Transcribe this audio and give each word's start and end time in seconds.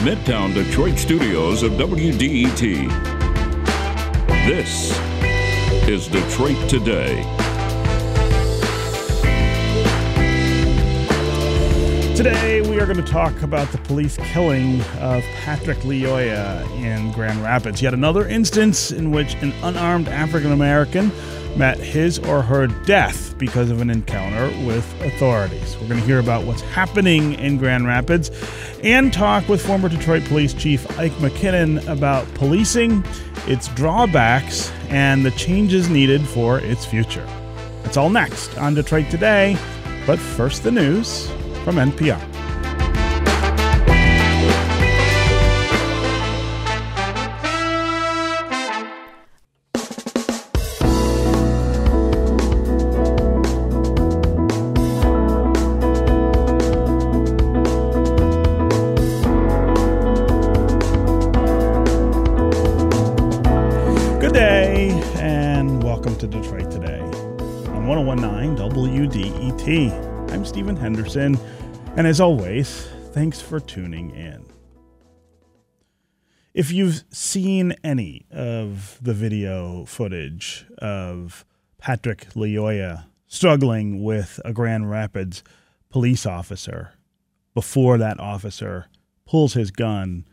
the 0.00 0.10
Midtown 0.10 0.54
Detroit 0.54 0.98
studios 0.98 1.62
of 1.62 1.72
WDET. 1.72 2.88
This 4.46 4.98
is 5.86 6.08
Detroit 6.08 6.56
Today. 6.70 7.22
Today, 12.16 12.62
we 12.62 12.80
are 12.80 12.86
going 12.86 12.96
to 12.96 13.02
talk 13.02 13.42
about 13.42 13.70
the 13.72 13.78
police 13.78 14.16
killing 14.18 14.80
of 15.00 15.22
Patrick 15.42 15.78
Lyoya 15.78 16.64
in 16.82 17.12
Grand 17.12 17.42
Rapids. 17.42 17.82
Yet 17.82 17.92
another 17.92 18.26
instance 18.26 18.92
in 18.92 19.10
which 19.10 19.34
an 19.42 19.52
unarmed 19.62 20.08
African 20.08 20.52
American 20.52 21.10
met 21.56 21.78
his 21.78 22.18
or 22.18 22.42
her 22.42 22.66
death 22.66 23.36
because 23.38 23.70
of 23.70 23.80
an 23.80 23.90
encounter 23.90 24.46
with 24.66 24.84
authorities. 25.02 25.76
We're 25.80 25.88
going 25.88 26.00
to 26.00 26.06
hear 26.06 26.18
about 26.18 26.44
what's 26.44 26.62
happening 26.62 27.34
in 27.34 27.56
Grand 27.56 27.86
Rapids 27.86 28.30
and 28.82 29.12
talk 29.12 29.48
with 29.48 29.64
former 29.64 29.88
Detroit 29.88 30.24
Police 30.24 30.54
Chief 30.54 30.86
Ike 30.98 31.12
McKinnon 31.12 31.86
about 31.88 32.32
policing, 32.34 33.04
its 33.46 33.68
drawbacks, 33.68 34.70
and 34.88 35.24
the 35.24 35.30
changes 35.32 35.88
needed 35.88 36.22
for 36.22 36.58
its 36.58 36.84
future. 36.84 37.26
That's 37.82 37.96
all 37.96 38.10
next 38.10 38.56
on 38.58 38.74
Detroit 38.74 39.10
Today. 39.10 39.56
But 40.06 40.18
first, 40.18 40.62
the 40.62 40.70
news 40.70 41.28
from 41.64 41.76
NPR. 41.76 42.29
Stephen 70.60 70.76
Henderson, 70.76 71.38
and 71.96 72.06
as 72.06 72.20
always, 72.20 72.86
thanks 73.12 73.40
for 73.40 73.60
tuning 73.60 74.10
in. 74.10 74.44
If 76.52 76.70
you've 76.70 77.02
seen 77.08 77.74
any 77.82 78.26
of 78.30 78.98
the 79.00 79.14
video 79.14 79.86
footage 79.86 80.66
of 80.76 81.46
Patrick 81.78 82.26
Lyoya 82.34 83.06
struggling 83.26 84.04
with 84.04 84.38
a 84.44 84.52
Grand 84.52 84.90
Rapids 84.90 85.42
police 85.88 86.26
officer 86.26 86.92
before 87.54 87.96
that 87.96 88.20
officer 88.20 88.84
pulls 89.24 89.54
his 89.54 89.70
gun 89.70 90.26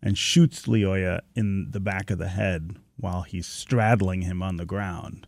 and 0.00 0.16
shoots 0.16 0.66
Lyoya 0.66 1.22
in 1.34 1.72
the 1.72 1.80
back 1.80 2.08
of 2.12 2.18
the 2.18 2.28
head 2.28 2.76
while 2.98 3.22
he's 3.22 3.48
straddling 3.48 4.22
him 4.22 4.44
on 4.44 4.58
the 4.58 4.64
ground. 4.64 5.26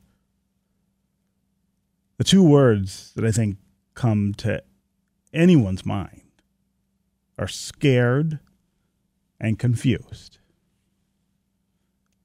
The 2.19 2.25
two 2.25 2.45
words 2.45 3.11
that 3.17 3.25
I 3.25 3.33
think 3.33 3.57
come 3.95 4.35
to 4.35 4.63
anyone's 5.33 5.85
mind 5.85 6.23
are 7.39 7.49
scared 7.49 8.39
and 9.41 9.59
confused. 9.59 10.39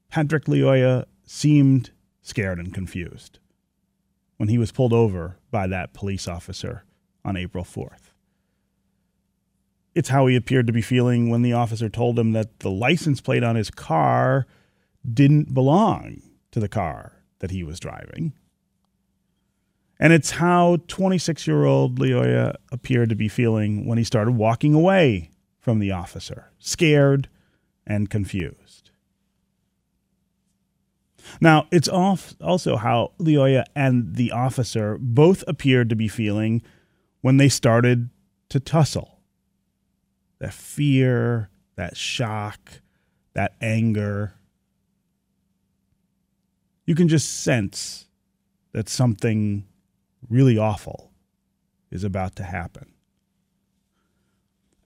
Patrick 0.08 0.44
Lyoya 0.44 1.04
seemed 1.24 1.90
scared 2.22 2.58
and 2.58 2.74
confused 2.74 3.38
when 4.36 4.48
he 4.48 4.58
was 4.58 4.72
pulled 4.72 4.92
over 4.92 5.38
by 5.50 5.66
that 5.66 5.92
police 5.92 6.26
officer 6.26 6.84
on 7.24 7.36
April 7.36 7.64
4th. 7.64 8.12
It's 9.94 10.08
how 10.08 10.26
he 10.26 10.36
appeared 10.36 10.66
to 10.66 10.72
be 10.72 10.82
feeling 10.82 11.28
when 11.28 11.42
the 11.42 11.52
officer 11.52 11.88
told 11.88 12.18
him 12.18 12.32
that 12.32 12.60
the 12.60 12.70
license 12.70 13.20
plate 13.20 13.42
on 13.42 13.56
his 13.56 13.70
car 13.70 14.46
didn't 15.12 15.52
belong 15.52 16.22
to 16.52 16.60
the 16.60 16.68
car 16.68 17.24
that 17.40 17.50
he 17.50 17.62
was 17.62 17.80
driving. 17.80 18.32
And 20.02 20.14
it's 20.14 20.30
how 20.30 20.78
26 20.88 21.46
year 21.46 21.66
old 21.66 21.98
Lyoya 21.98 22.56
appeared 22.72 23.10
to 23.10 23.14
be 23.14 23.28
feeling 23.28 23.86
when 23.86 23.98
he 23.98 24.04
started 24.04 24.32
walking 24.32 24.72
away 24.72 25.30
from 25.58 25.78
the 25.78 25.92
officer, 25.92 26.50
scared 26.58 27.28
and 27.86 28.08
confused. 28.08 28.90
Now, 31.38 31.66
it's 31.70 31.86
also 31.86 32.76
how 32.76 33.12
Lyoya 33.18 33.64
and 33.76 34.16
the 34.16 34.32
officer 34.32 34.96
both 34.98 35.44
appeared 35.46 35.90
to 35.90 35.96
be 35.96 36.08
feeling 36.08 36.62
when 37.20 37.36
they 37.36 37.50
started 37.50 38.08
to 38.48 38.58
tussle. 38.58 39.20
That 40.38 40.54
fear, 40.54 41.50
that 41.76 41.94
shock, 41.94 42.80
that 43.34 43.54
anger. 43.60 44.32
You 46.86 46.94
can 46.94 47.06
just 47.06 47.42
sense 47.42 48.08
that 48.72 48.88
something 48.88 49.66
really 50.28 50.58
awful 50.58 51.10
is 51.90 52.04
about 52.04 52.36
to 52.36 52.44
happen. 52.44 52.92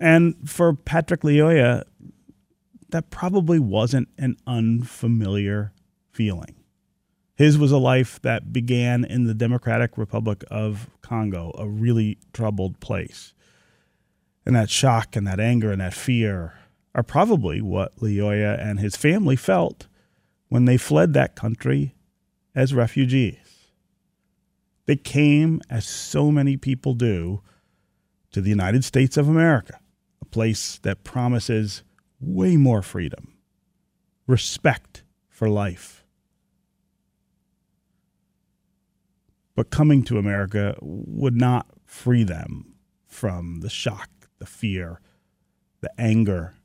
And 0.00 0.48
for 0.48 0.74
Patrick 0.74 1.22
Lyoya, 1.22 1.84
that 2.90 3.10
probably 3.10 3.58
wasn't 3.58 4.08
an 4.18 4.36
unfamiliar 4.46 5.72
feeling. 6.10 6.54
His 7.36 7.58
was 7.58 7.72
a 7.72 7.78
life 7.78 8.20
that 8.22 8.52
began 8.52 9.04
in 9.04 9.24
the 9.24 9.34
Democratic 9.34 9.98
Republic 9.98 10.44
of 10.50 10.88
Congo, 11.02 11.52
a 11.58 11.66
really 11.66 12.18
troubled 12.32 12.78
place. 12.80 13.34
And 14.46 14.54
that 14.54 14.70
shock 14.70 15.16
and 15.16 15.26
that 15.26 15.40
anger 15.40 15.72
and 15.72 15.80
that 15.80 15.94
fear 15.94 16.54
are 16.94 17.02
probably 17.02 17.60
what 17.60 17.96
Lyoya 17.96 18.60
and 18.60 18.78
his 18.78 18.96
family 18.96 19.36
felt 19.36 19.88
when 20.48 20.64
they 20.64 20.76
fled 20.76 21.12
that 21.14 21.34
country 21.34 21.94
as 22.54 22.72
refugees. 22.72 23.43
They 24.86 24.96
came, 24.96 25.60
as 25.70 25.86
so 25.86 26.30
many 26.30 26.56
people 26.56 26.94
do, 26.94 27.42
to 28.32 28.40
the 28.40 28.50
United 28.50 28.84
States 28.84 29.16
of 29.16 29.28
America, 29.28 29.78
a 30.20 30.24
place 30.24 30.78
that 30.78 31.04
promises 31.04 31.82
way 32.20 32.56
more 32.56 32.82
freedom, 32.82 33.34
respect 34.26 35.02
for 35.28 35.48
life. 35.48 36.04
But 39.54 39.70
coming 39.70 40.02
to 40.04 40.18
America 40.18 40.76
would 40.80 41.36
not 41.36 41.68
free 41.86 42.24
them 42.24 42.74
from 43.06 43.60
the 43.60 43.70
shock, 43.70 44.10
the 44.38 44.46
fear, 44.46 45.00
the 45.80 45.90
anger 45.98 46.56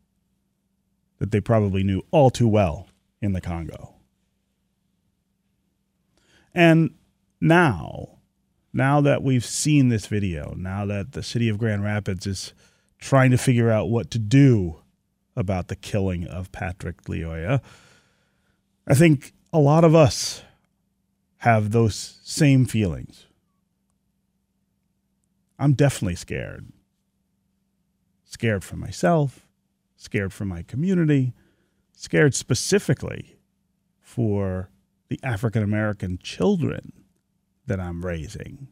that 1.19 1.31
they 1.31 1.40
probably 1.40 1.84
knew 1.84 2.01
all 2.12 2.31
too 2.31 2.47
well 2.47 2.88
in 3.22 3.34
the 3.34 3.41
Congo. 3.41 3.96
And 6.53 6.96
now, 7.41 8.19
now 8.73 9.01
that 9.01 9.23
we've 9.23 9.45
seen 9.45 9.89
this 9.89 10.07
video, 10.07 10.53
now 10.57 10.85
that 10.85 11.13
the 11.13 11.23
city 11.23 11.50
of 11.50 11.57
Grand 11.57 11.83
Rapids 11.83 12.27
is 12.27 12.53
trying 13.00 13.31
to 13.31 13.38
figure 13.38 13.72
out 13.72 13.89
what 13.89 14.11
to 14.11 14.19
do 14.19 14.81
about 15.35 15.67
the 15.67 15.75
killing 15.75 16.27
of 16.27 16.51
Patrick 16.51 17.03
Lyoya, 17.03 17.61
I 18.88 18.94
think 18.94 19.33
a 19.53 19.59
lot 19.59 19.83
of 19.83 19.95
us 19.95 20.44
have 21.38 21.72
those 21.72 22.19
same 22.23 22.66
feelings. 22.66 23.25
I'm 25.57 25.73
definitely 25.73 26.16
scared. 26.16 26.71
Scared 28.25 28.63
for 28.63 28.75
myself, 28.75 29.47
scared 29.95 30.33
for 30.33 30.45
my 30.45 30.61
community, 30.61 31.33
scared 31.94 32.35
specifically 32.35 33.39
for 34.00 34.69
the 35.09 35.19
African 35.23 35.63
American 35.63 36.19
children 36.21 36.94
that 37.69 37.80
I'm 37.80 38.06
raising 38.06 38.68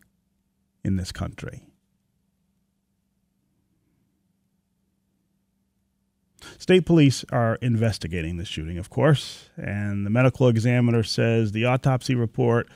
in 0.84 0.98
this 0.98 1.14
country. 1.14 1.64
State 6.58 6.86
police 6.86 7.24
are 7.32 7.56
investigating 7.62 8.38
the 8.38 8.46
shooting, 8.46 8.78
of 8.78 8.90
course, 8.90 9.50
and 9.56 10.06
the 10.06 10.10
medical 10.10 10.48
examiner 10.48 11.04
says 11.04 11.52
the 11.52 11.66
autopsy 11.66 12.16
report 12.16 12.68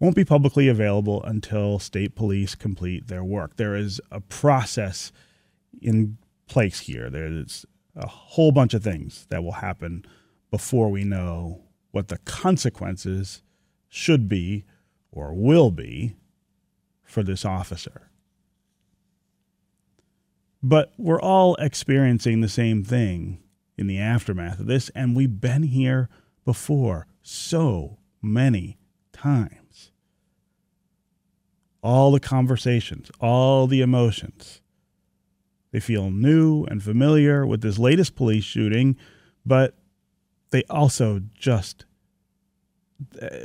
won't 0.00 0.16
be 0.16 0.24
publicly 0.24 0.68
available 0.68 1.22
until 1.22 1.78
state 1.78 2.14
police 2.14 2.54
complete 2.54 3.06
their 3.06 3.22
work. 3.22 3.56
There 3.56 3.76
is 3.76 4.00
a 4.10 4.20
process 4.20 5.12
in 5.80 6.18
place 6.48 6.80
here. 6.80 7.08
There's 7.08 7.64
a 7.94 8.08
whole 8.08 8.50
bunch 8.50 8.74
of 8.74 8.82
things 8.82 9.26
that 9.30 9.44
will 9.44 9.52
happen 9.52 10.04
before 10.50 10.90
we 10.90 11.04
know 11.04 11.62
what 11.92 12.08
the 12.08 12.18
consequences 12.18 13.42
should 13.88 14.28
be 14.28 14.64
or 15.12 15.32
will 15.34 15.70
be 15.70 16.16
for 17.04 17.22
this 17.22 17.44
officer. 17.44 18.10
But 20.62 20.92
we're 20.96 21.20
all 21.20 21.54
experiencing 21.56 22.40
the 22.40 22.48
same 22.48 22.82
thing 22.82 23.38
in 23.76 23.86
the 23.86 23.98
aftermath 23.98 24.60
of 24.60 24.66
this, 24.66 24.88
and 24.94 25.14
we've 25.14 25.40
been 25.40 25.64
here 25.64 26.08
before 26.44 27.06
so 27.22 27.98
many 28.20 28.78
times. 29.12 29.92
All 31.82 32.12
the 32.12 32.20
conversations, 32.20 33.10
all 33.20 33.66
the 33.66 33.80
emotions, 33.80 34.60
They 35.72 35.80
feel 35.80 36.10
new 36.10 36.64
and 36.64 36.82
familiar 36.82 37.46
with 37.46 37.62
this 37.62 37.78
latest 37.78 38.14
police 38.14 38.44
shooting, 38.44 38.96
but 39.44 39.74
they 40.50 40.62
also 40.68 41.22
just 41.34 41.86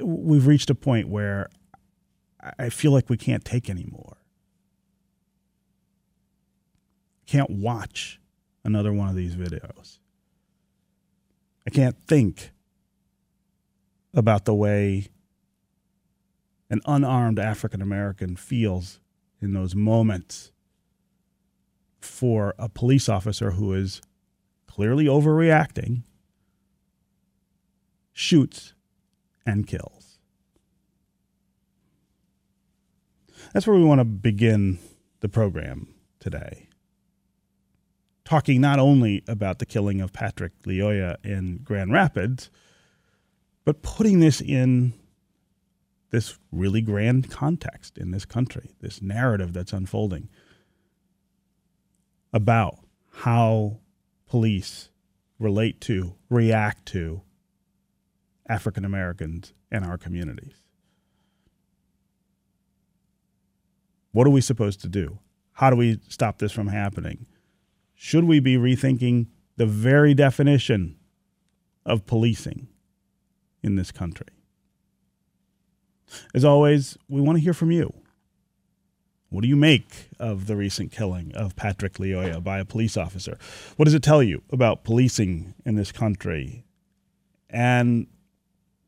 we've 0.02 0.48
reached 0.48 0.70
a 0.70 0.76
point 0.76 1.08
where 1.10 1.50
I 2.60 2.70
feel 2.70 2.92
like 2.92 3.10
we 3.10 3.18
can't 3.18 3.44
take 3.44 3.70
anymore. 3.70 4.18
Can't 7.26 7.50
watch 7.50 8.20
another 8.64 8.94
one 8.94 9.10
of 9.10 9.16
these 9.16 9.36
videos. 9.36 10.00
I 11.66 11.70
can't 11.70 11.98
think 12.08 12.52
about 14.14 14.46
the 14.46 14.56
way 14.56 15.08
an 16.70 16.82
unarmed 16.86 17.40
African 17.40 17.82
American 17.82 18.36
feels 18.36 19.00
in 19.42 19.54
those 19.54 19.76
moments 19.76 20.52
for 22.00 22.56
a 22.58 22.70
police 22.70 23.10
officer 23.10 23.52
who 23.52 23.74
is 23.74 24.02
clearly 24.68 25.06
overreacting, 25.06 26.04
shoots, 28.14 28.74
and 29.48 29.66
kills. 29.66 30.20
That's 33.54 33.66
where 33.66 33.78
we 33.78 33.84
want 33.84 34.00
to 34.00 34.06
begin 34.06 34.78
the 35.22 35.30
program 35.30 35.88
today. 36.20 36.68
Talking 38.26 38.60
not 38.60 38.78
only 38.78 39.24
about 39.28 39.60
the 39.60 39.66
killing 39.66 40.02
of 40.02 40.12
Patrick 40.12 40.52
Lyoya 40.64 41.16
in 41.24 41.62
Grand 41.64 41.94
Rapids, 41.94 42.52
but 43.64 43.82
putting 43.82 44.20
this 44.20 44.42
in 44.42 44.94
this 46.12 46.38
really 46.52 46.82
grand 46.82 47.32
context 47.32 47.98
in 47.98 48.12
this 48.12 48.26
country, 48.26 48.72
this 48.82 49.02
narrative 49.02 49.54
that's 49.54 49.74
unfolding 49.74 50.30
about 52.34 52.80
how 53.12 53.80
police 54.28 54.90
relate 55.40 55.80
to, 55.82 56.16
react 56.30 56.86
to 56.88 57.22
African 58.48 58.86
Americans 58.86 59.54
in 59.72 59.84
our 59.84 59.98
communities. 59.98 60.56
What 64.12 64.26
are 64.26 64.32
we 64.32 64.42
supposed 64.42 64.82
to 64.82 64.88
do? 64.88 65.20
How 65.54 65.70
do 65.70 65.76
we 65.76 66.00
stop 66.08 66.40
this 66.40 66.52
from 66.52 66.68
happening? 66.68 67.26
Should 67.94 68.24
we 68.24 68.40
be 68.40 68.56
rethinking 68.56 69.28
the 69.58 69.66
very 69.66 70.14
definition 70.14 70.96
of 71.86 72.06
policing 72.06 72.68
in 73.64 73.76
this 73.76 73.92
country? 73.92 74.28
As 76.34 76.46
always, 76.46 76.98
we 77.10 77.22
want 77.22 77.38
to 77.38 77.44
hear 77.44 77.54
from 77.54 77.72
you. 77.72 77.94
What 79.30 79.42
do 79.42 79.48
you 79.48 79.58
make 79.58 80.10
of 80.20 80.48
the 80.48 80.56
recent 80.56 80.92
killing 80.92 81.36
of 81.36 81.56
Patrick 81.56 81.96
Lyoya 81.96 82.42
by 82.42 82.60
a 82.60 82.66
police 82.66 82.96
officer? 82.96 83.38
What 83.76 83.86
does 83.86 83.94
it 83.94 84.04
tell 84.04 84.24
you 84.24 84.42
about 84.52 84.86
policing 84.86 85.54
in 85.66 85.76
this 85.76 85.92
country? 85.92 86.64
And 87.50 88.08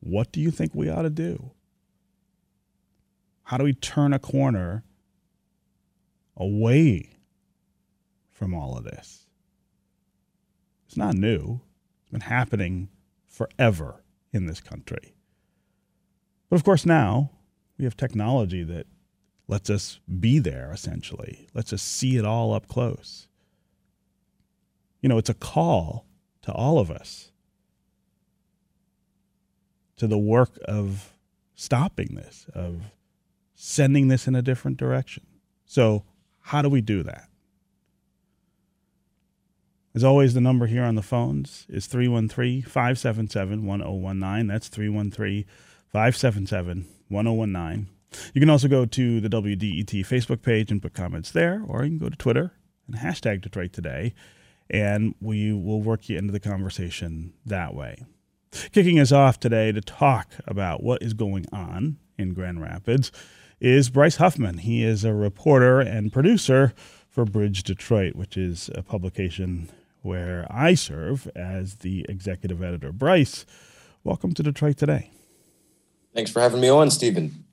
what 0.00 0.32
do 0.32 0.40
you 0.40 0.50
think 0.50 0.74
we 0.74 0.88
ought 0.88 1.02
to 1.02 1.10
do? 1.10 1.52
How 3.44 3.56
do 3.56 3.64
we 3.64 3.74
turn 3.74 4.12
a 4.12 4.18
corner 4.18 4.84
away 6.36 7.10
from 8.32 8.54
all 8.54 8.76
of 8.76 8.84
this? 8.84 9.26
It's 10.86 10.96
not 10.96 11.14
new, 11.14 11.60
it's 12.02 12.10
been 12.10 12.22
happening 12.22 12.88
forever 13.28 14.02
in 14.32 14.46
this 14.46 14.60
country. 14.60 15.14
But 16.48 16.56
of 16.56 16.64
course, 16.64 16.84
now 16.84 17.30
we 17.78 17.84
have 17.84 17.96
technology 17.96 18.64
that 18.64 18.86
lets 19.46 19.70
us 19.70 20.00
be 20.18 20.38
there 20.38 20.70
essentially, 20.72 21.48
lets 21.54 21.72
us 21.72 21.82
see 21.82 22.16
it 22.16 22.24
all 22.24 22.52
up 22.52 22.68
close. 22.68 23.28
You 25.00 25.08
know, 25.08 25.18
it's 25.18 25.30
a 25.30 25.34
call 25.34 26.06
to 26.42 26.52
all 26.52 26.78
of 26.78 26.90
us 26.90 27.32
to 30.00 30.06
the 30.06 30.18
work 30.18 30.58
of 30.64 31.12
stopping 31.54 32.14
this, 32.14 32.46
of 32.54 32.80
sending 33.54 34.08
this 34.08 34.26
in 34.26 34.34
a 34.34 34.40
different 34.40 34.78
direction. 34.78 35.26
So, 35.66 36.04
how 36.40 36.62
do 36.62 36.70
we 36.70 36.80
do 36.80 37.02
that? 37.02 37.28
As 39.94 40.02
always, 40.02 40.32
the 40.32 40.40
number 40.40 40.68
here 40.68 40.84
on 40.84 40.94
the 40.94 41.02
phones 41.02 41.66
is 41.68 41.86
313 41.86 42.62
577 42.62 43.66
1019. 43.66 44.46
That's 44.46 44.68
313 44.68 45.44
577 45.92 46.86
1019. 47.08 47.88
You 48.32 48.40
can 48.40 48.48
also 48.48 48.68
go 48.68 48.86
to 48.86 49.20
the 49.20 49.28
WDET 49.28 50.06
Facebook 50.06 50.40
page 50.40 50.70
and 50.70 50.80
put 50.80 50.94
comments 50.94 51.30
there, 51.30 51.62
or 51.68 51.84
you 51.84 51.90
can 51.90 51.98
go 51.98 52.08
to 52.08 52.16
Twitter 52.16 52.52
and 52.86 52.96
hashtag 52.96 53.42
Detroit 53.42 53.74
Today, 53.74 54.14
and 54.70 55.14
we 55.20 55.52
will 55.52 55.82
work 55.82 56.08
you 56.08 56.16
into 56.16 56.32
the 56.32 56.40
conversation 56.40 57.34
that 57.44 57.74
way. 57.74 58.02
Kicking 58.72 58.98
us 58.98 59.12
off 59.12 59.38
today 59.38 59.70
to 59.70 59.80
talk 59.80 60.32
about 60.44 60.82
what 60.82 61.02
is 61.02 61.14
going 61.14 61.46
on 61.52 61.98
in 62.18 62.34
Grand 62.34 62.60
Rapids 62.60 63.12
is 63.60 63.90
Bryce 63.90 64.16
Huffman. 64.16 64.58
He 64.58 64.82
is 64.82 65.04
a 65.04 65.14
reporter 65.14 65.80
and 65.80 66.12
producer 66.12 66.72
for 67.08 67.24
Bridge 67.24 67.62
Detroit, 67.62 68.16
which 68.16 68.36
is 68.36 68.68
a 68.74 68.82
publication 68.82 69.70
where 70.02 70.48
I 70.50 70.74
serve 70.74 71.28
as 71.36 71.76
the 71.76 72.04
executive 72.08 72.60
editor. 72.60 72.90
Bryce, 72.90 73.46
welcome 74.02 74.34
to 74.34 74.42
Detroit 74.42 74.76
Today. 74.76 75.10
Thanks 76.12 76.32
for 76.32 76.40
having 76.40 76.60
me 76.60 76.68
on, 76.68 76.90
Stephen. 76.90 77.44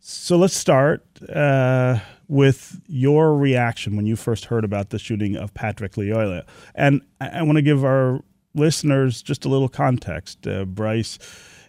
So 0.00 0.36
let's 0.36 0.56
start 0.56 1.04
uh, 1.28 2.00
with 2.26 2.80
your 2.88 3.36
reaction 3.36 3.94
when 3.94 4.06
you 4.06 4.16
first 4.16 4.46
heard 4.46 4.64
about 4.64 4.90
the 4.90 4.98
shooting 4.98 5.36
of 5.36 5.54
Patrick 5.54 5.92
Lyoya. 5.92 6.44
And 6.74 7.02
I, 7.20 7.28
I 7.28 7.42
want 7.42 7.56
to 7.56 7.62
give 7.62 7.84
our 7.84 8.24
listeners 8.54 9.22
just 9.22 9.44
a 9.44 9.48
little 9.48 9.68
context. 9.68 10.46
Uh, 10.46 10.64
Bryce, 10.64 11.18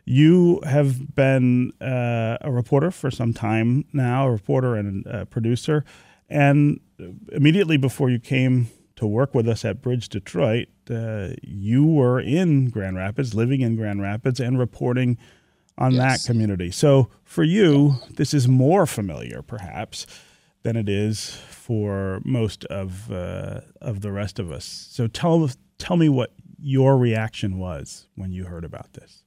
you 0.05 0.61
have 0.65 1.15
been 1.15 1.71
uh, 1.81 2.37
a 2.41 2.51
reporter 2.51 2.91
for 2.91 3.11
some 3.11 3.33
time 3.33 3.85
now, 3.93 4.27
a 4.27 4.31
reporter 4.31 4.75
and 4.75 5.05
a 5.05 5.25
producer. 5.25 5.83
And 6.29 6.79
immediately 7.31 7.77
before 7.77 8.09
you 8.09 8.19
came 8.19 8.69
to 8.95 9.05
work 9.05 9.33
with 9.33 9.47
us 9.47 9.65
at 9.65 9.81
Bridge 9.81 10.09
Detroit, 10.09 10.67
uh, 10.89 11.29
you 11.43 11.85
were 11.85 12.19
in 12.19 12.69
Grand 12.69 12.97
Rapids, 12.97 13.33
living 13.33 13.61
in 13.61 13.75
Grand 13.75 14.01
Rapids, 14.01 14.39
and 14.39 14.57
reporting 14.59 15.17
on 15.77 15.93
yes. 15.93 16.23
that 16.23 16.31
community. 16.31 16.71
So 16.71 17.09
for 17.23 17.43
you, 17.43 17.95
this 18.11 18.33
is 18.33 18.47
more 18.47 18.85
familiar, 18.85 19.41
perhaps, 19.41 20.05
than 20.63 20.75
it 20.75 20.88
is 20.88 21.35
for 21.50 22.21
most 22.23 22.65
of 22.65 23.11
uh, 23.11 23.61
of 23.81 24.01
the 24.01 24.11
rest 24.11 24.39
of 24.39 24.51
us. 24.51 24.65
So 24.65 25.07
tell 25.07 25.50
tell 25.77 25.97
me 25.97 26.09
what 26.09 26.31
your 26.62 26.98
reaction 26.98 27.58
was 27.58 28.08
when 28.15 28.32
you 28.32 28.46
heard 28.46 28.63
about 28.63 28.94
this. 28.94 29.24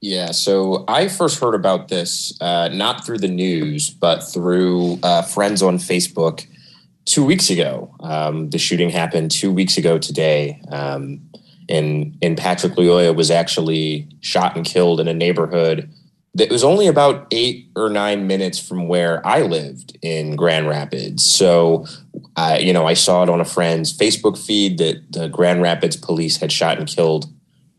Yeah, 0.00 0.30
so 0.30 0.84
I 0.86 1.08
first 1.08 1.40
heard 1.40 1.54
about 1.54 1.88
this 1.88 2.36
uh, 2.40 2.68
not 2.68 3.04
through 3.04 3.18
the 3.18 3.28
news, 3.28 3.90
but 3.90 4.20
through 4.20 5.00
uh, 5.02 5.22
friends 5.22 5.60
on 5.62 5.78
Facebook 5.78 6.46
two 7.04 7.24
weeks 7.24 7.50
ago. 7.50 7.94
Um, 8.00 8.50
the 8.50 8.58
shooting 8.58 8.90
happened 8.90 9.30
two 9.30 9.52
weeks 9.52 9.76
ago 9.76 9.98
today. 9.98 10.62
Um, 10.70 11.28
and 11.68 12.16
and 12.22 12.36
Patrick 12.36 12.74
Lyoya 12.74 13.14
was 13.14 13.30
actually 13.30 14.08
shot 14.20 14.56
and 14.56 14.64
killed 14.64 15.00
in 15.00 15.08
a 15.08 15.14
neighborhood 15.14 15.90
that 16.34 16.50
was 16.50 16.62
only 16.62 16.86
about 16.86 17.26
eight 17.30 17.68
or 17.74 17.88
nine 17.88 18.26
minutes 18.26 18.58
from 18.58 18.86
where 18.86 19.26
I 19.26 19.42
lived 19.42 19.98
in 20.02 20.36
Grand 20.36 20.68
Rapids. 20.68 21.24
So, 21.24 21.86
uh, 22.38 22.56
you 22.56 22.72
know, 22.72 22.86
I 22.86 22.94
saw 22.94 23.24
it 23.24 23.28
on 23.28 23.40
a 23.40 23.44
friend's 23.44 23.92
Facebook 23.92 24.38
feed 24.38 24.78
that 24.78 25.10
the 25.10 25.26
Grand 25.26 25.60
Rapids 25.60 25.96
police 25.96 26.36
had 26.36 26.52
shot 26.52 26.78
and 26.78 26.86
killed 26.86 27.26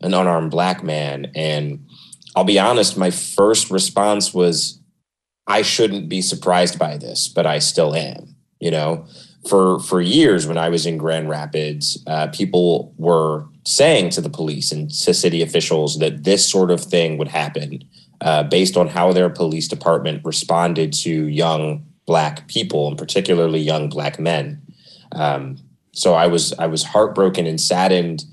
an 0.02 0.12
unarmed 0.12 0.50
black 0.50 0.84
man. 0.84 1.32
And 1.34 1.88
I'll 2.36 2.44
be 2.44 2.58
honest, 2.58 2.98
my 2.98 3.10
first 3.10 3.70
response 3.70 4.34
was, 4.34 4.78
I 5.46 5.62
shouldn't 5.62 6.10
be 6.10 6.20
surprised 6.20 6.78
by 6.78 6.98
this, 6.98 7.26
but 7.26 7.46
I 7.46 7.58
still 7.58 7.94
am. 7.94 8.36
You 8.58 8.70
know, 8.70 9.06
for 9.48 9.80
for 9.80 10.02
years 10.02 10.46
when 10.46 10.58
I 10.58 10.68
was 10.68 10.84
in 10.84 10.98
Grand 10.98 11.30
Rapids, 11.30 11.96
uh, 12.06 12.26
people 12.26 12.92
were 12.98 13.46
saying 13.64 14.10
to 14.10 14.20
the 14.20 14.28
police 14.28 14.72
and 14.72 14.90
to 14.90 15.14
city 15.14 15.40
officials 15.40 15.98
that 16.00 16.24
this 16.24 16.46
sort 16.46 16.70
of 16.70 16.82
thing 16.82 17.16
would 17.16 17.28
happen 17.28 17.82
uh, 18.20 18.42
based 18.42 18.76
on 18.76 18.88
how 18.88 19.14
their 19.14 19.30
police 19.30 19.68
department 19.68 20.22
responded 20.22 20.92
to 20.92 21.28
young 21.28 21.86
black 22.06 22.48
people 22.48 22.88
and 22.88 22.98
particularly 22.98 23.60
young 23.60 23.88
black 23.88 24.18
men. 24.18 24.62
Um, 25.12 25.58
so 25.92 26.14
I 26.14 26.26
was 26.26 26.52
I 26.54 26.66
was 26.66 26.84
heartbroken 26.84 27.46
and 27.46 27.60
saddened 27.60 28.24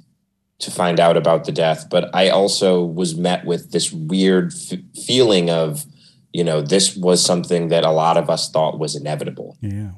to 0.59 0.71
find 0.71 1.00
out 1.00 1.17
about 1.17 1.45
the 1.45 1.51
death, 1.51 1.88
but 1.89 2.13
I 2.15 2.29
also 2.29 2.83
was 2.83 3.15
met 3.15 3.45
with 3.45 3.71
this 3.71 3.91
weird 3.91 4.53
f- 4.53 4.79
feeling 5.05 5.51
of, 5.51 5.86
you 6.33 6.43
know, 6.43 6.62
this 6.62 6.95
was 6.95 7.24
something 7.24 7.67
that 7.67 7.83
a 7.83 7.91
lot 7.91 8.17
of 8.17 8.29
us 8.29 8.50
thought 8.50 8.79
was 8.79 8.95
inevitable. 8.95 9.55
Yeah. 9.62 9.91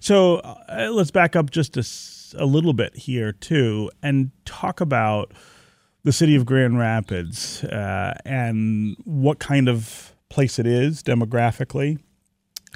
So 0.00 0.38
uh, 0.38 0.90
let's 0.90 1.12
back 1.12 1.36
up 1.36 1.50
just 1.50 1.76
a 1.76 1.84
a 2.38 2.46
little 2.46 2.72
bit 2.72 2.96
here 2.96 3.32
too 3.32 3.90
and 4.02 4.30
talk 4.44 4.80
about 4.80 5.32
the 6.04 6.12
city 6.12 6.34
of 6.34 6.46
Grand 6.46 6.78
Rapids 6.78 7.62
uh, 7.64 8.14
and 8.24 8.96
what 9.04 9.38
kind 9.38 9.68
of 9.68 10.14
place 10.28 10.58
it 10.58 10.66
is 10.66 11.02
demographically 11.02 11.98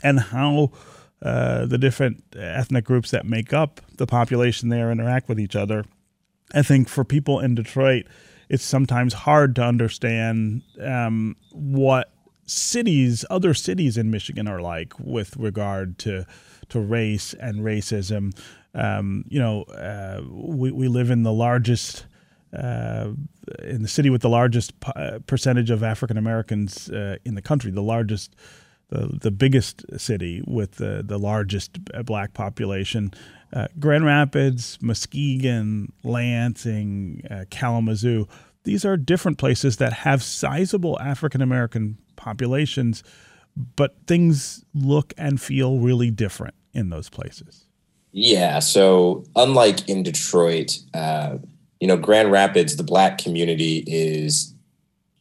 and 0.05 0.21
how 0.21 0.71
uh, 1.23 1.65
the 1.65 1.79
different 1.79 2.23
ethnic 2.37 2.85
groups 2.85 3.11
that 3.11 3.25
make 3.25 3.53
up 3.53 3.81
the 3.97 4.07
population 4.07 4.69
there 4.69 4.93
interact 4.93 5.29
with 5.29 5.41
each 5.41 5.57
other. 5.57 5.85
I 6.53 6.63
think 6.63 6.89
for 6.89 7.03
people 7.03 7.41
in 7.41 7.55
Detroit, 7.55 8.07
it's 8.51 8.63
sometimes 8.63 9.15
hard 9.15 9.57
to 9.57 9.63
understand 9.63 10.63
um, 10.81 11.37
what 11.51 12.13
cities, 12.45 13.25
other 13.31 13.55
cities 13.55 13.97
in 13.97 14.11
Michigan, 14.11 14.47
are 14.47 14.61
like 14.61 14.93
with 14.99 15.37
regard 15.37 15.99
to 16.01 16.27
to 16.69 16.81
race 16.81 17.35
and 17.35 17.61
racism. 17.61 18.37
Um, 18.75 19.25
you 19.29 19.41
know, 19.41 19.63
uh, 19.63 20.21
we 20.31 20.71
we 20.71 20.89
live 20.89 21.11
in 21.11 21.23
the 21.23 21.33
largest. 21.33 22.07
Uh, 22.57 23.15
in 23.65 23.83
the 23.83 23.89
city 23.89 24.11
with 24.11 24.23
the 24.23 24.29
largest 24.29 24.73
uh, 24.95 25.19
percentage 25.27 25.71
of 25.71 25.83
African 25.83 26.17
Americans 26.17 26.89
uh, 26.89 27.17
in 27.25 27.35
the 27.35 27.43
country, 27.43 27.73
the 27.73 27.83
largest 27.83 28.37
the, 28.89 29.19
the 29.21 29.31
biggest 29.31 29.85
city 29.99 30.43
with 30.47 30.73
the, 30.73 31.03
the 31.05 31.19
largest 31.19 31.79
black 32.05 32.35
population. 32.35 33.13
Uh, 33.53 33.69
Grand 33.79 34.05
Rapids, 34.05 34.79
Muskegon, 34.81 35.93
Lansing, 36.03 37.23
uh, 37.31 37.45
Kalamazoo, 37.51 38.27
these 38.65 38.85
are 38.85 38.97
different 38.97 39.39
places 39.39 39.77
that 39.77 39.93
have 39.93 40.23
sizable 40.23 40.99
African 41.01 41.43
American 41.43 41.99
populations, 42.17 43.05
but 43.77 43.95
things 44.07 44.65
look 44.75 45.13
and 45.17 45.41
feel 45.41 45.79
really 45.79 46.11
different 46.11 46.55
in 46.73 46.91
those 46.91 47.09
places. 47.09 47.67
Yeah. 48.13 48.59
So, 48.61 49.25
unlike 49.37 49.89
in 49.89 50.03
Detroit, 50.03 50.79
uh, 50.95 51.39
you 51.81 51.87
know, 51.87 51.97
Grand 51.97 52.33
Rapids, 52.33 52.77
the 52.77 52.83
black 52.83 53.19
community 53.19 53.85
is 53.87 54.54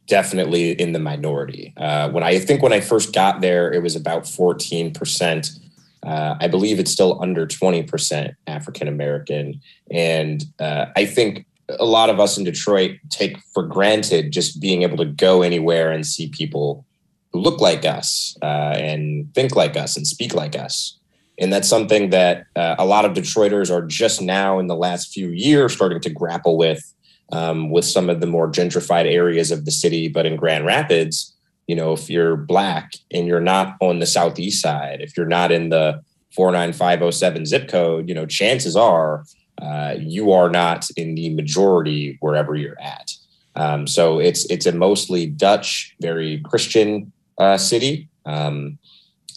definitely 0.08 0.72
in 0.72 0.94
the 0.94 1.00
minority. 1.00 1.74
Uh, 1.78 2.10
when 2.10 2.24
I 2.24 2.40
think 2.40 2.62
when 2.62 2.74
I 2.74 2.80
first 2.80 3.14
got 3.14 3.42
there, 3.42 3.72
it 3.72 3.82
was 3.82 3.96
about 3.96 4.24
14%. 4.24 5.60
Uh, 6.04 6.36
I 6.40 6.48
believe 6.48 6.80
it's 6.80 6.92
still 6.92 7.22
under 7.22 7.48
20% 7.48 8.36
African 8.48 8.88
American. 8.88 9.62
And 9.90 10.44
uh, 10.60 10.88
I 10.96 11.06
think 11.06 11.46
a 11.80 11.86
lot 11.86 12.10
of 12.10 12.20
us 12.20 12.38
in 12.38 12.44
Detroit 12.44 13.00
take 13.10 13.38
for 13.54 13.64
granted 13.64 14.32
just 14.32 14.60
being 14.60 14.84
able 14.84 14.98
to 14.98 15.06
go 15.06 15.42
anywhere 15.42 15.92
and 15.92 16.06
see 16.06 16.28
people 16.28 16.86
who 17.32 17.40
look 17.40 17.62
like 17.62 17.86
us 17.86 18.38
uh, 18.42 18.76
and 18.78 19.34
think 19.34 19.56
like 19.56 19.78
us 19.78 19.96
and 19.96 20.06
speak 20.06 20.34
like 20.34 20.58
us. 20.58 20.98
And 21.40 21.52
that's 21.52 21.68
something 21.68 22.12
that 22.12 22.46
uh, 22.56 22.76
a 22.78 22.86
lot 22.86 23.06
of 23.06 23.14
Detroiters 23.14 23.72
are 23.72 23.82
just 23.82 24.22
now 24.22 24.60
in 24.60 24.68
the 24.68 24.76
last 24.76 25.12
few 25.12 25.30
years 25.30 25.74
starting 25.74 26.00
to 26.02 26.10
grapple 26.10 26.58
with 26.58 26.94
um, 27.32 27.70
with 27.70 27.86
some 27.86 28.10
of 28.10 28.20
the 28.20 28.27
more 28.27 28.51
gentrified 28.51 29.06
areas 29.06 29.51
of 29.51 29.65
the 29.65 29.72
city. 29.72 30.08
But 30.08 30.25
in 30.25 30.36
Grand 30.36 30.65
Rapids, 30.65 31.36
you 31.68 31.75
know, 31.75 31.94
if 31.94 32.10
you're 32.10 32.36
black 32.36 32.92
and 33.12 33.25
you're 33.27 33.39
not 33.39 33.75
on 33.80 34.00
the 34.00 34.06
southeast 34.06 34.62
side, 34.62 35.01
if 35.01 35.15
you're 35.15 35.25
not 35.25 35.51
in 35.51 35.70
the 35.70 36.01
49507 36.36 37.46
zip 37.46 37.68
code, 37.70 38.10
you 38.10 38.15
know, 38.15 38.25
chances 38.25 38.75
are 38.75 39.24
uh, 39.62 39.96
you 40.00 40.32
are 40.32 40.50
not 40.50 40.88
in 40.98 41.15
the 41.15 41.34
majority 41.34 42.18
wherever 42.20 42.56
you're 42.56 42.80
at. 42.82 43.12
Um, 43.56 43.86
so 43.86 44.20
it's 44.20 44.50
it's 44.50 44.65
a 44.65 44.72
mostly 44.72 45.27
Dutch, 45.27 45.96
very 46.01 46.42
Christian 46.44 47.12
uh, 47.38 47.58
city 47.58 48.10
um, 48.25 48.80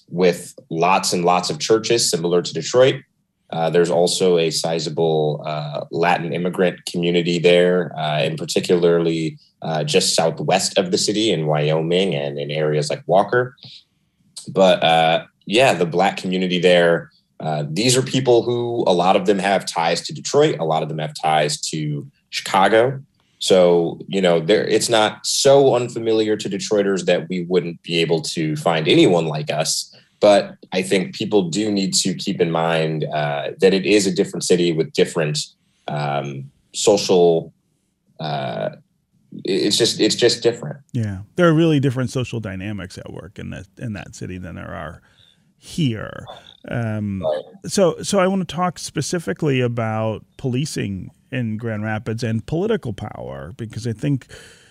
with 0.08 0.54
lots 0.70 1.12
and 1.12 1.24
lots 1.24 1.50
of 1.50 1.58
churches, 1.58 2.10
similar 2.10 2.40
to 2.40 2.52
Detroit. 2.52 2.96
Uh, 3.50 3.70
there's 3.70 3.90
also 3.90 4.38
a 4.38 4.50
sizable 4.50 5.42
uh, 5.46 5.84
Latin 5.90 6.32
immigrant 6.32 6.84
community 6.86 7.38
there, 7.38 7.92
uh, 7.96 8.18
and 8.18 8.36
particularly 8.36 9.38
uh, 9.62 9.84
just 9.84 10.14
southwest 10.14 10.76
of 10.78 10.90
the 10.90 10.98
city 10.98 11.30
in 11.30 11.46
Wyoming 11.46 12.14
and 12.14 12.38
in 12.38 12.50
areas 12.50 12.90
like 12.90 13.02
Walker. 13.06 13.56
But 14.48 14.82
uh, 14.82 15.26
yeah, 15.46 15.74
the 15.74 15.86
Black 15.86 16.16
community 16.16 16.58
there, 16.58 17.10
these 17.68 17.96
are 17.96 18.02
people 18.02 18.42
who 18.42 18.84
a 18.86 18.92
lot 18.92 19.16
of 19.16 19.26
them 19.26 19.38
have 19.38 19.64
ties 19.64 20.00
to 20.02 20.12
Detroit, 20.12 20.58
a 20.58 20.64
lot 20.64 20.82
of 20.82 20.88
them 20.88 20.98
have 20.98 21.14
ties 21.20 21.60
to 21.72 22.06
Chicago. 22.30 23.00
So, 23.38 24.00
you 24.08 24.20
know, 24.20 24.40
there 24.40 24.66
it's 24.66 24.88
not 24.88 25.26
so 25.26 25.74
unfamiliar 25.74 26.36
to 26.36 26.48
Detroiters 26.48 27.04
that 27.04 27.28
we 27.28 27.44
wouldn't 27.44 27.82
be 27.82 28.00
able 28.00 28.22
to 28.22 28.56
find 28.56 28.88
anyone 28.88 29.26
like 29.26 29.50
us 29.50 29.94
but 30.20 30.56
I 30.72 30.82
think 30.82 31.14
people 31.14 31.48
do 31.50 31.70
need 31.70 31.94
to 31.94 32.14
keep 32.14 32.40
in 32.40 32.50
mind 32.50 33.04
uh, 33.04 33.50
that 33.60 33.74
it 33.74 33.84
is 33.86 34.06
a 34.06 34.14
different 34.14 34.44
city 34.44 34.72
with 34.72 34.92
different 34.92 35.38
um, 35.88 36.50
social. 36.74 37.52
Uh, 38.18 38.70
it's 39.44 39.76
just 39.76 40.00
it's 40.00 40.14
just 40.14 40.42
different. 40.42 40.78
Yeah, 40.92 41.20
there 41.36 41.46
are 41.48 41.54
really 41.54 41.80
different 41.80 42.10
social 42.10 42.40
dynamics 42.40 42.96
at 42.96 43.12
work 43.12 43.38
in 43.38 43.50
that 43.50 43.66
in 43.78 43.92
that 43.92 44.14
city 44.14 44.38
than 44.38 44.54
there 44.56 44.72
are 44.72 45.02
here. 45.58 46.24
Um. 46.68 47.22
So 47.66 48.02
so 48.02 48.18
I 48.18 48.26
want 48.26 48.48
to 48.48 48.54
talk 48.54 48.78
specifically 48.78 49.60
about 49.60 50.24
policing 50.38 51.10
in 51.30 51.58
Grand 51.58 51.82
Rapids 51.82 52.22
and 52.22 52.44
political 52.46 52.92
power 52.92 53.52
because 53.56 53.86
I 53.86 53.92
think 53.92 54.28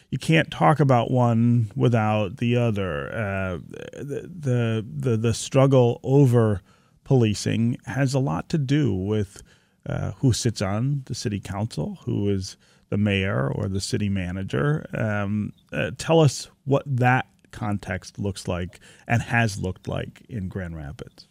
you 0.10 0.18
can't 0.18 0.52
talk 0.52 0.80
about 0.80 1.12
one 1.12 1.72
without 1.76 2.38
the 2.38 2.56
other. 2.56 3.14
Uh, 3.14 3.58
the, 3.94 4.86
the 4.98 5.18
the 5.18 5.34
struggle 5.34 6.00
over 6.04 6.62
policing 7.04 7.78
has 7.86 8.14
a 8.14 8.20
lot 8.20 8.50
to 8.50 8.58
do 8.58 8.94
with 8.94 9.42
uh, 9.88 10.12
who 10.18 10.34
sits 10.34 10.62
on 10.62 11.04
the 11.06 11.16
city 11.16 11.40
council, 11.40 12.00
who 12.06 12.30
is 12.30 12.58
the 12.90 12.98
mayor 12.98 13.50
or 13.50 13.68
the 13.68 13.82
city 13.82 14.10
manager. 14.10 14.86
Um, 14.94 15.54
uh, 15.72 15.92
tell 15.98 16.20
us 16.20 16.50
what 16.66 16.84
that 16.86 17.28
context 17.52 18.20
looks 18.20 18.48
like 18.48 18.80
and 19.08 19.22
has 19.22 19.60
looked 19.60 19.88
like 19.88 20.24
in 20.30 20.48
Grand 20.50 20.76
Rapids. 20.76 21.28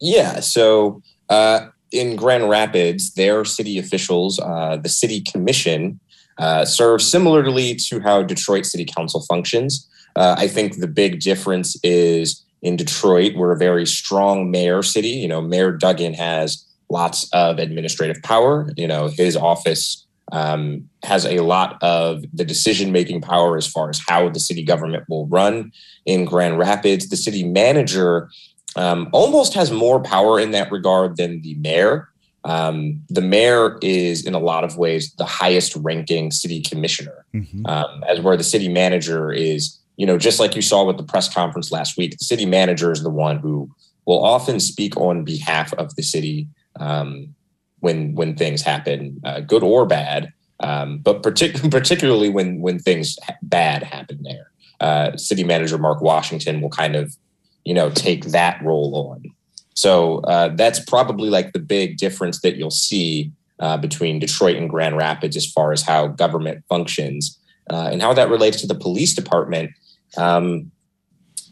Yeah, 0.00 0.40
so 0.40 1.02
uh, 1.28 1.68
in 1.92 2.16
Grand 2.16 2.48
Rapids, 2.48 3.14
their 3.14 3.44
city 3.44 3.78
officials, 3.78 4.38
uh, 4.40 4.76
the 4.76 4.88
city 4.88 5.20
commission, 5.20 6.00
uh, 6.38 6.64
serve 6.64 7.02
similarly 7.02 7.74
to 7.74 8.00
how 8.00 8.22
Detroit 8.22 8.66
City 8.66 8.84
Council 8.84 9.22
functions. 9.22 9.88
Uh, 10.16 10.34
I 10.38 10.48
think 10.48 10.78
the 10.78 10.88
big 10.88 11.20
difference 11.20 11.76
is 11.82 12.44
in 12.62 12.76
Detroit, 12.76 13.36
we're 13.36 13.52
a 13.52 13.58
very 13.58 13.86
strong 13.86 14.50
mayor 14.50 14.82
city. 14.82 15.08
You 15.08 15.28
know, 15.28 15.40
Mayor 15.40 15.72
Duggan 15.72 16.14
has 16.14 16.64
lots 16.90 17.28
of 17.32 17.58
administrative 17.58 18.22
power. 18.22 18.68
You 18.76 18.88
know, 18.88 19.08
his 19.08 19.36
office 19.36 20.06
um, 20.32 20.88
has 21.04 21.24
a 21.24 21.40
lot 21.40 21.80
of 21.82 22.24
the 22.32 22.44
decision 22.44 22.92
making 22.92 23.20
power 23.20 23.56
as 23.56 23.66
far 23.66 23.90
as 23.90 24.00
how 24.06 24.28
the 24.28 24.40
city 24.40 24.64
government 24.64 25.04
will 25.08 25.26
run. 25.26 25.70
In 26.06 26.24
Grand 26.24 26.58
Rapids, 26.58 27.08
the 27.08 27.16
city 27.16 27.44
manager 27.44 28.30
um, 28.74 29.08
almost 29.12 29.54
has 29.54 29.70
more 29.70 30.00
power 30.00 30.40
in 30.40 30.50
that 30.52 30.72
regard 30.72 31.16
than 31.16 31.42
the 31.42 31.54
mayor. 31.54 32.08
Um, 32.46 33.02
the 33.08 33.20
mayor 33.20 33.76
is, 33.82 34.24
in 34.24 34.32
a 34.32 34.38
lot 34.38 34.62
of 34.62 34.78
ways, 34.78 35.12
the 35.14 35.24
highest 35.24 35.74
ranking 35.74 36.30
city 36.30 36.62
commissioner, 36.62 37.26
mm-hmm. 37.34 37.66
um, 37.66 38.04
as 38.08 38.20
where 38.20 38.36
the 38.36 38.44
city 38.44 38.68
manager 38.68 39.32
is, 39.32 39.78
you 39.96 40.06
know, 40.06 40.16
just 40.16 40.38
like 40.38 40.54
you 40.54 40.62
saw 40.62 40.84
with 40.84 40.96
the 40.96 41.02
press 41.02 41.32
conference 41.32 41.72
last 41.72 41.98
week, 41.98 42.16
the 42.16 42.24
city 42.24 42.46
manager 42.46 42.92
is 42.92 43.02
the 43.02 43.10
one 43.10 43.38
who 43.38 43.68
will 44.04 44.24
often 44.24 44.60
speak 44.60 44.96
on 44.96 45.24
behalf 45.24 45.74
of 45.74 45.96
the 45.96 46.04
city 46.04 46.46
um, 46.78 47.34
when 47.80 48.14
when 48.14 48.36
things 48.36 48.62
happen, 48.62 49.20
uh, 49.24 49.40
good 49.40 49.64
or 49.64 49.84
bad, 49.84 50.32
um, 50.60 50.98
but 50.98 51.24
partic- 51.24 51.68
particularly 51.72 52.28
when 52.28 52.60
when 52.60 52.78
things 52.78 53.18
bad 53.42 53.82
happen 53.82 54.22
there. 54.22 54.52
Uh, 54.80 55.16
city 55.16 55.42
manager 55.42 55.78
Mark 55.78 56.00
Washington 56.00 56.60
will 56.60 56.70
kind 56.70 56.94
of, 56.94 57.16
you 57.64 57.74
know, 57.74 57.90
take 57.90 58.26
that 58.26 58.62
role 58.62 59.10
on. 59.10 59.32
So 59.76 60.20
uh, 60.20 60.48
that's 60.56 60.80
probably 60.80 61.28
like 61.28 61.52
the 61.52 61.58
big 61.58 61.98
difference 61.98 62.40
that 62.40 62.56
you'll 62.56 62.70
see 62.70 63.30
uh, 63.60 63.76
between 63.76 64.18
Detroit 64.18 64.56
and 64.56 64.70
Grand 64.70 64.96
Rapids 64.96 65.36
as 65.36 65.46
far 65.46 65.70
as 65.72 65.82
how 65.82 66.08
government 66.08 66.64
functions 66.68 67.38
uh, 67.70 67.90
and 67.92 68.00
how 68.00 68.14
that 68.14 68.30
relates 68.30 68.60
to 68.62 68.66
the 68.66 68.74
police 68.74 69.14
department. 69.14 69.70
Um, 70.16 70.72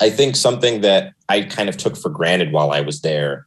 I 0.00 0.08
think 0.08 0.36
something 0.36 0.80
that 0.80 1.12
I 1.28 1.42
kind 1.42 1.68
of 1.68 1.76
took 1.76 1.96
for 1.96 2.08
granted 2.08 2.50
while 2.50 2.72
I 2.72 2.80
was 2.80 3.02
there. 3.02 3.46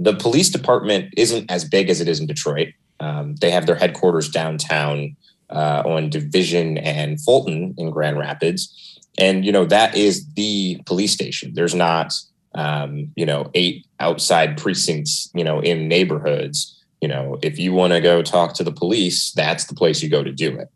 The 0.00 0.14
police 0.14 0.50
department 0.50 1.14
isn't 1.16 1.50
as 1.50 1.64
big 1.64 1.88
as 1.88 2.00
it 2.00 2.08
is 2.08 2.20
in 2.20 2.26
Detroit. 2.26 2.68
Um, 3.00 3.36
they 3.36 3.52
have 3.52 3.66
their 3.66 3.76
headquarters 3.76 4.28
downtown 4.28 5.16
uh, 5.50 5.82
on 5.86 6.10
Division 6.10 6.76
and 6.78 7.20
Fulton 7.20 7.74
in 7.78 7.90
Grand 7.90 8.18
Rapids, 8.18 9.00
and 9.16 9.44
you 9.44 9.52
know 9.52 9.64
that 9.64 9.96
is 9.96 10.26
the 10.34 10.80
police 10.86 11.12
station. 11.12 11.54
There's 11.54 11.74
not 11.74 12.12
um, 12.58 13.12
you 13.14 13.24
know, 13.24 13.50
eight 13.54 13.86
outside 14.00 14.58
precincts, 14.58 15.30
you 15.32 15.44
know, 15.44 15.60
in 15.60 15.86
neighborhoods. 15.86 16.74
You 17.00 17.06
know, 17.06 17.38
if 17.40 17.56
you 17.56 17.72
want 17.72 17.92
to 17.92 18.00
go 18.00 18.20
talk 18.20 18.54
to 18.54 18.64
the 18.64 18.72
police, 18.72 19.30
that's 19.30 19.66
the 19.66 19.76
place 19.76 20.02
you 20.02 20.10
go 20.10 20.24
to 20.24 20.32
do 20.32 20.58
it. 20.58 20.68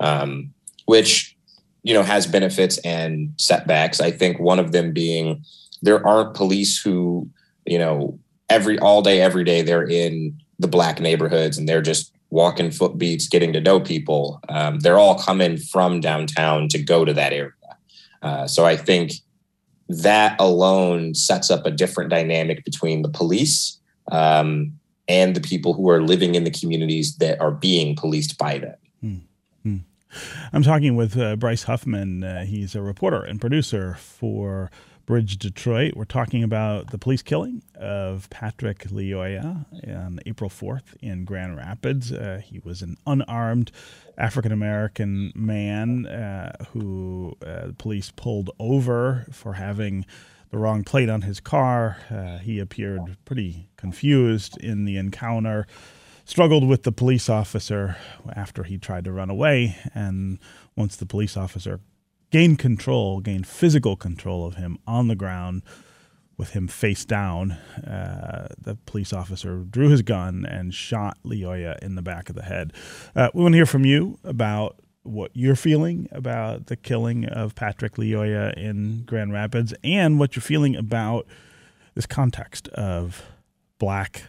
Um, 0.00 0.54
which, 0.86 1.36
you 1.82 1.92
know, 1.92 2.02
has 2.02 2.26
benefits 2.26 2.78
and 2.78 3.34
setbacks. 3.38 4.00
I 4.00 4.10
think 4.10 4.40
one 4.40 4.58
of 4.58 4.72
them 4.72 4.94
being 4.94 5.44
there 5.82 6.04
aren't 6.06 6.34
police 6.34 6.80
who, 6.80 7.28
you 7.66 7.78
know, 7.78 8.18
every 8.48 8.78
all 8.78 9.02
day, 9.02 9.20
every 9.20 9.44
day 9.44 9.60
they're 9.60 9.88
in 9.88 10.40
the 10.58 10.68
black 10.68 11.00
neighborhoods 11.00 11.58
and 11.58 11.68
they're 11.68 11.82
just 11.82 12.14
walking 12.30 12.70
foot 12.70 12.96
beats, 12.96 13.28
getting 13.28 13.52
to 13.52 13.60
know 13.60 13.78
people. 13.78 14.40
Um, 14.48 14.80
they're 14.80 14.98
all 14.98 15.18
coming 15.18 15.58
from 15.58 16.00
downtown 16.00 16.68
to 16.68 16.82
go 16.82 17.04
to 17.04 17.12
that 17.12 17.34
area. 17.34 17.52
Uh, 18.22 18.46
so 18.46 18.64
I 18.64 18.74
think 18.74 19.12
that 19.88 20.36
alone 20.40 21.14
sets 21.14 21.50
up 21.50 21.64
a 21.64 21.70
different 21.70 22.10
dynamic 22.10 22.64
between 22.64 23.02
the 23.02 23.08
police 23.08 23.78
um, 24.10 24.72
and 25.08 25.34
the 25.34 25.40
people 25.40 25.72
who 25.72 25.88
are 25.88 26.02
living 26.02 26.34
in 26.34 26.44
the 26.44 26.50
communities 26.50 27.16
that 27.16 27.40
are 27.40 27.52
being 27.52 27.94
policed 27.94 28.38
by 28.38 28.58
them. 28.58 28.74
Hmm. 29.00 29.16
Hmm. 29.62 29.76
I'm 30.52 30.62
talking 30.62 30.96
with 30.96 31.16
uh, 31.16 31.36
Bryce 31.36 31.64
Huffman. 31.64 32.24
Uh, 32.24 32.44
he's 32.44 32.74
a 32.74 32.82
reporter 32.82 33.22
and 33.22 33.40
producer 33.40 33.94
for 33.94 34.70
Bridge 35.06 35.38
Detroit. 35.38 35.94
We're 35.94 36.04
talking 36.04 36.42
about 36.42 36.90
the 36.90 36.98
police 36.98 37.22
killing 37.22 37.62
of 37.76 38.28
Patrick 38.28 38.80
Lyoya 38.88 39.64
on 39.88 40.18
April 40.26 40.50
4th 40.50 40.96
in 41.00 41.24
Grand 41.24 41.56
Rapids. 41.56 42.10
Uh, 42.10 42.40
he 42.44 42.58
was 42.58 42.82
an 42.82 42.96
unarmed 43.06 43.70
African 44.18 44.50
American 44.50 45.32
man 45.36 46.06
uh, 46.06 46.64
who 46.72 47.36
uh, 47.40 47.68
the 47.68 47.74
police 47.78 48.10
pulled 48.16 48.50
over 48.58 49.26
for 49.30 49.52
having 49.52 50.04
the 50.50 50.58
wrong 50.58 50.82
plate 50.82 51.08
on 51.08 51.22
his 51.22 51.38
car. 51.38 51.98
Uh, 52.10 52.38
he 52.38 52.58
appeared 52.58 53.16
pretty 53.24 53.68
confused 53.76 54.58
in 54.58 54.86
the 54.86 54.96
encounter, 54.96 55.68
struggled 56.24 56.66
with 56.66 56.82
the 56.82 56.92
police 56.92 57.28
officer 57.28 57.96
after 58.34 58.64
he 58.64 58.76
tried 58.76 59.04
to 59.04 59.12
run 59.12 59.30
away, 59.30 59.76
and 59.94 60.40
once 60.74 60.96
the 60.96 61.06
police 61.06 61.36
officer 61.36 61.78
gained 62.30 62.58
control, 62.58 63.20
gain 63.20 63.44
physical 63.44 63.96
control 63.96 64.46
of 64.46 64.56
him 64.56 64.78
on 64.86 65.08
the 65.08 65.16
ground 65.16 65.62
with 66.36 66.50
him 66.50 66.68
face 66.68 67.04
down. 67.04 67.52
Uh, 67.52 68.48
the 68.58 68.76
police 68.86 69.12
officer 69.12 69.64
drew 69.70 69.88
his 69.88 70.02
gun 70.02 70.44
and 70.44 70.74
shot 70.74 71.16
Lyoya 71.24 71.78
in 71.80 71.94
the 71.94 72.02
back 72.02 72.28
of 72.28 72.36
the 72.36 72.42
head. 72.42 72.72
Uh, 73.14 73.30
we 73.34 73.42
want 73.42 73.52
to 73.52 73.58
hear 73.58 73.66
from 73.66 73.84
you 73.84 74.18
about 74.24 74.80
what 75.02 75.30
you're 75.34 75.56
feeling 75.56 76.08
about 76.10 76.66
the 76.66 76.76
killing 76.76 77.24
of 77.26 77.54
Patrick 77.54 77.94
Lyoya 77.94 78.52
in 78.56 79.04
Grand 79.06 79.32
Rapids 79.32 79.72
and 79.84 80.18
what 80.18 80.34
you're 80.34 80.42
feeling 80.42 80.74
about 80.76 81.26
this 81.94 82.06
context 82.06 82.68
of 82.68 83.24
black 83.78 84.24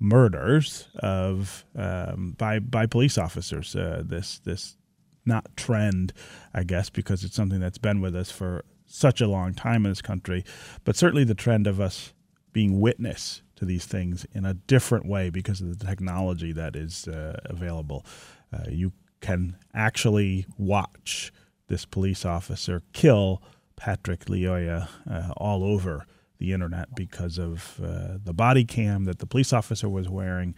murders 0.00 0.88
of 0.96 1.64
um, 1.76 2.34
by 2.36 2.58
by 2.58 2.86
police 2.86 3.18
officers. 3.18 3.76
Uh, 3.76 4.02
this 4.04 4.40
this 4.40 4.76
not 5.24 5.56
trend, 5.56 6.12
I 6.52 6.64
guess, 6.64 6.90
because 6.90 7.24
it's 7.24 7.36
something 7.36 7.60
that's 7.60 7.78
been 7.78 8.00
with 8.00 8.14
us 8.16 8.30
for 8.30 8.64
such 8.86 9.20
a 9.20 9.28
long 9.28 9.54
time 9.54 9.86
in 9.86 9.90
this 9.90 10.02
country, 10.02 10.44
but 10.84 10.96
certainly 10.96 11.24
the 11.24 11.34
trend 11.34 11.66
of 11.66 11.80
us 11.80 12.12
being 12.52 12.80
witness 12.80 13.42
to 13.56 13.64
these 13.64 13.86
things 13.86 14.26
in 14.32 14.44
a 14.44 14.54
different 14.54 15.06
way 15.06 15.30
because 15.30 15.60
of 15.60 15.78
the 15.78 15.86
technology 15.86 16.52
that 16.52 16.76
is 16.76 17.08
uh, 17.08 17.38
available. 17.44 18.04
Uh, 18.52 18.64
you 18.68 18.92
can 19.20 19.56
actually 19.72 20.44
watch 20.58 21.32
this 21.68 21.86
police 21.86 22.24
officer 22.24 22.82
kill 22.92 23.42
Patrick 23.76 24.26
Lyoya 24.26 24.88
uh, 25.10 25.32
all 25.36 25.64
over 25.64 26.06
the 26.38 26.52
internet 26.52 26.94
because 26.94 27.38
of 27.38 27.80
uh, 27.82 28.18
the 28.22 28.34
body 28.34 28.64
cam 28.64 29.04
that 29.04 29.20
the 29.20 29.26
police 29.26 29.52
officer 29.52 29.88
was 29.88 30.08
wearing 30.08 30.54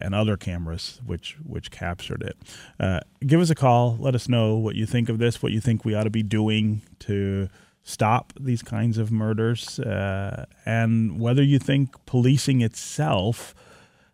and 0.00 0.14
other 0.14 0.36
cameras 0.36 1.00
which 1.06 1.36
which 1.44 1.70
captured 1.70 2.22
it. 2.22 2.36
Uh, 2.80 3.00
give 3.26 3.40
us 3.40 3.50
a 3.50 3.54
call. 3.54 3.96
Let 3.98 4.14
us 4.14 4.28
know 4.28 4.56
what 4.56 4.74
you 4.74 4.86
think 4.86 5.08
of 5.08 5.18
this. 5.18 5.42
What 5.42 5.52
you 5.52 5.60
think 5.60 5.84
we 5.84 5.94
ought 5.94 6.04
to 6.04 6.10
be 6.10 6.22
doing 6.22 6.82
to 7.00 7.48
stop 7.82 8.32
these 8.38 8.62
kinds 8.62 8.98
of 8.98 9.10
murders, 9.10 9.78
uh, 9.78 10.44
and 10.66 11.18
whether 11.20 11.42
you 11.42 11.58
think 11.58 11.94
policing 12.06 12.60
itself. 12.60 13.54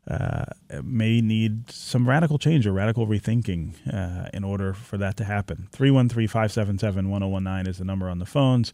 Uh, 0.07 0.45
may 0.83 1.23
need 1.23 1.71
some 1.71 2.07
radical 2.07 2.37
change 2.37 2.67
or 2.67 2.73
radical 2.75 3.07
rethinking 3.07 3.73
uh, 3.91 4.29
in 4.35 4.45
order 4.45 4.75
for 4.75 4.99
that 4.99 5.17
to 5.17 5.25
happen. 5.25 5.67
313 5.73 6.29
577 6.29 7.09
1019 7.09 7.71
is 7.71 7.79
the 7.79 7.87
number 7.87 8.11
on 8.11 8.19
the 8.19 8.27
phones. 8.27 8.71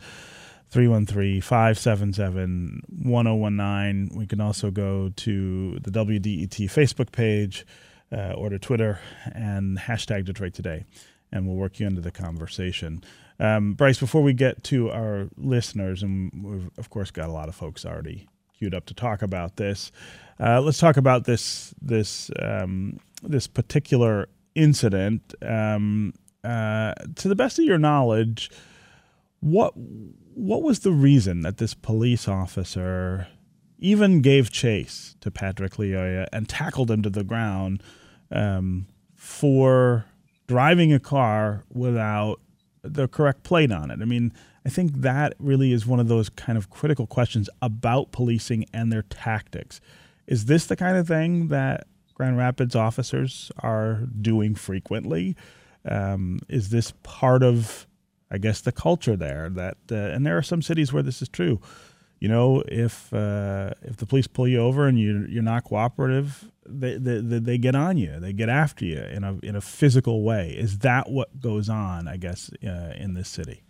313 0.71 1.41
577 1.41 2.83
1019. 3.02 4.17
We 4.17 4.26
can 4.26 4.41
also 4.41 4.71
go 4.71 5.11
to 5.17 5.78
the 5.80 5.91
WDET 5.91 6.71
Facebook 6.71 7.11
page 7.11 7.67
uh, 8.13 8.33
or 8.33 8.50
to 8.50 8.59
Twitter 8.59 9.00
and 9.33 9.78
hashtag 9.78 10.25
Detroit 10.25 10.54
Today, 10.54 10.85
and 11.33 11.47
we'll 11.47 11.56
work 11.56 11.80
you 11.80 11.87
into 11.87 12.00
the 12.00 12.13
conversation. 12.13 13.02
Um, 13.41 13.75
Bryce, 13.75 13.99
before 13.99 14.23
we 14.23 14.33
get 14.33 14.63
to 14.65 14.91
our 14.91 15.28
listeners, 15.37 16.02
and 16.02 16.30
we've, 16.45 16.71
of 16.78 16.91
course, 16.91 17.11
got 17.11 17.28
a 17.28 17.33
lot 17.33 17.49
of 17.49 17.54
folks 17.54 17.85
already 17.85 18.28
queued 18.56 18.75
up 18.75 18.87
to 18.87 18.95
talk 18.95 19.23
about 19.23 19.56
this, 19.56 19.91
uh, 20.39 20.61
let's 20.61 20.78
talk 20.78 20.97
about 20.97 21.25
this, 21.25 21.75
this, 21.83 22.30
um, 22.39 22.99
this 23.23 23.47
particular 23.47 24.28
incident. 24.54 25.35
Um, 25.43 26.15
uh, 26.45 26.95
to 27.17 27.28
the 27.28 27.37
best 27.37 27.59
of 27.59 27.65
your 27.65 27.78
knowledge, 27.78 28.50
what 29.41 29.75
what 30.34 30.62
was 30.62 30.80
the 30.80 30.93
reason 30.93 31.40
that 31.43 31.58
this 31.58 31.75
police 31.75 32.28
officer 32.28 33.26
even 33.78 34.21
gave 34.21 34.50
chase 34.50 35.16
to 35.21 35.30
Patrick 35.30 35.75
Lyoya 35.75 36.26
and 36.32 36.49
tackled 36.49 36.90
him 36.90 37.02
to 37.02 37.10
the 37.10 37.25
ground 37.25 37.82
um, 38.30 38.86
for 39.16 40.04
driving 40.47 40.93
a 40.93 41.00
car 41.00 41.64
without 41.73 42.40
the 42.82 43.08
correct 43.08 43.43
plate 43.43 43.73
on 43.73 43.90
it? 43.90 44.00
I 44.00 44.04
mean, 44.04 44.32
I 44.64 44.69
think 44.69 45.00
that 45.00 45.34
really 45.38 45.73
is 45.73 45.86
one 45.86 46.00
of 46.00 46.08
those 46.08 46.28
kind 46.28 46.58
of 46.58 46.71
critical 46.71 47.06
questions 47.06 47.49
about 47.62 48.12
policing 48.12 48.66
and 48.73 48.93
their 48.93 49.02
tactics. 49.02 49.80
Is 50.26 50.45
this 50.45 50.66
the 50.66 50.76
kind 50.76 50.97
of 50.97 51.08
thing 51.08 51.49
that 51.49 51.86
Grand 52.14 52.36
Rapids 52.36 52.76
officers 52.76 53.50
are 53.58 54.02
doing 54.21 54.54
frequently? 54.54 55.36
Um, 55.88 56.40
is 56.49 56.69
this 56.69 56.93
part 57.02 57.43
of 57.43 57.86
I 58.30 58.38
guess 58.38 58.60
the 58.60 58.73
culture 58.73 59.16
there 59.16 59.49
that 59.50 59.76
uh, 59.90 59.95
and 59.95 60.25
there 60.25 60.38
are 60.38 60.43
some 60.43 60.62
cities 60.62 60.93
where 60.93 61.02
this 61.02 61.21
is 61.21 61.28
true. 61.28 61.60
You 62.21 62.28
know, 62.28 62.62
if 62.69 63.12
uh, 63.12 63.71
if 63.82 63.97
the 63.97 64.06
police 64.06 64.26
pull 64.26 64.47
you 64.47 64.60
over 64.60 64.86
and 64.86 64.99
you 64.99 65.26
you're 65.28 65.43
not 65.43 65.64
cooperative, 65.64 66.50
they, 66.66 66.97
they 66.97 67.21
they 67.21 67.58
get 67.58 67.75
on 67.75 67.97
you. 67.97 68.21
They 68.21 68.32
get 68.32 68.49
after 68.49 68.84
you 68.84 69.00
in 69.00 69.25
a 69.25 69.38
in 69.43 69.56
a 69.56 69.60
physical 69.60 70.23
way. 70.23 70.50
Is 70.50 70.78
that 70.78 71.10
what 71.10 71.40
goes 71.40 71.69
on? 71.69 72.06
I 72.06 72.19
guess 72.19 72.50
uh, 72.64 72.95
in 72.97 73.14
this 73.14 73.28
city. 73.28 73.62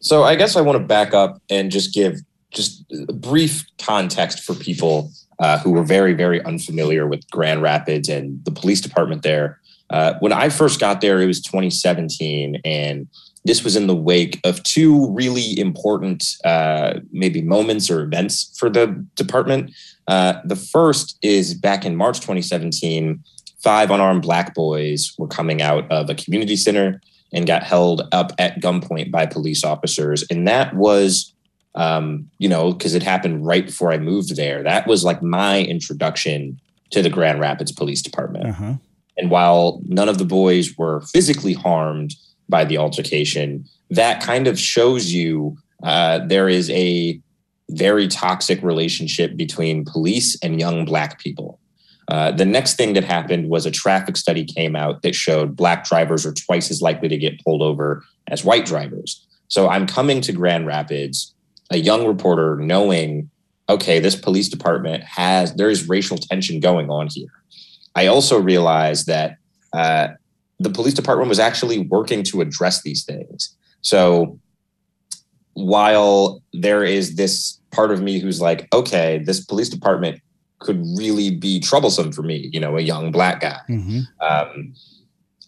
So 0.00 0.22
I 0.22 0.36
guess 0.36 0.56
I 0.56 0.60
want 0.60 0.78
to 0.78 0.84
back 0.84 1.12
up 1.14 1.42
and 1.50 1.72
just 1.72 1.92
give 1.92 2.20
just 2.50 2.84
a 3.08 3.12
brief 3.12 3.66
context 3.78 4.40
for 4.40 4.54
people 4.54 5.10
uh, 5.40 5.58
who 5.58 5.72
were 5.72 5.82
very 5.82 6.12
very 6.12 6.44
unfamiliar 6.44 7.06
with 7.06 7.28
Grand 7.30 7.62
Rapids 7.62 8.08
and 8.08 8.44
the 8.44 8.52
police 8.52 8.80
department 8.80 9.22
there. 9.22 9.58
Uh, 9.90 10.14
when 10.20 10.32
I 10.32 10.50
first 10.50 10.80
got 10.80 11.00
there, 11.00 11.20
it 11.20 11.26
was 11.26 11.40
2017, 11.40 12.60
and 12.64 13.08
this 13.48 13.64
was 13.64 13.76
in 13.76 13.86
the 13.86 13.96
wake 13.96 14.38
of 14.44 14.62
two 14.62 15.10
really 15.10 15.58
important, 15.58 16.36
uh, 16.44 17.00
maybe 17.12 17.40
moments 17.40 17.90
or 17.90 18.02
events 18.02 18.54
for 18.58 18.68
the 18.68 18.88
department. 19.14 19.74
Uh, 20.06 20.34
the 20.44 20.54
first 20.54 21.18
is 21.22 21.54
back 21.54 21.86
in 21.86 21.96
March 21.96 22.18
2017, 22.18 23.24
five 23.62 23.90
unarmed 23.90 24.20
black 24.20 24.54
boys 24.54 25.14
were 25.16 25.26
coming 25.26 25.62
out 25.62 25.90
of 25.90 26.10
a 26.10 26.14
community 26.14 26.56
center 26.56 27.00
and 27.32 27.46
got 27.46 27.62
held 27.62 28.06
up 28.12 28.32
at 28.38 28.60
gunpoint 28.60 29.10
by 29.10 29.24
police 29.24 29.64
officers. 29.64 30.22
And 30.30 30.46
that 30.46 30.76
was, 30.76 31.32
um, 31.74 32.28
you 32.36 32.50
know, 32.50 32.74
because 32.74 32.94
it 32.94 33.02
happened 33.02 33.46
right 33.46 33.64
before 33.64 33.92
I 33.92 33.96
moved 33.96 34.36
there. 34.36 34.62
That 34.62 34.86
was 34.86 35.04
like 35.04 35.22
my 35.22 35.62
introduction 35.62 36.60
to 36.90 37.00
the 37.00 37.08
Grand 37.08 37.40
Rapids 37.40 37.72
Police 37.72 38.02
Department. 38.02 38.48
Uh-huh. 38.48 38.74
And 39.16 39.30
while 39.30 39.80
none 39.86 40.10
of 40.10 40.18
the 40.18 40.26
boys 40.26 40.76
were 40.76 41.00
physically 41.00 41.54
harmed, 41.54 42.14
by 42.48 42.64
the 42.64 42.78
altercation, 42.78 43.64
that 43.90 44.22
kind 44.22 44.46
of 44.46 44.58
shows 44.58 45.12
you 45.12 45.56
uh, 45.82 46.20
there 46.26 46.48
is 46.48 46.70
a 46.70 47.20
very 47.70 48.08
toxic 48.08 48.62
relationship 48.62 49.36
between 49.36 49.84
police 49.84 50.36
and 50.42 50.58
young 50.58 50.84
black 50.84 51.18
people. 51.18 51.58
Uh, 52.08 52.30
the 52.30 52.44
next 52.44 52.76
thing 52.76 52.94
that 52.94 53.04
happened 53.04 53.50
was 53.50 53.66
a 53.66 53.70
traffic 53.70 54.16
study 54.16 54.44
came 54.44 54.74
out 54.74 55.02
that 55.02 55.14
showed 55.14 55.54
black 55.54 55.84
drivers 55.84 56.24
are 56.24 56.32
twice 56.32 56.70
as 56.70 56.80
likely 56.80 57.08
to 57.08 57.18
get 57.18 57.42
pulled 57.44 57.60
over 57.60 58.02
as 58.28 58.44
white 58.44 58.64
drivers. 58.64 59.26
So 59.48 59.68
I'm 59.68 59.86
coming 59.86 60.22
to 60.22 60.32
Grand 60.32 60.66
Rapids, 60.66 61.34
a 61.70 61.78
young 61.78 62.06
reporter, 62.06 62.56
knowing, 62.56 63.30
okay, 63.68 63.98
this 64.00 64.16
police 64.16 64.48
department 64.48 65.04
has, 65.04 65.54
there 65.54 65.68
is 65.68 65.88
racial 65.88 66.16
tension 66.16 66.60
going 66.60 66.90
on 66.90 67.08
here. 67.10 67.28
I 67.94 68.06
also 68.06 68.38
realized 68.40 69.06
that 69.06 69.36
uh, 69.74 70.08
the 70.58 70.70
police 70.70 70.94
department 70.94 71.28
was 71.28 71.38
actually 71.38 71.78
working 71.78 72.22
to 72.24 72.40
address 72.40 72.82
these 72.82 73.04
things. 73.04 73.54
So 73.80 74.38
while 75.54 76.42
there 76.52 76.84
is 76.84 77.16
this 77.16 77.58
part 77.70 77.90
of 77.90 78.00
me 78.00 78.18
who's 78.18 78.40
like, 78.40 78.72
okay, 78.72 79.22
this 79.24 79.44
police 79.44 79.68
department 79.68 80.20
could 80.60 80.82
really 80.96 81.34
be 81.34 81.60
troublesome 81.60 82.12
for 82.12 82.22
me, 82.22 82.50
you 82.52 82.60
know, 82.60 82.76
a 82.76 82.80
young 82.80 83.12
black 83.12 83.40
guy. 83.40 83.58
Mm-hmm. 83.68 84.00
Um, 84.20 84.74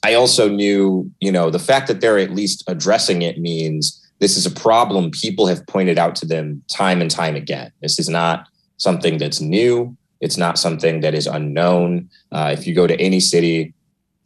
I 0.03 0.15
also 0.15 0.49
knew, 0.49 1.11
you 1.21 1.33
know, 1.33 1.51
the 1.51 1.59
fact 1.59 1.89
that 1.89 2.01
they're 2.01 2.19
at 2.19 2.31
least 2.31 2.65
addressing 2.67 3.23
it 3.23 3.39
means 3.39 3.97
this 4.19 4.37
is 4.37 4.47
a 4.47 4.51
problem 4.51 5.11
people 5.11 5.47
have 5.47 5.67
pointed 5.67 5.99
out 5.99 6.15
to 6.17 6.27
them 6.27 6.63
time 6.69 7.01
and 7.01 7.11
time 7.11 7.37
again. 7.37 7.73
This 7.81 7.99
is 7.99 8.09
not 8.09 8.47
something 8.77 9.19
that's 9.19 9.41
new. 9.41 9.97
It's 10.21 10.37
not 10.37 10.59
something 10.59 11.01
that 11.01 11.15
is 11.15 11.27
unknown. 11.27 12.09
Uh, 12.31 12.55
if 12.57 12.67
you 12.67 12.75
go 12.75 12.87
to 12.87 12.99
any 13.01 13.21
city, 13.21 13.75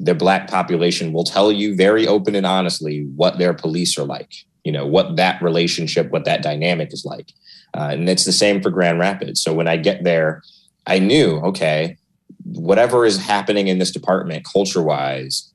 the 0.01 0.15
black 0.15 0.49
population 0.49 1.13
will 1.13 1.25
tell 1.25 1.53
you 1.53 1.75
very 1.77 2.07
open 2.07 2.35
and 2.35 2.47
honestly 2.47 3.07
what 3.17 3.39
their 3.39 3.55
police 3.55 3.97
are 3.99 4.05
like. 4.05 4.33
you 4.65 4.73
know, 4.73 4.87
what 4.87 5.17
that 5.17 5.41
relationship, 5.43 6.11
what 6.11 6.25
that 6.25 6.43
dynamic 6.43 6.93
is 6.93 7.05
like. 7.05 7.31
Uh, 7.75 7.91
and 7.93 8.09
it's 8.09 8.25
the 8.25 8.33
same 8.33 8.63
for 8.63 8.71
Grand 8.71 8.99
Rapids. 8.99 9.41
So 9.43 9.53
when 9.53 9.69
I 9.69 9.77
get 9.77 10.05
there, 10.05 10.43
I 10.87 10.99
knew, 10.99 11.37
okay, 11.41 11.97
whatever 12.45 13.05
is 13.05 13.19
happening 13.19 13.69
in 13.69 13.79
this 13.79 13.91
department 13.91 14.47
culture 14.51 14.83
wise, 14.83 15.53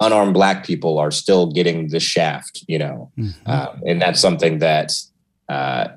unarmed 0.00 0.34
black 0.34 0.64
people 0.64 0.98
are 0.98 1.10
still 1.10 1.52
getting 1.52 1.88
the 1.88 2.00
shaft, 2.00 2.64
you 2.66 2.78
know, 2.78 3.10
mm-hmm. 3.18 3.50
uh, 3.50 3.68
and 3.86 4.00
that's 4.00 4.20
something 4.20 4.58
that 4.58 4.92
uh, 5.48 5.88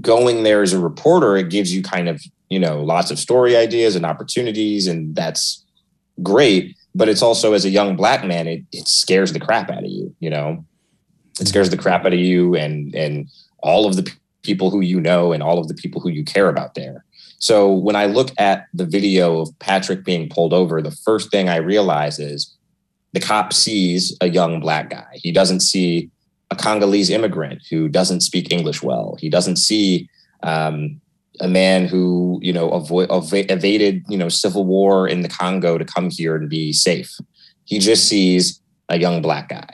going 0.00 0.42
there 0.42 0.62
as 0.62 0.72
a 0.72 0.80
reporter, 0.80 1.36
it 1.36 1.50
gives 1.50 1.72
you 1.74 1.82
kind 1.82 2.08
of, 2.08 2.22
you 2.48 2.58
know, 2.58 2.82
lots 2.82 3.10
of 3.10 3.18
story 3.18 3.56
ideas 3.56 3.96
and 3.96 4.04
opportunities, 4.04 4.86
and 4.86 5.14
that's 5.14 5.64
great. 6.22 6.76
But 6.94 7.08
it's 7.08 7.22
also 7.22 7.52
as 7.52 7.64
a 7.64 7.70
young 7.70 7.96
black 7.96 8.24
man, 8.24 8.46
it, 8.48 8.64
it 8.72 8.88
scares 8.88 9.32
the 9.32 9.40
crap 9.40 9.70
out 9.70 9.84
of 9.84 9.90
you, 9.90 10.14
you 10.20 10.30
know, 10.30 10.64
it 11.40 11.48
scares 11.48 11.70
the 11.70 11.76
crap 11.76 12.04
out 12.04 12.12
of 12.12 12.18
you 12.18 12.54
and 12.54 12.94
and 12.94 13.28
all 13.58 13.86
of 13.86 13.96
the 13.96 14.10
people 14.42 14.70
who 14.70 14.80
you 14.80 15.00
know 15.00 15.32
and 15.32 15.42
all 15.42 15.58
of 15.58 15.68
the 15.68 15.74
people 15.74 16.00
who 16.00 16.08
you 16.08 16.24
care 16.24 16.48
about 16.48 16.74
there. 16.74 17.04
So 17.38 17.72
when 17.72 17.96
I 17.96 18.06
look 18.06 18.30
at 18.38 18.66
the 18.74 18.86
video 18.86 19.40
of 19.40 19.56
Patrick 19.58 20.04
being 20.04 20.28
pulled 20.28 20.52
over, 20.52 20.82
the 20.82 20.90
first 20.90 21.30
thing 21.30 21.48
I 21.48 21.56
realize 21.56 22.18
is 22.18 22.56
the 23.12 23.20
cop 23.20 23.52
sees 23.52 24.16
a 24.20 24.28
young 24.28 24.60
black 24.60 24.90
guy. 24.90 25.12
He 25.14 25.32
doesn't 25.32 25.60
see 25.60 26.10
a 26.50 26.56
Congolese 26.56 27.10
immigrant 27.10 27.62
who 27.70 27.88
doesn't 27.88 28.22
speak 28.22 28.52
English 28.52 28.82
well. 28.82 29.16
He 29.20 29.28
doesn't 29.28 29.56
see 29.56 30.08
um, 30.42 31.00
a 31.40 31.48
man 31.48 31.86
who 31.86 32.38
you 32.42 32.52
know 32.52 32.70
avoid, 32.70 33.08
evaded 33.10 34.04
you 34.08 34.18
know 34.18 34.28
civil 34.28 34.64
war 34.64 35.06
in 35.06 35.22
the 35.22 35.28
Congo 35.28 35.78
to 35.78 35.84
come 35.84 36.10
here 36.10 36.36
and 36.36 36.48
be 36.48 36.72
safe. 36.72 37.16
He 37.64 37.78
just 37.78 38.08
sees 38.08 38.60
a 38.88 38.98
young 38.98 39.22
black 39.22 39.48
guy. 39.48 39.68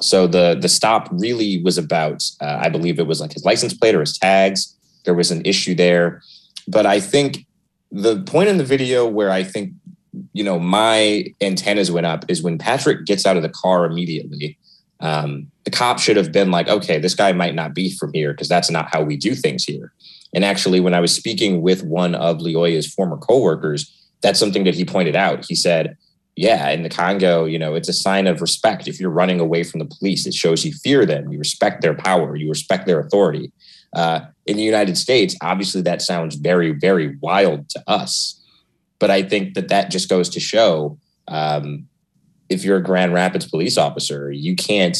So 0.00 0.26
the 0.26 0.56
the 0.60 0.68
stop 0.68 1.08
really 1.10 1.62
was 1.62 1.78
about, 1.78 2.22
uh, 2.40 2.58
I 2.60 2.68
believe 2.68 2.98
it 2.98 3.06
was 3.06 3.20
like 3.20 3.32
his 3.32 3.44
license 3.44 3.74
plate 3.74 3.94
or 3.94 4.00
his 4.00 4.16
tags. 4.16 4.76
There 5.04 5.14
was 5.14 5.30
an 5.30 5.42
issue 5.44 5.74
there, 5.74 6.22
but 6.66 6.86
I 6.86 7.00
think 7.00 7.46
the 7.90 8.22
point 8.22 8.48
in 8.48 8.58
the 8.58 8.64
video 8.64 9.06
where 9.06 9.30
I 9.30 9.42
think 9.42 9.72
you 10.32 10.44
know 10.44 10.58
my 10.58 11.26
antennas 11.40 11.90
went 11.90 12.06
up 12.06 12.24
is 12.28 12.42
when 12.42 12.58
Patrick 12.58 13.06
gets 13.06 13.26
out 13.26 13.36
of 13.36 13.42
the 13.42 13.48
car 13.48 13.84
immediately. 13.84 14.58
Um, 15.00 15.50
the 15.64 15.70
cop 15.70 16.00
should 16.00 16.16
have 16.16 16.32
been 16.32 16.50
like, 16.50 16.68
okay, 16.68 16.98
this 16.98 17.14
guy 17.14 17.32
might 17.32 17.54
not 17.54 17.72
be 17.72 17.94
from 17.96 18.12
here 18.12 18.32
because 18.32 18.48
that's 18.48 18.70
not 18.70 18.88
how 18.92 19.02
we 19.02 19.16
do 19.16 19.34
things 19.34 19.64
here. 19.64 19.92
And 20.34 20.44
actually, 20.44 20.80
when 20.80 20.94
I 20.94 21.00
was 21.00 21.14
speaking 21.14 21.62
with 21.62 21.82
one 21.82 22.14
of 22.14 22.38
Lyoya's 22.38 22.92
former 22.92 23.16
coworkers, 23.16 23.92
that's 24.22 24.38
something 24.38 24.64
that 24.64 24.74
he 24.74 24.84
pointed 24.84 25.16
out. 25.16 25.44
He 25.46 25.54
said, 25.54 25.96
yeah, 26.36 26.70
in 26.70 26.82
the 26.82 26.88
Congo, 26.88 27.46
you 27.46 27.58
know, 27.58 27.74
it's 27.74 27.88
a 27.88 27.92
sign 27.92 28.26
of 28.26 28.40
respect. 28.40 28.86
If 28.86 29.00
you're 29.00 29.10
running 29.10 29.40
away 29.40 29.64
from 29.64 29.80
the 29.80 29.90
police, 29.98 30.26
it 30.26 30.34
shows 30.34 30.64
you 30.64 30.72
fear 30.72 31.04
them, 31.04 31.32
you 31.32 31.38
respect 31.38 31.82
their 31.82 31.94
power, 31.94 32.36
you 32.36 32.48
respect 32.48 32.86
their 32.86 33.00
authority. 33.00 33.50
Uh, 33.92 34.20
in 34.46 34.56
the 34.56 34.62
United 34.62 34.96
States, 34.96 35.34
obviously, 35.42 35.82
that 35.82 36.02
sounds 36.02 36.36
very, 36.36 36.72
very 36.72 37.16
wild 37.20 37.68
to 37.70 37.82
us. 37.86 38.40
But 38.98 39.10
I 39.10 39.22
think 39.22 39.54
that 39.54 39.68
that 39.68 39.90
just 39.90 40.08
goes 40.08 40.28
to 40.30 40.40
show 40.40 40.98
um, 41.26 41.88
if 42.48 42.64
you're 42.64 42.76
a 42.76 42.82
Grand 42.82 43.12
Rapids 43.12 43.48
police 43.48 43.76
officer, 43.76 44.30
you 44.30 44.56
can't 44.56 44.96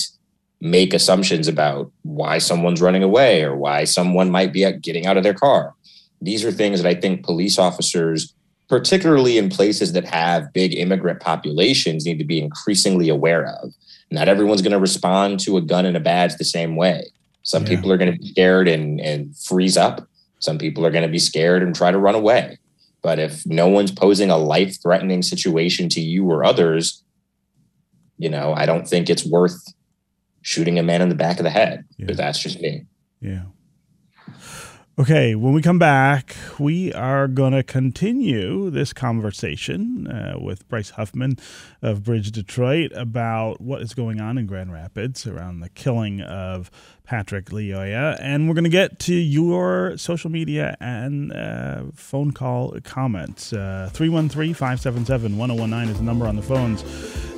make 0.61 0.93
assumptions 0.93 1.49
about 1.49 1.91
why 2.03 2.39
someone's 2.39 2.83
running 2.83 3.03
away 3.03 3.43
or 3.43 3.57
why 3.57 3.85
someone 3.85 4.31
might 4.31 4.53
be 4.53 4.65
uh, 4.65 4.73
getting 4.81 5.07
out 5.07 5.17
of 5.17 5.23
their 5.23 5.35
car. 5.35 5.75
These 6.21 6.45
are 6.45 6.51
things 6.51 6.83
that 6.83 6.89
I 6.89 6.99
think 6.99 7.25
police 7.25 7.59
officers 7.59 8.35
particularly 8.69 9.39
in 9.39 9.49
places 9.49 9.93
that 9.95 10.05
have 10.05 10.53
big 10.53 10.75
immigrant 10.75 11.21
populations, 11.21 12.05
need 12.05 12.19
to 12.19 12.25
be 12.25 12.41
increasingly 12.41 13.09
aware 13.09 13.47
of. 13.47 13.73
Not 14.11 14.29
everyone's 14.29 14.63
going 14.63 14.73
to 14.73 14.79
respond 14.79 15.41
to 15.41 15.57
a 15.57 15.63
gun 15.63 15.87
and 15.87 15.97
a 15.97 16.01
badge 16.01 16.37
the 16.37 16.45
same 16.45 16.77
way. 16.77 17.07
Some 17.43 17.63
yeah. 17.63 17.71
people 17.71 17.91
are 17.91 17.97
going 17.97 18.13
to 18.13 18.19
be 18.19 18.29
scared 18.29 18.69
and, 18.69 19.01
and 19.01 19.37
freeze 19.37 19.77
up. 19.77 20.07
Some 20.39 20.59
people 20.59 20.85
are 20.85 20.91
going 20.91 21.03
to 21.03 21.11
be 21.11 21.19
scared 21.19 21.63
and 21.63 21.75
try 21.75 21.91
to 21.91 21.99
run 21.99 22.15
away. 22.15 22.59
But 23.01 23.19
if 23.19 23.47
no 23.47 23.69
one's 23.69 23.91
posing 23.91 24.31
a 24.31 24.37
life 24.37 24.81
threatening 24.83 25.23
situation 25.23 25.89
to 25.91 26.01
you 26.01 26.31
or 26.31 26.45
others, 26.45 27.03
you 28.19 28.29
know, 28.29 28.53
I 28.55 28.67
don't 28.67 28.87
think 28.87 29.09
it's 29.09 29.25
worth 29.25 29.57
shooting 30.43 30.79
a 30.79 30.83
man 30.83 31.03
in 31.03 31.09
the 31.09 31.15
back 31.15 31.39
of 31.39 31.45
the 31.45 31.51
head. 31.51 31.85
Yeah. 31.97 32.07
But 32.07 32.17
that's 32.17 32.39
just 32.39 32.61
me. 32.61 32.87
Yeah. 33.21 33.45
Okay, 35.01 35.37
when 35.37 35.53
we 35.53 35.63
come 35.63 35.79
back, 35.79 36.35
we 36.59 36.93
are 36.93 37.29
going 37.29 37.53
to 37.53 37.63
continue 37.63 38.69
this 38.69 38.93
conversation 38.93 40.09
uh, 40.09 40.41
with 40.41 40.69
Bryce 40.69 40.91
Huffman 40.91 41.39
of 41.81 42.03
Bridge 42.03 42.33
Detroit 42.33 42.91
about 42.97 43.61
what 43.61 43.81
is 43.81 43.95
going 43.95 44.21
on 44.21 44.37
in 44.39 44.47
Grand 44.47 44.73
Rapids 44.73 45.25
around 45.25 45.61
the 45.61 45.69
killing 45.69 46.21
of 46.21 46.69
Patrick 47.05 47.45
Lyoya. 47.47 48.19
And 48.21 48.49
we're 48.49 48.55
going 48.55 48.65
to 48.65 48.71
get 48.71 48.99
to 49.01 49.15
your 49.15 49.97
social 49.97 50.31
media 50.31 50.77
and 50.81 51.33
uh, 51.33 51.83
phone 51.95 52.33
call 52.33 52.77
comments. 52.83 53.53
Uh, 53.53 53.91
313 53.93 54.53
577 54.53 55.39
1019 55.39 55.93
is 55.93 55.99
the 55.99 56.05
number 56.05 56.27
on 56.27 56.35
the 56.35 56.43
phones. 56.43 56.83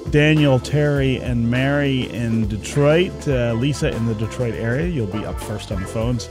Daniel, 0.09 0.59
Terry, 0.59 1.19
and 1.19 1.51
Mary 1.51 2.11
in 2.11 2.49
Detroit. 2.49 3.13
Uh, 3.29 3.53
Lisa 3.53 3.95
in 3.95 4.07
the 4.07 4.15
Detroit 4.15 4.55
area. 4.55 4.87
You'll 4.87 5.07
be 5.07 5.25
up 5.25 5.41
first 5.41 5.71
on 5.71 5.81
the 5.81 5.87
phones. 5.87 6.29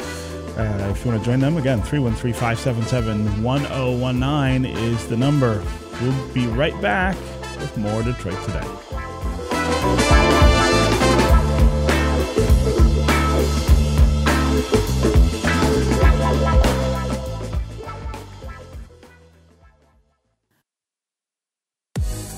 Uh, 0.57 0.91
if 0.91 1.05
you 1.05 1.11
want 1.11 1.23
to 1.23 1.29
join 1.29 1.39
them, 1.39 1.57
again, 1.57 1.81
313 1.81 2.33
577 2.33 3.43
1019 3.43 4.65
is 4.65 5.07
the 5.07 5.15
number. 5.15 5.63
We'll 6.01 6.33
be 6.33 6.47
right 6.47 6.79
back 6.81 7.15
with 7.59 7.77
more 7.77 8.03
Detroit 8.03 8.43
Today. 8.45 10.18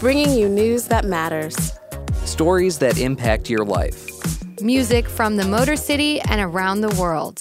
Bringing 0.02 0.36
you 0.36 0.50
news 0.50 0.86
that 0.86 1.06
matters, 1.06 1.74
stories 2.26 2.80
that 2.80 2.98
impact 2.98 3.52
your 3.52 3.64
life, 3.64 4.08
music 4.60 5.08
from 5.08 5.38
the 5.38 5.46
Motor 5.46 5.76
City 5.76 6.20
and 6.22 6.42
around 6.42 6.82
the 6.82 6.90
world. 7.00 7.38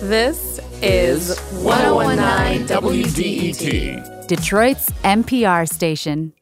This 0.00 0.60
is 0.80 1.36
1019 1.54 2.68
WDET, 2.68 4.28
Detroit's 4.28 4.90
NPR 5.02 5.68
station. 5.68 6.32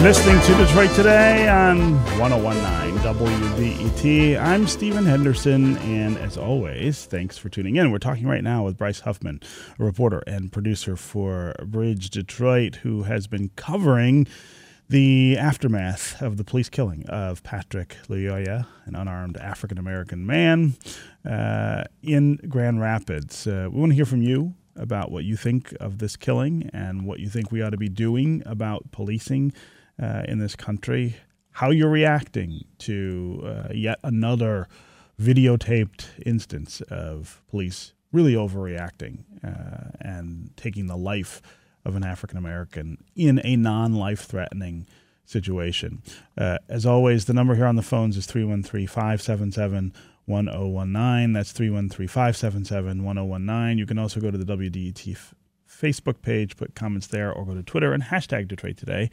Listening 0.00 0.40
to 0.42 0.54
Detroit 0.64 0.92
Today 0.94 1.48
on 1.48 1.94
1019 2.20 2.87
WDET. 2.98 4.40
I'm 4.40 4.66
Stephen 4.66 5.06
Henderson, 5.06 5.76
and 5.78 6.16
as 6.18 6.36
always, 6.36 7.04
thanks 7.04 7.38
for 7.38 7.48
tuning 7.48 7.76
in. 7.76 7.90
We're 7.90 7.98
talking 7.98 8.26
right 8.26 8.42
now 8.42 8.64
with 8.64 8.76
Bryce 8.76 9.00
Huffman, 9.00 9.40
a 9.78 9.84
reporter 9.84 10.22
and 10.26 10.52
producer 10.52 10.96
for 10.96 11.54
Bridge 11.64 12.10
Detroit, 12.10 12.76
who 12.76 13.04
has 13.04 13.26
been 13.26 13.50
covering 13.56 14.26
the 14.88 15.36
aftermath 15.38 16.20
of 16.20 16.38
the 16.38 16.44
police 16.44 16.68
killing 16.68 17.06
of 17.08 17.42
Patrick 17.42 17.96
Lyoya, 18.08 18.66
an 18.86 18.94
unarmed 18.94 19.36
African 19.36 19.78
American 19.78 20.26
man 20.26 20.74
uh, 21.28 21.84
in 22.02 22.36
Grand 22.48 22.80
Rapids. 22.80 23.46
Uh, 23.46 23.68
we 23.70 23.78
want 23.78 23.92
to 23.92 23.96
hear 23.96 24.06
from 24.06 24.22
you 24.22 24.54
about 24.74 25.10
what 25.10 25.24
you 25.24 25.36
think 25.36 25.74
of 25.80 25.98
this 25.98 26.16
killing 26.16 26.70
and 26.72 27.06
what 27.06 27.20
you 27.20 27.28
think 27.28 27.52
we 27.52 27.62
ought 27.62 27.70
to 27.70 27.76
be 27.76 27.88
doing 27.88 28.42
about 28.46 28.90
policing 28.90 29.52
uh, 30.00 30.22
in 30.28 30.38
this 30.38 30.54
country, 30.54 31.16
how 31.58 31.70
you're 31.70 31.90
reacting 31.90 32.64
to 32.78 33.42
uh, 33.44 33.72
yet 33.74 33.98
another 34.04 34.68
videotaped 35.20 36.04
instance 36.24 36.80
of 36.82 37.42
police 37.50 37.94
really 38.12 38.34
overreacting 38.34 39.24
uh, 39.42 39.90
and 40.00 40.52
taking 40.56 40.86
the 40.86 40.96
life 40.96 41.42
of 41.84 41.96
an 41.96 42.04
African 42.04 42.38
American 42.38 42.96
in 43.16 43.40
a 43.42 43.56
non 43.56 43.94
life 43.96 44.20
threatening 44.20 44.86
situation. 45.24 46.00
Uh, 46.36 46.58
as 46.68 46.86
always, 46.86 47.24
the 47.24 47.34
number 47.34 47.56
here 47.56 47.66
on 47.66 47.74
the 47.74 47.82
phones 47.82 48.16
is 48.16 48.26
313 48.26 48.86
577 48.86 49.92
1019. 50.26 51.32
That's 51.32 51.50
313 51.50 52.06
577 52.06 53.02
1019. 53.02 53.78
You 53.78 53.86
can 53.86 53.98
also 53.98 54.20
go 54.20 54.30
to 54.30 54.38
the 54.38 54.56
WDET 54.56 55.10
f- 55.10 55.34
Facebook 55.68 56.22
page, 56.22 56.56
put 56.56 56.76
comments 56.76 57.08
there, 57.08 57.32
or 57.32 57.44
go 57.44 57.54
to 57.54 57.64
Twitter 57.64 57.92
and 57.92 58.04
hashtag 58.04 58.46
Detroit 58.46 58.76
Today, 58.76 59.10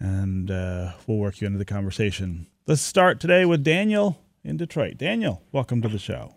and 0.00 0.50
uh, 0.50 0.92
we'll 1.06 1.18
work 1.18 1.40
you 1.40 1.46
into 1.46 1.58
the 1.58 1.64
conversation. 1.64 2.46
Let's 2.66 2.82
start 2.82 3.20
today 3.20 3.44
with 3.44 3.62
Daniel 3.62 4.18
in 4.42 4.56
Detroit. 4.56 4.96
Daniel, 4.96 5.42
welcome 5.52 5.82
to 5.82 5.88
the 5.88 5.98
show. 5.98 6.34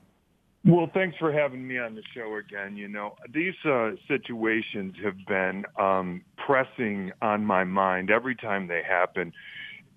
Well, 0.65 0.89
thanks 0.93 1.17
for 1.17 1.31
having 1.31 1.67
me 1.67 1.77
on 1.77 1.95
the 1.95 2.03
show 2.15 2.37
again. 2.37 2.77
You 2.77 2.87
know, 2.87 3.15
these 3.33 3.53
uh, 3.65 3.91
situations 4.07 4.93
have 5.03 5.17
been 5.27 5.65
um, 5.77 6.21
pressing 6.45 7.11
on 7.21 7.43
my 7.45 7.63
mind 7.65 8.09
every 8.09 8.35
time 8.35 8.67
they 8.67 8.81
happen, 8.87 9.33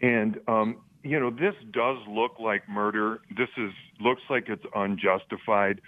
and 0.02 0.40
um, 0.48 0.78
you 1.04 1.20
know, 1.20 1.30
this 1.30 1.54
does 1.70 1.98
look 2.08 2.40
like 2.40 2.68
murder. 2.68 3.20
This 3.36 3.48
is 3.56 3.70
looks 4.00 4.22
like 4.28 4.48
it's 4.48 4.64
unjustified, 4.74 5.80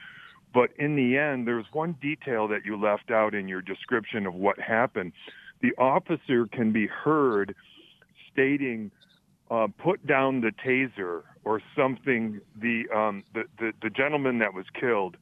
But 0.55 0.71
in 0.79 0.97
the 0.97 1.17
end, 1.17 1.47
there's 1.47 1.67
one 1.73 1.97
detail 2.01 2.49
that 2.49 2.65
you 2.65 2.81
left 2.81 3.11
out 3.11 3.35
in 3.35 3.49
your 3.49 3.63
description 3.63 4.27
of 4.27 4.35
what 4.35 4.59
happened. 4.59 5.13
The 5.61 5.73
officer 5.77 6.47
can 6.47 6.73
be 6.73 6.87
heard 6.87 7.55
stating, 8.39 8.91
uh, 9.51 9.67
"Put 9.79 10.07
down 10.07 10.41
the 10.41 10.53
taser" 10.65 11.23
or 11.45 11.61
something. 11.77 12.41
The, 12.57 12.85
um, 12.95 13.25
the 13.35 13.45
the 13.59 13.73
the 13.83 13.91
gentleman 13.91 14.39
that 14.39 14.55
was 14.55 14.67
killed 14.79 15.17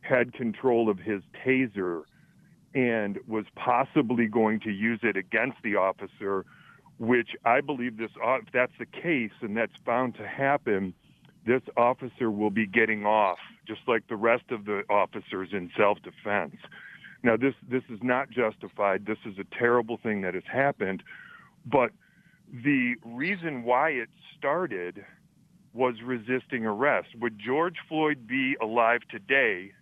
had 0.00 0.32
control 0.32 0.88
of 0.88 0.98
his 0.98 1.22
taser 1.44 2.04
and 2.74 3.18
was 3.26 3.44
possibly 3.56 4.26
going 4.26 4.60
to 4.60 4.70
use 4.70 5.00
it 5.02 5.16
against 5.16 5.56
the 5.62 5.76
officer, 5.76 6.44
which 6.98 7.30
I 7.44 7.60
believe 7.60 7.96
this 7.96 8.10
uh, 8.24 8.36
if 8.36 8.52
that's 8.52 8.72
the 8.78 8.86
case 8.86 9.32
and 9.40 9.56
that's 9.56 9.76
found 9.84 10.14
to 10.16 10.26
happen, 10.26 10.94
this 11.46 11.62
officer 11.76 12.30
will 12.30 12.50
be 12.50 12.66
getting 12.66 13.04
off 13.04 13.38
just 13.66 13.80
like 13.86 14.06
the 14.08 14.16
rest 14.16 14.44
of 14.50 14.64
the 14.64 14.82
officers 14.88 15.48
in 15.52 15.70
self-defense. 15.76 16.56
Now 17.22 17.36
this 17.36 17.54
this 17.68 17.82
is 17.90 17.98
not 18.02 18.30
justified. 18.30 19.06
This 19.06 19.18
is 19.26 19.38
a 19.38 19.44
terrible 19.58 19.96
thing 19.96 20.20
that 20.22 20.34
has 20.34 20.44
happened, 20.50 21.02
but 21.64 21.90
the 22.52 22.94
reason 23.04 23.64
why 23.64 23.90
it 23.90 24.08
started 24.38 25.04
was 25.74 25.96
resisting 26.02 26.64
arrest. 26.64 27.08
Would 27.20 27.38
George 27.38 27.76
Floyd 27.88 28.26
be 28.26 28.56
alive 28.62 29.02
today 29.10 29.72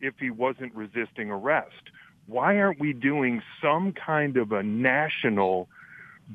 if 0.00 0.14
he 0.18 0.30
wasn't 0.30 0.74
resisting 0.74 1.30
arrest? 1.30 1.90
Why 2.26 2.58
aren't 2.58 2.78
we 2.78 2.92
doing 2.92 3.42
some 3.62 3.92
kind 3.92 4.36
of 4.36 4.52
a 4.52 4.62
national 4.62 5.68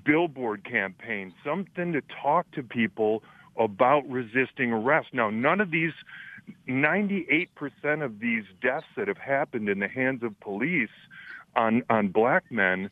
billboard 0.04 0.63
campaign, 0.63 1.34
something 1.46 1.93
to 1.93 2.02
talk 2.22 2.50
to 2.54 2.63
people 2.63 3.24
about 3.58 4.10
resisting 4.10 4.74
arrest? 4.74 5.10
Now, 5.13 5.30
none 5.30 5.62
of 5.62 5.69
these, 5.69 5.93
98% 6.67 8.04
of 8.04 8.19
these 8.19 8.46
deaths 8.62 8.88
that 8.98 9.08
have 9.08 9.19
happened 9.19 9.69
in 9.69 9.80
the 9.80 9.88
hands 9.88 10.24
of 10.24 10.39
police 10.39 10.89
on, 11.56 11.84
on 11.89 12.08
black 12.08 12.52
men 12.52 12.89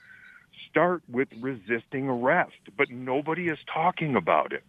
start 0.71 1.03
with 1.09 1.27
resisting 1.39 2.07
arrest, 2.07 2.57
but 2.77 2.89
nobody 2.89 3.49
is 3.49 3.59
talking 3.71 4.15
about 4.15 4.53
it. 4.53 4.63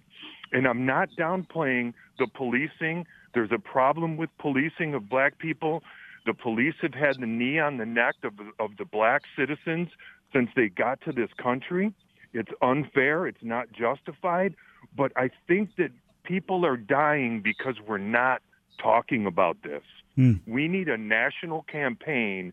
And 0.53 0.67
I'm 0.67 0.85
not 0.85 1.09
downplaying 1.19 1.95
the 2.19 2.27
policing. 2.27 3.07
There's 3.33 3.53
a 3.53 3.59
problem 3.59 4.17
with 4.17 4.29
policing 4.39 4.95
of 4.95 5.09
black 5.09 5.39
people. 5.39 5.83
The 6.27 6.35
police 6.35 6.75
have 6.83 6.95
had 6.95 7.21
the 7.21 7.27
knee 7.27 7.59
on 7.59 7.79
the 7.79 7.87
neck 7.87 8.17
of, 8.23 8.35
of 8.59 8.77
the 8.77 8.85
black 8.85 9.23
citizens 9.37 9.89
since 10.33 10.51
they 10.55 10.69
got 10.69 11.01
to 11.03 11.13
this 11.13 11.31
country. 11.43 11.95
It's 12.33 12.51
unfair. 12.61 13.27
It's 13.27 13.43
not 13.43 13.73
justified. 13.73 14.55
But 14.97 15.13
I 15.17 15.31
think 15.49 15.71
that 15.77 15.91
people 16.25 16.67
are 16.67 16.77
dying 16.77 17.41
because 17.41 17.77
we're 17.87 17.99
not 17.99 18.43
talking 18.81 19.27
about 19.27 19.63
this. 19.63 19.83
Mm. 20.19 20.41
We 20.47 20.69
need 20.69 20.89
a 20.89 20.99
national 20.99 21.63
campaign. 21.63 22.53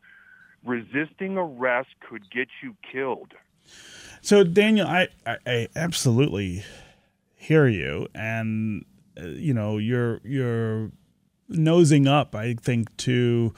Resisting 0.65 1.37
arrest 1.37 1.89
could 1.99 2.29
get 2.29 2.47
you 2.61 2.75
killed. 2.91 3.33
So, 4.21 4.43
Daniel, 4.43 4.87
I, 4.87 5.07
I, 5.25 5.37
I 5.45 5.67
absolutely 5.75 6.63
hear 7.35 7.67
you, 7.67 8.07
and 8.13 8.85
uh, 9.19 9.27
you 9.27 9.53
know, 9.53 9.77
you're 9.77 10.19
you're 10.23 10.91
nosing 11.47 12.07
up, 12.07 12.35
I 12.35 12.53
think, 12.53 12.95
to 12.97 13.53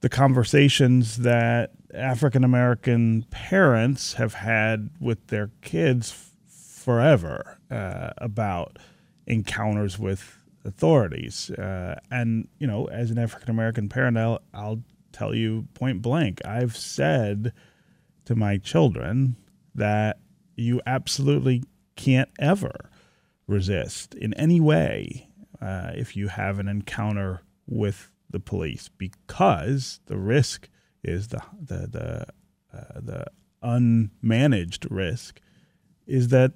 the 0.00 0.08
conversations 0.08 1.18
that 1.18 1.70
African 1.94 2.44
American 2.44 3.24
parents 3.30 4.14
have 4.14 4.34
had 4.34 4.90
with 5.00 5.26
their 5.28 5.50
kids 5.60 6.30
forever 6.48 7.58
uh, 7.70 8.10
about 8.18 8.78
encounters 9.26 9.98
with 9.98 10.38
authorities. 10.64 11.50
Uh, 11.50 12.00
and, 12.10 12.48
you 12.58 12.66
know, 12.66 12.86
as 12.86 13.10
an 13.10 13.18
African 13.18 13.50
American 13.50 13.88
parent, 13.88 14.16
I'll, 14.16 14.40
I'll 14.52 14.82
tell 15.12 15.34
you 15.34 15.68
point 15.74 16.02
blank, 16.02 16.40
I've 16.44 16.76
said 16.76 17.52
to 18.24 18.34
my 18.34 18.58
children 18.58 19.36
that 19.74 20.18
you 20.56 20.80
absolutely 20.86 21.64
can't 21.96 22.28
ever 22.38 22.90
resist 23.46 24.14
in 24.14 24.34
any 24.34 24.60
way 24.60 25.28
uh, 25.60 25.92
if 25.94 26.16
you 26.16 26.28
have 26.28 26.58
an 26.58 26.68
encounter 26.68 27.42
with 27.66 28.10
the 28.30 28.40
police 28.40 28.88
because 28.96 30.00
the 30.06 30.16
risk 30.16 30.68
is 31.04 31.28
the 31.28 31.42
the 31.60 31.86
the 31.86 32.26
uh, 32.76 33.00
the 33.00 33.26
unmanaged 33.62 34.86
risk 34.90 35.40
is 36.06 36.28
that 36.28 36.52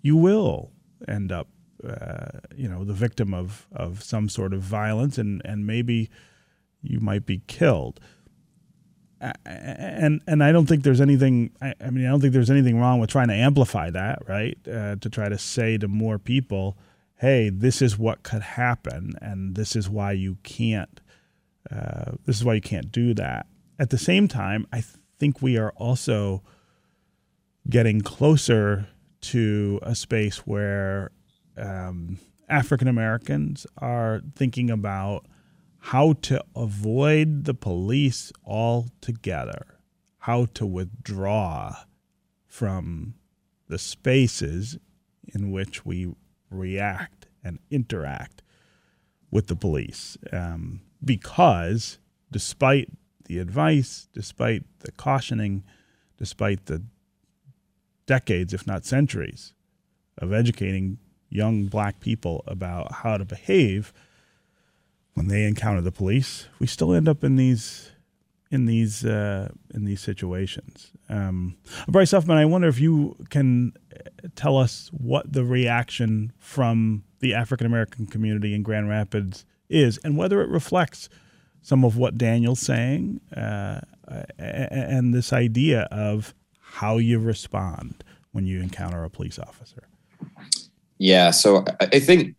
you 0.00 0.16
will 0.16 0.70
end 1.08 1.32
up 1.32 1.48
uh, 1.86 2.38
you 2.54 2.68
know 2.68 2.84
the 2.84 2.92
victim 2.92 3.34
of 3.34 3.66
of 3.72 4.02
some 4.02 4.28
sort 4.28 4.54
of 4.54 4.60
violence 4.60 5.18
and 5.18 5.42
and 5.44 5.66
maybe 5.66 6.08
you 6.82 7.00
might 7.00 7.26
be 7.26 7.42
killed 7.46 8.00
and 9.44 10.20
and 10.26 10.42
I 10.42 10.52
don't 10.52 10.66
think 10.66 10.82
there's 10.82 11.00
anything. 11.00 11.52
I, 11.60 11.74
I, 11.80 11.90
mean, 11.90 12.06
I 12.06 12.10
don't 12.10 12.20
think 12.20 12.32
there's 12.32 12.50
anything 12.50 12.78
wrong 12.78 12.98
with 12.98 13.10
trying 13.10 13.28
to 13.28 13.34
amplify 13.34 13.90
that, 13.90 14.20
right? 14.28 14.58
Uh, 14.66 14.96
to 14.96 15.08
try 15.08 15.28
to 15.28 15.38
say 15.38 15.78
to 15.78 15.88
more 15.88 16.18
people, 16.18 16.76
hey, 17.16 17.48
this 17.48 17.80
is 17.80 17.96
what 17.96 18.22
could 18.22 18.42
happen, 18.42 19.14
and 19.20 19.54
this 19.54 19.76
is 19.76 19.88
why 19.88 20.12
you 20.12 20.38
can't. 20.42 21.00
Uh, 21.70 22.12
this 22.26 22.36
is 22.36 22.44
why 22.44 22.54
you 22.54 22.60
can't 22.60 22.90
do 22.90 23.14
that. 23.14 23.46
At 23.78 23.90
the 23.90 23.98
same 23.98 24.26
time, 24.26 24.66
I 24.72 24.82
think 25.18 25.40
we 25.40 25.56
are 25.56 25.70
also 25.76 26.42
getting 27.70 28.00
closer 28.00 28.88
to 29.20 29.78
a 29.82 29.94
space 29.94 30.38
where 30.38 31.12
um, 31.56 32.18
African 32.48 32.88
Americans 32.88 33.66
are 33.78 34.20
thinking 34.34 34.68
about 34.68 35.26
how 35.86 36.12
to 36.12 36.42
avoid 36.54 37.44
the 37.44 37.54
police 37.54 38.32
altogether, 38.46 39.66
how 40.18 40.44
to 40.54 40.64
withdraw 40.64 41.74
from 42.46 43.14
the 43.66 43.78
spaces 43.78 44.78
in 45.34 45.50
which 45.50 45.84
we 45.84 46.14
react 46.50 47.26
and 47.42 47.58
interact 47.68 48.42
with 49.32 49.48
the 49.48 49.56
police. 49.56 50.16
Um, 50.32 50.82
because 51.04 51.98
despite 52.30 52.88
the 53.24 53.40
advice, 53.40 54.08
despite 54.12 54.62
the 54.80 54.92
cautioning, 54.92 55.64
despite 56.16 56.66
the 56.66 56.84
decades, 58.06 58.54
if 58.54 58.68
not 58.68 58.84
centuries, 58.84 59.52
of 60.18 60.32
educating 60.32 60.98
young 61.28 61.66
black 61.66 61.98
people 61.98 62.44
about 62.46 62.92
how 62.92 63.16
to 63.16 63.24
behave 63.24 63.92
when 65.14 65.28
they 65.28 65.44
encounter 65.44 65.80
the 65.80 65.92
police, 65.92 66.48
we 66.58 66.66
still 66.66 66.92
end 66.92 67.08
up 67.08 67.22
in 67.22 67.36
these 67.36 67.90
in 68.50 68.66
these 68.66 69.04
uh, 69.04 69.48
in 69.74 69.84
these 69.84 70.00
situations. 70.00 70.92
Um, 71.08 71.56
Bryce 71.88 72.12
Huffman, 72.12 72.36
I 72.36 72.44
wonder 72.44 72.68
if 72.68 72.78
you 72.78 73.16
can 73.30 73.72
uh, 73.94 74.28
tell 74.36 74.56
us 74.56 74.90
what 74.92 75.32
the 75.32 75.44
reaction 75.44 76.32
from 76.38 77.04
the 77.20 77.34
African 77.34 77.66
American 77.66 78.06
community 78.06 78.54
in 78.54 78.62
Grand 78.62 78.88
Rapids 78.88 79.44
is, 79.68 79.98
and 79.98 80.16
whether 80.16 80.42
it 80.42 80.48
reflects 80.48 81.08
some 81.62 81.84
of 81.84 81.96
what 81.96 82.18
Daniel's 82.18 82.60
saying 82.60 83.20
uh, 83.36 83.80
and 84.38 85.14
this 85.14 85.32
idea 85.32 85.82
of 85.92 86.34
how 86.58 86.98
you 86.98 87.18
respond 87.18 88.02
when 88.32 88.46
you 88.46 88.60
encounter 88.60 89.04
a 89.04 89.10
police 89.10 89.38
officer. 89.38 89.88
Yeah, 90.98 91.30
so 91.30 91.64
I 91.80 92.00
think 92.00 92.34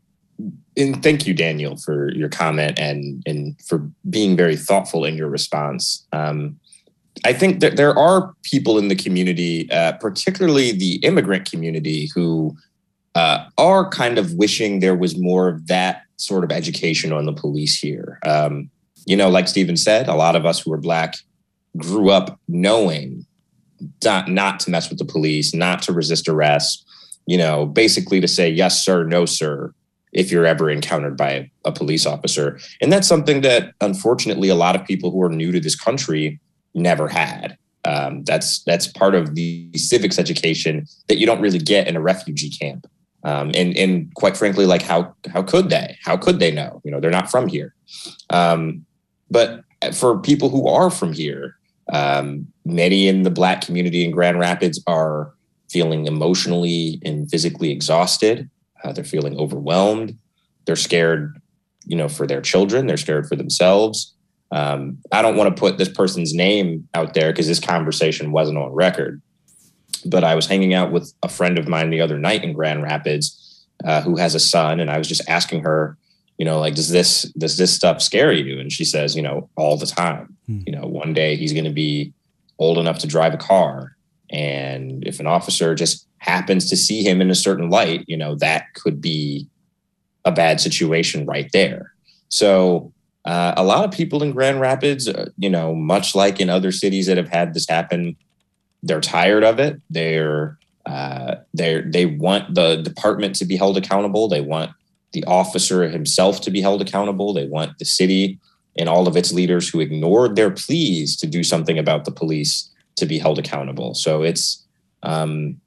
and 0.76 1.04
thank 1.04 1.28
you, 1.28 1.34
Daniel, 1.34 1.78
for 1.78 2.12
your 2.14 2.30
comment 2.30 2.80
and 2.80 3.22
and 3.26 3.60
for 3.62 3.90
being 4.10 4.36
very 4.36 4.56
thoughtful 4.56 5.06
in 5.06 5.16
your 5.16 5.30
response. 5.30 6.06
Um, 6.12 6.60
I 7.26 7.34
think 7.34 7.60
that 7.60 7.78
there 7.78 7.98
are 7.98 8.34
people 8.42 8.78
in 8.78 8.88
the 8.88 8.96
community, 8.96 9.72
uh, 9.72 9.94
particularly 9.94 10.72
the 10.72 10.96
immigrant 10.98 11.50
community, 11.50 12.10
who 12.14 12.58
uh, 13.16 13.46
are 13.58 13.88
kind 13.90 14.18
of 14.18 14.34
wishing 14.34 14.80
there 14.80 14.96
was 14.96 15.18
more 15.18 15.48
of 15.48 15.68
that 15.68 16.02
sort 16.18 16.44
of 16.44 16.52
education 16.52 17.14
on 17.14 17.26
the 17.26 17.34
police 17.34 17.78
here. 17.78 18.20
Um, 18.26 18.70
you 19.06 19.16
know, 19.16 19.30
like 19.30 19.48
Stephen 19.48 19.78
said, 19.78 20.08
a 20.08 20.16
lot 20.16 20.36
of 20.36 20.46
us 20.46 20.60
who 20.60 20.74
are 20.74 20.78
black 20.78 21.16
grew 21.78 22.10
up 22.10 22.40
knowing 22.48 23.26
not, 24.04 24.30
not 24.30 24.60
to 24.62 24.72
mess 24.72 24.90
with 24.90 24.98
the 24.98 25.06
police, 25.06 25.54
not 25.54 25.82
to 25.84 25.94
resist 25.94 26.28
arrest. 26.28 26.86
You 27.26 27.38
know, 27.38 27.66
basically 27.66 28.20
to 28.22 28.28
say 28.28 28.50
yes, 28.50 28.84
sir, 28.84 29.04
no, 29.04 29.26
sir 29.26 29.74
if 30.14 30.32
you're 30.32 30.46
ever 30.46 30.70
encountered 30.70 31.18
by 31.18 31.50
a, 31.66 31.72
police 31.72 32.06
officer. 32.06 32.60
And 32.82 32.94
that's 32.94 33.08
something 33.08 33.42
that 33.42 33.74
unfortunately 33.82 34.48
a 34.50 34.56
lot 34.56 34.76
of 34.76 34.86
people 34.86 35.12
who 35.12 35.22
are 35.24 35.30
new 35.30 35.52
to 35.52 35.60
this 35.60 35.76
country 35.76 36.40
never 36.76 37.08
had. 37.08 37.58
Um, 37.86 38.24
that's 38.24 38.64
that's 38.64 38.88
part 38.88 39.14
of 39.16 39.36
the 39.36 39.70
civics 39.76 40.18
education 40.18 40.86
that 41.10 41.18
you 41.18 41.26
don't 41.26 41.42
really 41.42 41.60
get 41.60 41.88
in 41.88 41.98
a 41.98 42.02
refugee 42.02 42.50
camp. 42.50 42.88
Um, 43.26 43.52
and 43.56 43.76
and 43.76 44.14
quite 44.16 44.38
frankly, 44.38 44.66
like 44.66 44.82
how 44.82 45.14
how 45.34 45.44
could 45.44 45.70
they? 45.70 45.98
How 46.04 46.16
could 46.16 46.40
they 46.40 46.52
know? 46.52 46.82
You 46.86 46.92
know, 46.92 47.00
they're 47.00 47.12
not 47.12 47.30
from 47.30 47.48
here. 47.48 47.74
Um, 48.30 48.86
but 49.30 49.64
for 49.94 50.20
people 50.20 50.50
who 50.50 50.68
are 50.68 50.90
from 50.90 51.12
here, 51.12 51.58
um, 51.92 52.48
many 52.64 53.08
in 53.08 53.24
the 53.24 53.30
Black 53.30 53.62
community 53.62 54.06
in 54.06 54.12
Grand 54.12 54.40
Rapids 54.40 54.82
are 54.88 55.34
feeling 55.70 56.06
emotionally 56.06 57.02
and 57.04 57.30
physically 57.30 57.72
exhausted. 57.72 58.50
Uh, 58.84 58.92
they're 58.92 59.04
feeling 59.04 59.38
overwhelmed. 59.38 60.18
They're 60.66 60.76
scared 60.76 61.42
you 61.86 61.96
know, 61.96 62.08
for 62.08 62.26
their 62.26 62.42
children. 62.42 62.88
They're 62.88 62.98
scared 62.98 63.28
for 63.28 63.36
themselves. 63.36 64.14
Um, 64.52 65.00
I 65.12 65.22
don't 65.22 65.36
want 65.36 65.56
to 65.56 65.60
put 65.60 65.78
this 65.78 65.90
person's 65.90 66.34
name 66.34 66.88
out 66.94 67.14
there 67.14 67.32
because 67.32 67.48
this 67.48 67.60
conversation 67.60 68.32
wasn't 68.32 68.58
on 68.58 68.72
record. 68.72 69.22
But 70.06 70.24
I 70.24 70.36
was 70.36 70.48
hanging 70.48 70.74
out 70.74 70.92
with 70.92 71.14
a 71.24 71.30
friend 71.30 71.58
of 71.58 71.68
mine 71.68 71.90
the 71.90 72.02
other 72.02 72.18
night 72.18 72.44
in 72.44 72.54
Grand 72.54 72.84
Rapids 72.84 73.66
uh, 73.84 74.02
who 74.02 74.18
has 74.18 74.36
a 74.36 74.40
son, 74.40 74.80
and 74.80 74.90
I 74.90 74.98
was 74.98 75.08
just 75.08 75.28
asking 75.28 75.64
her, 75.64 75.98
you 76.38 76.46
know, 76.46 76.60
like, 76.60 76.76
does 76.76 76.90
this 76.90 77.24
does 77.38 77.58
this 77.58 77.74
stuff 77.74 78.02
scare 78.02 78.32
you? 78.32 78.60
And 78.60 78.72
she 78.72 78.86
says, 78.86 79.16
you 79.16 79.22
know, 79.22 79.50
all 79.56 79.78
the 79.78 79.86
time. 79.86 80.36
Hmm. 80.48 80.62
You 80.66 80.74
know, 80.74 80.86
one 80.86 81.14
day 81.14 81.36
he's 81.36 81.54
going 81.54 81.66
to 81.66 81.72
be 81.72 82.14
old 82.60 82.78
enough 82.78 83.00
to 83.00 83.08
drive 83.08 83.34
a 83.34 83.38
car, 83.38 83.93
and 84.34 85.08
if 85.08 85.20
an 85.20 85.28
officer 85.28 85.76
just 85.76 86.08
happens 86.18 86.68
to 86.70 86.76
see 86.76 87.04
him 87.04 87.22
in 87.22 87.30
a 87.30 87.36
certain 87.36 87.70
light, 87.70 88.04
you 88.08 88.18
know, 88.18 88.36
that 88.36 88.74
could 88.74 89.00
be 89.00 89.48
a 90.26 90.32
bad 90.32 90.60
situation 90.60 91.26
right 91.26 91.50
there. 91.54 91.94
So 92.30 92.92
uh, 93.26 93.54
a 93.56 93.64
lot 93.64 93.86
of 93.86 93.92
people 93.92 94.24
in 94.24 94.32
Grand 94.32 94.60
Rapids, 94.60 95.08
uh, 95.08 95.30
you 95.38 95.50
know, 95.50 95.76
much 95.76 96.16
like 96.16 96.40
in 96.40 96.50
other 96.50 96.72
cities 96.72 97.06
that 97.06 97.18
have 97.18 97.30
had 97.30 97.54
this 97.54 97.70
happen, 97.70 98.16
they're 98.82 99.02
tired 99.02 99.44
of 99.44 99.60
it. 99.60 99.80
They're 99.90 100.58
uh, 100.86 101.36
they 101.54 101.82
they 101.82 102.06
want 102.06 102.56
the 102.56 102.78
department 102.78 103.36
to 103.36 103.46
be 103.46 103.56
held 103.56 103.78
accountable. 103.78 104.28
They 104.28 104.42
want 104.42 104.72
the 105.14 105.24
officer 105.26 105.88
himself 105.88 106.42
to 106.42 106.52
be 106.52 106.60
held 106.60 106.82
accountable. 106.82 107.34
They 107.34 107.46
want 107.46 107.78
the 107.78 107.86
city 107.86 108.40
and 108.78 108.90
all 108.90 109.08
of 109.08 109.16
its 109.16 109.32
leaders 109.32 109.70
who 109.70 109.80
ignored 109.80 110.36
their 110.36 110.50
pleas 110.50 111.16
to 111.18 111.28
do 111.28 111.44
something 111.44 111.78
about 111.78 112.06
the 112.06 112.12
police 112.12 112.70
to 112.96 113.06
be 113.06 113.20
held 113.20 113.40
accountable. 113.40 113.94
So 113.94 114.24
it's 114.24 114.66
um, 115.04 115.60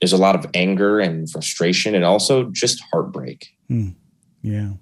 there's 0.00 0.12
a 0.12 0.18
lot 0.18 0.34
of 0.34 0.46
anger 0.54 1.00
and 1.00 1.30
frustration 1.30 1.94
and 1.94 2.04
also 2.04 2.44
just 2.50 2.82
heartbreak. 2.92 3.48
Mm, 3.70 3.94
yeah. 4.42 4.72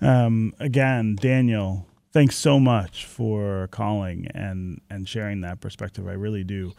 Um, 0.00 0.54
again, 0.58 1.16
Daniel, 1.20 1.86
thanks 2.12 2.36
so 2.36 2.58
much 2.58 3.04
for 3.06 3.68
calling 3.70 4.28
and 4.34 4.80
and 4.90 5.08
sharing 5.08 5.40
that 5.42 5.60
perspective. 5.60 6.06
I 6.06 6.12
really 6.12 6.44
do 6.44 6.72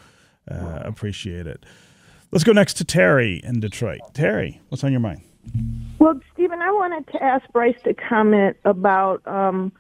uh, 0.50 0.80
appreciate 0.84 1.48
it. 1.48 1.66
Let's 2.32 2.44
go 2.44 2.52
next 2.52 2.76
to 2.76 2.86
Terry 2.86 3.42
in 3.44 3.60
Detroit. 3.60 4.02
Terry, 4.14 4.62
what's 4.70 4.84
on 4.84 4.92
your 4.92 5.02
mind? 5.02 5.22
Well, 5.98 6.20
Stephen, 6.34 6.62
I 6.62 6.72
wanted 6.72 7.08
to 7.08 7.24
ask 7.24 7.50
Bryce 7.52 7.78
to 7.86 7.94
comment 7.94 8.56
about 8.66 9.26
um, 9.28 9.72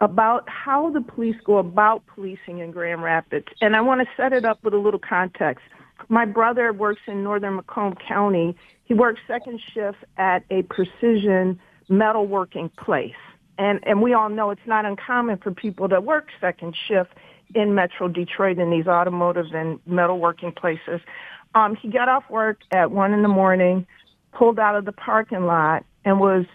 about 0.00 0.48
how 0.48 0.90
the 0.90 1.00
police 1.00 1.36
go 1.44 1.58
about 1.58 2.02
policing 2.06 2.58
in 2.58 2.70
Grand 2.70 3.02
Rapids, 3.02 3.46
and 3.60 3.76
I 3.76 3.80
want 3.80 4.00
to 4.00 4.06
set 4.16 4.32
it 4.32 4.44
up 4.44 4.62
with 4.64 4.74
a 4.74 4.78
little 4.78 5.00
context. 5.00 5.64
My 6.08 6.24
brother 6.24 6.72
works 6.72 7.02
in 7.06 7.22
northern 7.22 7.56
Macomb 7.56 7.94
County. 8.08 8.56
He 8.84 8.94
works 8.94 9.20
second 9.28 9.60
shift 9.74 9.98
at 10.16 10.44
a 10.50 10.62
precision 10.62 11.60
metalworking 11.90 12.74
place. 12.76 13.12
And, 13.58 13.80
and 13.86 14.00
we 14.00 14.14
all 14.14 14.30
know 14.30 14.50
it's 14.50 14.60
not 14.66 14.86
uncommon 14.86 15.38
for 15.38 15.50
people 15.50 15.88
to 15.90 16.00
work 16.00 16.28
second 16.40 16.74
shift 16.88 17.10
in 17.54 17.74
Metro 17.74 18.08
Detroit 18.08 18.58
in 18.58 18.70
these 18.70 18.86
automotive 18.86 19.46
and 19.52 19.78
metalworking 19.84 20.56
places. 20.56 21.00
Um, 21.54 21.76
he 21.76 21.90
got 21.90 22.08
off 22.08 22.24
work 22.30 22.60
at 22.70 22.90
one 22.90 23.12
in 23.12 23.22
the 23.22 23.28
morning, 23.28 23.86
pulled 24.32 24.58
out 24.58 24.76
of 24.76 24.86
the 24.86 24.92
parking 24.92 25.44
lot, 25.44 25.84
and 26.04 26.20
was 26.20 26.46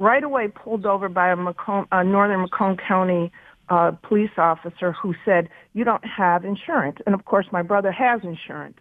right 0.00 0.24
away 0.24 0.48
pulled 0.48 0.86
over 0.86 1.08
by 1.08 1.30
a, 1.30 1.36
Macomb, 1.36 1.86
a 1.92 2.02
northern 2.02 2.40
Macomb 2.40 2.76
County 2.76 3.30
uh, 3.68 3.92
police 4.02 4.30
officer 4.36 4.90
who 4.90 5.14
said, 5.24 5.48
"You 5.74 5.84
don't 5.84 6.04
have 6.04 6.44
insurance." 6.44 6.98
And 7.06 7.14
of 7.14 7.24
course, 7.24 7.46
my 7.52 7.62
brother 7.62 7.92
has 7.92 8.20
insurance. 8.24 8.78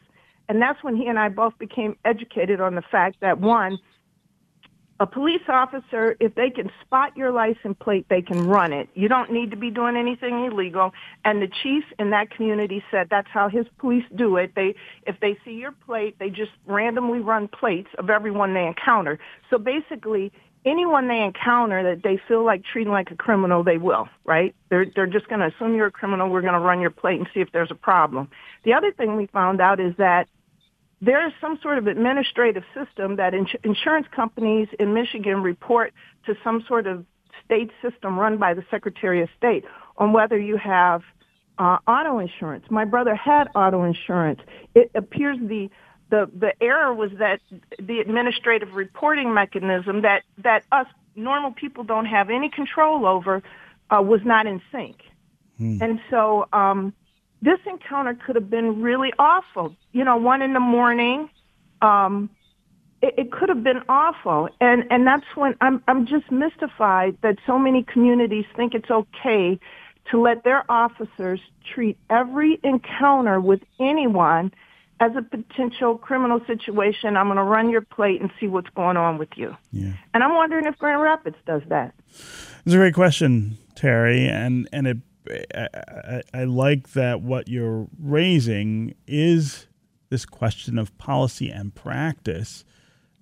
And 0.48 0.60
that's 0.60 0.84
when 0.84 0.96
he 0.96 1.06
and 1.06 1.20
I 1.20 1.30
both 1.30 1.56
became 1.60 1.96
educated 2.06 2.60
on 2.60 2.74
the 2.74 2.82
fact 2.82 3.18
that 3.22 3.40
one, 3.40 3.78
a 5.00 5.06
police 5.06 5.44
officer, 5.48 6.18
if 6.20 6.34
they 6.36 6.50
can 6.50 6.72
spot 6.82 7.16
your 7.16 7.32
license 7.32 7.78
plate, 7.80 8.08
they 8.10 8.22
can 8.22 8.48
run 8.48 8.74
it. 8.74 8.90
You 8.96 9.08
don't 9.08 9.32
need 9.32 9.52
to 9.52 9.58
be 9.58 9.70
doing 9.70 9.96
anything 9.96 10.44
illegal. 10.46 10.92
And 11.24 11.42
the 11.42 11.48
chief 11.64 11.84
in 12.00 12.10
that 12.10 12.32
community 12.32 12.84
said 12.92 13.08
that's 13.10 13.30
how 13.32 13.48
his 13.48 13.66
police 13.78 14.04
do 14.16 14.36
it. 14.38 14.54
They, 14.56 14.76
if 15.08 15.18
they 15.22 15.38
see 15.46 15.52
your 15.52 15.72
plate, 15.72 16.18
they 16.20 16.30
just 16.30 16.52
randomly 16.66 17.20
run 17.20 17.48
plates 17.48 17.90
of 17.98 18.10
everyone 18.10 18.54
they 18.54 18.66
encounter. 18.66 19.20
So 19.50 19.58
basically, 19.58 20.34
anyone 20.66 21.08
they 21.08 21.22
encounter 21.22 21.84
that 21.84 22.04
they 22.04 22.20
feel 22.28 22.44
like 22.44 22.64
treating 22.64 22.92
like 22.92 23.12
a 23.12 23.16
criminal, 23.16 23.64
they 23.64 23.78
will, 23.78 24.10
right? 24.26 24.56
They're, 24.70 24.86
they're 24.94 25.08
just 25.08 25.28
going 25.28 25.40
to 25.40 25.48
assume 25.48 25.76
you're 25.76 25.88
a 25.88 25.92
criminal. 25.92 26.30
We're 26.30 26.42
going 26.42 26.54
to 26.54 26.60
run 26.60 26.82
your 26.82 26.90
plate 26.90 27.20
and 27.20 27.28
see 27.34 27.40
if 27.40 27.52
there's 27.52 27.72
a 27.72 27.76
problem. 27.76 28.30
The 28.66 28.74
other 28.74 28.92
thing 28.92 29.16
we 29.16 29.28
found 29.28 29.62
out 29.62 29.80
is 29.80 29.94
that 29.98 30.28
there 31.02 31.26
is 31.26 31.34
some 31.40 31.58
sort 31.62 31.78
of 31.78 31.88
administrative 31.88 32.64
system 32.74 33.16
that 33.16 33.34
ins- 33.34 33.56
insurance 33.64 34.08
companies 34.14 34.68
in 34.80 34.94
Michigan 34.94 35.42
report 35.42 35.94
to 36.26 36.36
some 36.44 36.64
sort 36.68 36.88
of 36.88 37.06
state 37.46 37.72
system 37.82 38.20
run 38.20 38.38
by 38.38 38.54
the 38.54 38.64
Secretary 38.70 39.22
of 39.22 39.30
State 39.38 39.64
on 39.98 40.12
whether 40.12 40.38
you 40.38 40.58
have 40.58 41.02
uh, 41.58 41.78
auto 41.88 42.20
insurance. 42.20 42.66
My 42.70 42.86
brother 42.86 43.16
had 43.16 43.48
auto 43.56 43.84
insurance. 43.84 44.40
It 44.76 44.92
appears 44.94 45.38
the 45.42 45.70
the 46.10 46.30
the 46.38 46.54
error 46.62 46.94
was 46.94 47.12
that 47.20 47.40
the 47.80 48.00
administrative 48.00 48.74
reporting 48.74 49.34
mechanism 49.34 50.02
that 50.02 50.24
that 50.38 50.64
us 50.72 50.88
normal 51.16 51.52
people 51.52 51.84
don't 51.84 52.06
have 52.06 52.30
any 52.30 52.50
control 52.50 53.06
over 53.06 53.44
uh, 53.90 54.02
was 54.02 54.22
not 54.24 54.48
in 54.48 54.62
sync, 54.72 54.98
hmm. 55.58 55.82
and 55.82 56.00
so 56.10 56.48
um, 56.54 56.94
this 57.42 57.60
encounter 57.66 58.14
could 58.14 58.36
have 58.36 58.50
been 58.50 58.82
really 58.82 59.14
awful. 59.18 59.76
You 59.92 60.04
know, 60.04 60.18
one 60.18 60.42
in 60.42 60.54
the 60.54 60.60
morning, 60.60 61.30
um, 61.82 62.30
it, 63.02 63.14
it 63.18 63.32
could 63.32 63.50
have 63.50 63.64
been 63.64 63.82
awful. 63.88 64.50
And, 64.60 64.86
and 64.90 65.08
that's 65.08 65.26
when 65.36 65.56
I'm, 65.62 65.82
I'm 65.88 66.06
just 66.06 66.32
mystified 66.32 67.18
that 67.22 67.38
so 67.46 67.58
many 67.58 67.84
communities 67.84 68.46
think 68.56 68.74
it's 68.74 68.92
okay 68.92 69.60
to 70.12 70.22
let 70.22 70.44
their 70.44 70.70
officers 70.70 71.40
treat 71.74 71.98
every 72.10 72.60
encounter 72.64 73.40
with 73.40 73.62
anyone 73.80 74.52
as 75.00 75.12
a 75.16 75.22
potential 75.22 75.98
criminal 75.98 76.42
situation. 76.46 77.16
I'm 77.16 77.28
going 77.28 77.38
to 77.38 77.44
run 77.44 77.70
your 77.70 77.82
plate 77.82 78.22
and 78.22 78.30
see 78.40 78.48
what's 78.48 78.70
going 78.70 78.98
on 78.98 79.18
with 79.18 79.30
you. 79.36 79.56
Yeah. 79.72 79.94
And 80.14 80.24
I'm 80.24 80.36
wondering 80.36 80.66
if 80.66 80.78
Grand 80.78 81.02
Rapids 81.02 81.38
does 81.46 81.62
that. 81.70 81.94
It's 82.10 82.74
a 82.74 82.78
great 82.78 82.94
question, 82.94 83.58
Terry, 83.76 84.28
and 84.28 84.68
and 84.74 84.88
it 84.88 84.98
I, 85.56 86.22
I, 86.34 86.44
like 86.46 86.94
that 86.94 87.22
what 87.22 87.48
you're 87.48 87.88
raising 88.00 88.96
is 89.08 89.68
this 90.10 90.26
question 90.26 90.78
of 90.80 90.98
policy 90.98 91.50
and 91.50 91.74
practice 91.74 92.66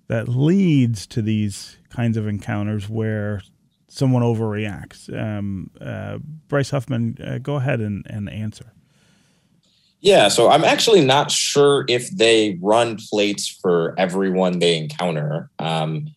that 0.08 0.26
leads 0.26 1.06
to 1.08 1.22
these 1.22 1.78
kinds 1.90 2.16
of 2.16 2.26
encounters 2.26 2.88
where 2.88 3.42
someone 3.88 4.22
overreacts. 4.22 5.12
Um, 5.14 5.70
uh, 5.80 6.18
Bryce 6.48 6.70
Huffman, 6.70 7.18
uh, 7.22 7.38
go 7.38 7.56
ahead 7.56 7.80
and, 7.80 8.06
and 8.08 8.30
answer. 8.30 8.72
Yeah, 10.00 10.28
so 10.28 10.48
I'm 10.50 10.64
actually 10.64 11.04
not 11.04 11.30
sure 11.30 11.84
if 11.88 12.08
they 12.10 12.58
run 12.62 12.98
plates 13.10 13.48
for 13.48 13.94
everyone 13.98 14.60
they 14.60 14.76
encounter. 14.76 15.50
Um, 15.58 16.08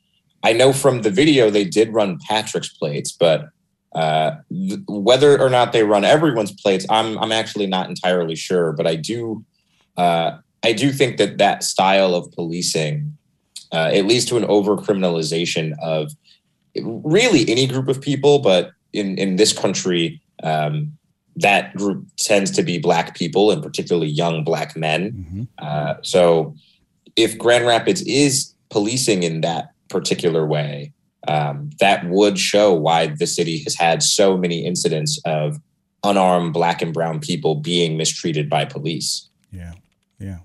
I 0.43 0.53
know 0.53 0.71
from 0.71 1.01
the 1.01 1.09
video 1.09 1.49
they 1.49 1.65
did 1.65 1.93
run 1.93 2.19
Patrick's 2.27 2.69
plates, 2.69 3.11
but 3.11 3.49
uh, 3.95 4.35
th- 4.49 4.79
whether 4.87 5.39
or 5.39 5.49
not 5.49 5.73
they 5.73 5.83
run 5.83 6.05
everyone's 6.05 6.51
plates, 6.51 6.85
I'm 6.89 7.17
I'm 7.19 7.31
actually 7.31 7.67
not 7.67 7.89
entirely 7.89 8.35
sure, 8.35 8.71
but 8.71 8.87
I 8.87 8.95
do 8.95 9.43
uh, 9.97 10.37
I 10.63 10.73
do 10.73 10.91
think 10.91 11.17
that 11.17 11.39
that 11.39 11.63
style 11.63 12.15
of 12.15 12.31
policing 12.31 13.17
uh, 13.71 13.89
it 13.93 14.05
leads 14.05 14.25
to 14.25 14.37
an 14.37 14.45
over 14.45 14.75
criminalization 14.77 15.73
of 15.81 16.11
really 16.75 17.49
any 17.49 17.67
group 17.67 17.87
of 17.87 18.01
people, 18.01 18.39
but 18.39 18.71
in 18.93 19.17
in 19.17 19.35
this 19.37 19.53
country, 19.53 20.21
um, 20.43 20.97
that 21.35 21.75
group 21.75 22.05
tends 22.17 22.51
to 22.51 22.63
be 22.63 22.77
black 22.77 23.15
people 23.15 23.51
and 23.51 23.63
particularly 23.63 24.07
young 24.07 24.43
black 24.43 24.75
men. 24.75 25.11
Mm-hmm. 25.11 25.43
Uh, 25.57 25.95
so 26.01 26.55
if 27.15 27.37
Grand 27.37 27.65
Rapids 27.65 28.01
is 28.03 28.53
policing 28.69 29.23
in 29.23 29.41
that 29.41 29.71
particular 29.89 30.45
way, 30.45 30.93
um, 31.27 31.69
that 31.79 32.05
would 32.05 32.39
show 32.39 32.73
why 32.73 33.07
the 33.07 33.27
city 33.27 33.63
has 33.63 33.75
had 33.75 34.01
so 34.01 34.38
many 34.38 34.65
incidents 34.65 35.19
of 35.25 35.59
unarmed 36.03 36.53
black 36.53 36.82
and 36.82 36.93
brown 36.93 37.19
people 37.19 37.55
being 37.55 37.95
mistreated 37.95 38.49
by 38.49 38.65
police. 38.65 39.29
Yeah, 39.51 39.73
yeah. 40.19 40.39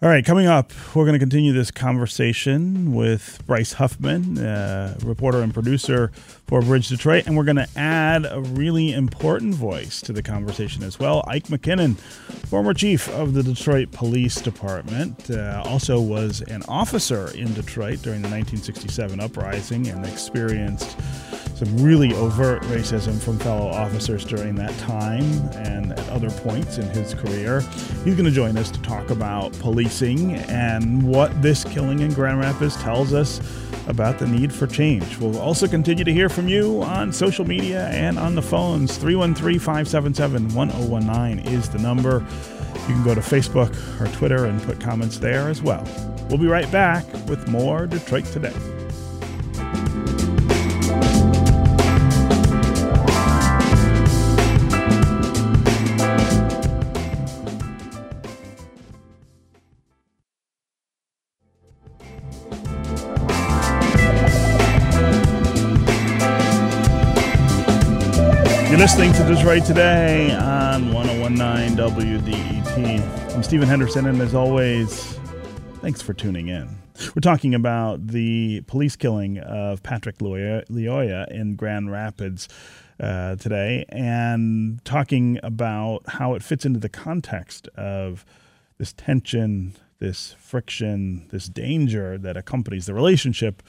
All 0.00 0.08
right, 0.08 0.24
coming 0.24 0.46
up, 0.46 0.70
we're 0.94 1.02
going 1.02 1.14
to 1.14 1.18
continue 1.18 1.52
this 1.52 1.72
conversation 1.72 2.94
with 2.94 3.42
Bryce 3.48 3.72
Huffman, 3.72 4.38
uh, 4.38 4.96
reporter 5.02 5.42
and 5.42 5.52
producer 5.52 6.12
for 6.46 6.62
Bridge 6.62 6.88
Detroit, 6.88 7.26
and 7.26 7.36
we're 7.36 7.42
going 7.42 7.56
to 7.56 7.68
add 7.74 8.24
a 8.24 8.40
really 8.40 8.92
important 8.92 9.56
voice 9.56 10.00
to 10.02 10.12
the 10.12 10.22
conversation 10.22 10.84
as 10.84 11.00
well. 11.00 11.24
Ike 11.26 11.48
McKinnon, 11.48 11.98
former 12.46 12.74
chief 12.74 13.08
of 13.08 13.34
the 13.34 13.42
Detroit 13.42 13.90
Police 13.90 14.40
Department, 14.40 15.32
uh, 15.32 15.64
also 15.66 16.00
was 16.00 16.42
an 16.42 16.62
officer 16.68 17.32
in 17.32 17.52
Detroit 17.52 18.00
during 18.00 18.22
the 18.22 18.28
1967 18.28 19.18
uprising 19.18 19.88
and 19.88 20.06
experienced 20.06 20.96
some 21.58 21.76
really 21.82 22.14
overt 22.14 22.62
racism 22.64 23.20
from 23.20 23.36
fellow 23.40 23.66
officers 23.66 24.24
during 24.24 24.54
that 24.54 24.76
time 24.78 25.24
and 25.54 25.92
at 25.92 26.08
other 26.10 26.30
points 26.30 26.78
in 26.78 26.86
his 26.90 27.14
career. 27.14 27.62
He's 28.04 28.14
going 28.14 28.26
to 28.26 28.30
join 28.30 28.56
us 28.56 28.70
to 28.70 28.80
talk 28.82 29.10
about 29.10 29.52
policing 29.58 30.34
and 30.34 31.02
what 31.02 31.42
this 31.42 31.64
killing 31.64 31.98
in 31.98 32.12
Grand 32.12 32.38
Rapids 32.38 32.76
tells 32.76 33.12
us 33.12 33.40
about 33.88 34.20
the 34.20 34.26
need 34.28 34.52
for 34.52 34.68
change. 34.68 35.18
We'll 35.18 35.40
also 35.40 35.66
continue 35.66 36.04
to 36.04 36.12
hear 36.12 36.28
from 36.28 36.46
you 36.46 36.80
on 36.82 37.12
social 37.12 37.44
media 37.44 37.88
and 37.88 38.20
on 38.20 38.36
the 38.36 38.42
phones. 38.42 38.96
313 38.96 39.58
577 39.58 40.54
1019 40.54 41.52
is 41.52 41.68
the 41.68 41.78
number. 41.78 42.24
You 42.86 42.94
can 42.94 43.02
go 43.02 43.16
to 43.16 43.20
Facebook 43.20 43.74
or 44.00 44.06
Twitter 44.14 44.44
and 44.46 44.62
put 44.62 44.80
comments 44.80 45.18
there 45.18 45.48
as 45.48 45.60
well. 45.60 45.84
We'll 46.28 46.38
be 46.38 46.46
right 46.46 46.70
back 46.70 47.04
with 47.26 47.48
more 47.48 47.88
Detroit 47.88 48.26
Today. 48.26 48.54
Detroit 69.48 69.66
Today 69.66 70.30
on 70.34 70.92
1019 70.92 71.78
WDET. 71.78 73.34
I'm 73.34 73.42
Stephen 73.42 73.66
Henderson, 73.66 74.04
and 74.04 74.20
as 74.20 74.34
always, 74.34 75.18
thanks 75.80 76.02
for 76.02 76.12
tuning 76.12 76.48
in. 76.48 76.68
We're 77.16 77.22
talking 77.22 77.54
about 77.54 78.08
the 78.08 78.60
police 78.66 78.94
killing 78.94 79.38
of 79.38 79.82
Patrick 79.82 80.18
Lyoya 80.18 81.30
in 81.30 81.56
Grand 81.56 81.90
Rapids 81.90 82.50
uh, 83.00 83.36
today 83.36 83.86
and 83.88 84.84
talking 84.84 85.40
about 85.42 86.02
how 86.06 86.34
it 86.34 86.42
fits 86.42 86.66
into 86.66 86.78
the 86.78 86.90
context 86.90 87.68
of 87.68 88.26
this 88.76 88.92
tension, 88.92 89.74
this 89.98 90.36
friction, 90.38 91.26
this 91.30 91.48
danger 91.48 92.18
that 92.18 92.36
accompanies 92.36 92.86
the 92.86 92.94
relationship 92.94 93.62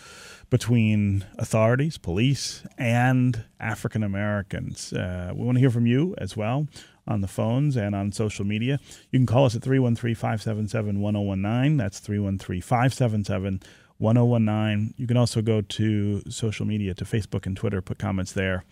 between 0.49 1.25
authorities, 1.37 1.97
police, 1.97 2.63
and 2.77 3.43
African 3.59 4.03
Americans. 4.03 4.93
Uh, 4.93 5.31
we 5.35 5.45
want 5.45 5.55
to 5.55 5.59
hear 5.59 5.69
from 5.69 5.87
you 5.87 6.15
as 6.17 6.35
well 6.37 6.67
on 7.07 7.21
the 7.21 7.27
phones 7.27 7.75
and 7.75 7.95
on 7.95 8.11
social 8.11 8.45
media. 8.45 8.79
You 9.11 9.19
can 9.19 9.25
call 9.25 9.45
us 9.45 9.55
at 9.55 9.63
313 9.63 10.15
577 10.15 11.01
1019. 11.01 11.77
That's 11.77 11.99
313 11.99 12.61
577 12.61 13.61
1019. 13.97 14.93
You 14.97 15.07
can 15.07 15.17
also 15.17 15.41
go 15.41 15.61
to 15.61 16.21
social 16.29 16.65
media, 16.65 16.93
to 16.93 17.05
Facebook 17.05 17.45
and 17.45 17.57
Twitter, 17.57 17.81
put 17.81 17.97
comments 17.97 18.31
there, 18.31 18.63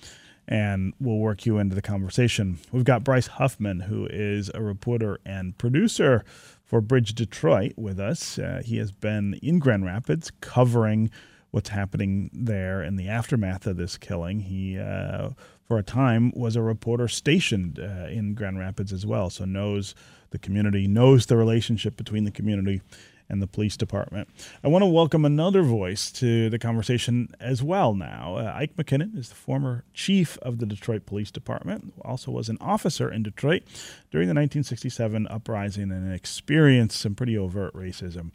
and 0.48 0.94
we'll 1.00 1.18
work 1.18 1.46
you 1.46 1.58
into 1.58 1.76
the 1.76 1.82
conversation. 1.82 2.60
We've 2.72 2.84
got 2.84 3.04
Bryce 3.04 3.28
Huffman, 3.28 3.82
who 3.82 4.08
is 4.08 4.50
a 4.54 4.62
reporter 4.62 5.20
and 5.26 5.58
producer 5.58 6.24
for 6.68 6.82
Bridge 6.82 7.16
Detroit, 7.16 7.74
with 7.78 8.00
us. 8.00 8.38
Uh, 8.38 8.62
he 8.64 8.78
has 8.78 8.92
been 8.92 9.36
in 9.42 9.58
Grand 9.58 9.86
Rapids 9.86 10.32
covering 10.42 11.10
what's 11.52 11.70
happening 11.70 12.30
there 12.34 12.84
in 12.84 12.98
the 12.98 13.08
aftermath 13.08 13.66
of 13.66 13.78
this 13.78 13.98
killing. 13.98 14.42
He, 14.42 14.78
uh, 14.78 15.30
for 15.66 15.78
a 15.78 15.84
time, 15.84 16.32
was 16.36 16.58
a 16.58 16.62
reporter 16.62 17.08
stationed 17.08 17.80
uh, 17.80 18.08
in 18.08 18.34
Grand 18.34 18.60
Rapids 18.60 18.92
as 18.92 19.06
well, 19.06 19.30
so 19.30 19.46
knows 19.46 19.96
the 20.32 20.38
community, 20.38 20.88
knows 20.88 21.26
the 21.26 21.38
relationship 21.38 21.96
between 21.96 22.26
the 22.26 22.32
community 22.32 22.82
and 23.30 23.42
the 23.42 23.48
police 23.48 23.78
department. 23.78 24.30
I 24.64 24.68
want 24.68 24.84
to 24.84 24.88
welcome 24.88 25.26
another 25.26 25.62
voice 25.62 26.12
to 26.14 26.50
the 26.50 26.60
conversation 26.60 27.30
as 27.40 27.62
well 27.62 27.94
now. 27.94 28.36
Uh, 28.38 28.54
Ike 28.56 28.76
McKinnon 28.76 29.18
is 29.18 29.30
the 29.30 29.36
former 29.36 29.84
chief 29.94 30.38
of 30.40 30.60
the 30.60 30.66
Detroit 30.66 31.06
Police 31.06 31.32
Department, 31.32 31.94
also 32.04 32.32
was 32.32 32.50
an 32.50 32.58
officer 32.62 33.12
in 33.12 33.24
Detroit 33.24 33.64
during 34.12 34.28
the 34.28 34.34
1967 34.34 35.28
uprising 35.28 35.92
and 35.92 36.14
experienced 36.14 37.00
some 37.00 37.16
pretty 37.16 37.38
overt 37.38 37.74
racism 37.74 38.32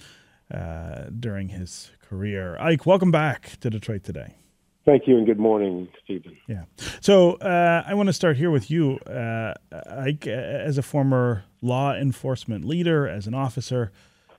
uh, 0.53 1.05
during 1.19 1.49
his 1.49 1.91
career. 2.01 2.57
Ike, 2.59 2.87
welcome 2.87 3.11
back 3.11 3.59
to 3.61 3.71
Detroit 3.71 4.05
today. 4.05 4.37
Thank 4.85 5.07
you 5.07 5.17
and 5.17 5.25
good 5.25 5.39
morning, 5.39 5.89
Stephen. 6.03 6.37
Yeah. 6.49 6.65
So 7.01 7.35
uh, 7.35 7.85
I 7.87 7.95
want 7.95 8.09
to 8.09 8.13
start 8.13 8.37
here 8.37 8.51
with 8.51 8.69
you, 8.69 8.99
uh, 9.07 9.55
Ike, 9.89 10.27
as 10.27 10.77
a 10.77 10.83
former 10.83 11.45
law 11.61 11.95
enforcement 11.95 12.65
leader, 12.65 13.07
as 13.07 13.29
an 13.29 13.35
officer, 13.35 13.93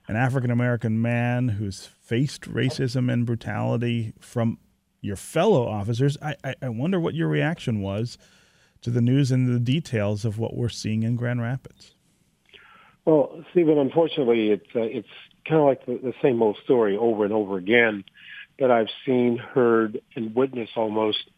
an 0.07 0.15
African 0.15 0.51
American 0.51 1.01
man 1.01 1.49
who's 1.49 1.87
faced 2.01 2.43
racism 2.43 3.11
and 3.11 3.25
brutality 3.25 4.13
from 4.19 4.57
your 5.01 5.15
fellow 5.15 5.67
officers. 5.67 6.17
I, 6.21 6.35
I, 6.43 6.55
I 6.61 6.69
wonder 6.69 6.99
what 6.99 7.13
your 7.13 7.27
reaction 7.27 7.81
was 7.81 8.17
to 8.81 8.89
the 8.89 9.01
news 9.01 9.31
and 9.31 9.47
the 9.47 9.59
details 9.59 10.25
of 10.25 10.37
what 10.37 10.55
we're 10.55 10.69
seeing 10.69 11.03
in 11.03 11.15
Grand 11.15 11.41
Rapids. 11.41 11.95
Well, 13.05 13.43
Stephen, 13.51 13.77
unfortunately, 13.77 14.51
it's 14.51 14.75
uh, 14.75 14.81
it's 14.81 15.07
kind 15.47 15.59
of 15.59 15.67
like 15.67 15.85
the, 15.85 15.97
the 15.97 16.13
same 16.21 16.41
old 16.41 16.57
story 16.63 16.97
over 16.97 17.25
and 17.25 17.33
over 17.33 17.57
again 17.57 18.03
that 18.59 18.71
I've 18.71 18.87
seen, 19.05 19.37
heard, 19.37 19.99
and 20.15 20.33
witnessed 20.35 20.77
almost 20.77 21.29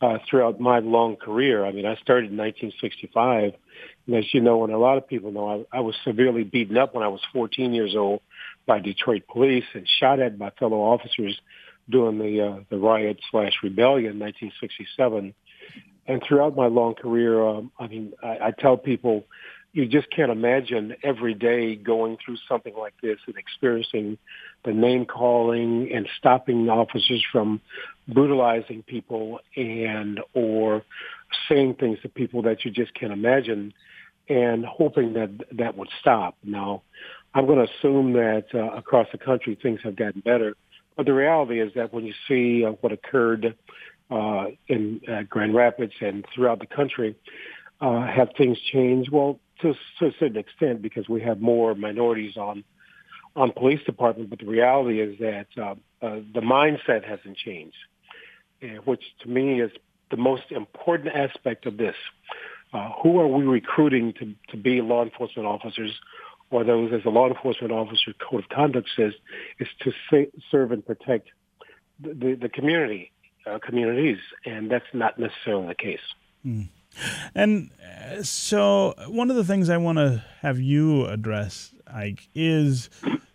uh, 0.00 0.18
throughout 0.28 0.58
my 0.58 0.80
long 0.80 1.16
career. 1.16 1.64
I 1.64 1.72
mean, 1.72 1.86
I 1.86 1.96
started 1.96 2.30
in 2.30 2.36
1965, 2.36 3.52
and 4.06 4.16
as 4.16 4.24
you 4.32 4.40
know, 4.40 4.64
and 4.64 4.72
a 4.72 4.78
lot 4.78 4.98
of 4.98 5.08
people 5.08 5.32
know, 5.32 5.66
I, 5.72 5.78
I 5.78 5.80
was 5.80 5.94
severely 6.04 6.44
beaten 6.44 6.76
up 6.76 6.94
when 6.94 7.04
I 7.04 7.08
was 7.08 7.20
14 7.32 7.72
years 7.72 7.94
old 7.96 8.20
by 8.66 8.80
Detroit 8.80 9.22
police 9.30 9.64
and 9.74 9.86
shot 10.00 10.20
at 10.20 10.38
by 10.38 10.50
fellow 10.50 10.80
officers 10.80 11.40
during 11.88 12.18
the 12.18 12.40
uh, 12.40 12.60
the 12.70 12.78
riot 12.78 13.18
slash 13.30 13.52
rebellion 13.62 14.12
in 14.12 14.18
1967. 14.18 15.34
And 16.06 16.22
throughout 16.26 16.56
my 16.56 16.66
long 16.66 16.94
career, 16.94 17.46
um, 17.46 17.70
I 17.78 17.86
mean, 17.86 18.12
I, 18.22 18.38
I 18.46 18.50
tell 18.50 18.76
people 18.76 19.24
you 19.72 19.86
just 19.86 20.10
can't 20.10 20.30
imagine 20.30 20.94
every 21.02 21.32
day 21.34 21.74
going 21.76 22.18
through 22.24 22.36
something 22.48 22.74
like 22.76 22.94
this 23.02 23.18
and 23.26 23.36
experiencing 23.36 24.18
the 24.64 24.72
name 24.72 25.06
calling 25.06 25.90
and 25.92 26.06
stopping 26.18 26.68
officers 26.68 27.24
from 27.32 27.60
brutalizing 28.06 28.82
people 28.82 29.40
and 29.56 30.20
or 30.34 30.82
saying 31.48 31.74
things 31.74 31.98
to 32.02 32.08
people 32.08 32.42
that 32.42 32.64
you 32.64 32.70
just 32.70 32.92
can't 32.94 33.12
imagine 33.12 33.72
and 34.28 34.64
hoping 34.64 35.14
that 35.14 35.30
that 35.52 35.76
would 35.76 35.88
stop. 36.00 36.36
Now, 36.44 36.82
I'm 37.34 37.46
going 37.46 37.66
to 37.66 37.72
assume 37.72 38.12
that 38.12 38.46
uh, 38.54 38.76
across 38.76 39.06
the 39.10 39.18
country 39.18 39.58
things 39.60 39.80
have 39.84 39.96
gotten 39.96 40.20
better, 40.20 40.54
but 40.96 41.06
the 41.06 41.14
reality 41.14 41.60
is 41.60 41.72
that 41.74 41.94
when 41.94 42.04
you 42.04 42.12
see 42.28 42.64
uh, 42.64 42.72
what 42.82 42.92
occurred 42.92 43.56
uh, 44.10 44.46
in 44.68 45.00
uh, 45.10 45.22
Grand 45.22 45.54
Rapids 45.54 45.94
and 46.00 46.26
throughout 46.34 46.60
the 46.60 46.66
country, 46.66 47.16
uh, 47.80 48.06
have 48.06 48.28
things 48.36 48.58
changed? 48.72 49.10
Well, 49.10 49.40
to, 49.62 49.74
to 49.98 50.06
a 50.06 50.12
certain 50.18 50.36
extent 50.36 50.82
because 50.82 51.08
we 51.08 51.20
have 51.22 51.40
more 51.40 51.74
minorities 51.74 52.36
on 52.36 52.64
on 53.34 53.50
police 53.52 53.80
department. 53.84 54.28
But 54.30 54.40
the 54.40 54.46
reality 54.46 55.00
is 55.00 55.18
that 55.20 55.46
uh, 55.56 55.74
uh, 56.04 56.20
the 56.34 56.40
mindset 56.40 57.04
hasn't 57.04 57.36
changed, 57.36 57.76
which 58.84 59.02
to 59.22 59.28
me 59.28 59.60
is 59.60 59.70
the 60.10 60.16
most 60.16 60.50
important 60.50 61.14
aspect 61.14 61.66
of 61.66 61.76
this. 61.76 61.96
Uh, 62.74 62.90
who 63.02 63.18
are 63.20 63.28
we 63.28 63.44
recruiting 63.44 64.14
to, 64.14 64.34
to 64.48 64.56
be 64.56 64.80
law 64.80 65.02
enforcement 65.02 65.46
officers 65.46 65.92
or 66.50 66.64
those, 66.64 66.92
as 66.92 67.04
a 67.04 67.10
law 67.10 67.28
enforcement 67.28 67.72
officer 67.72 68.12
code 68.18 68.44
of 68.44 68.48
conduct 68.48 68.88
says, 68.96 69.12
is 69.58 69.68
to 69.80 69.92
serve 70.50 70.72
and 70.72 70.84
protect 70.84 71.28
the, 72.00 72.14
the, 72.14 72.34
the 72.34 72.48
community, 72.48 73.12
uh, 73.46 73.58
communities, 73.58 74.18
and 74.44 74.70
that's 74.70 74.86
not 74.92 75.18
necessarily 75.18 75.66
the 75.68 75.74
case. 75.74 76.00
Mm. 76.46 76.68
And 77.34 77.70
uh, 77.82 78.22
so, 78.22 78.94
one 79.08 79.30
of 79.30 79.36
the 79.36 79.44
things 79.44 79.70
I 79.70 79.76
want 79.76 79.98
to 79.98 80.24
have 80.40 80.60
you 80.60 81.06
address, 81.06 81.74
Ike, 81.86 82.28
is 82.34 82.90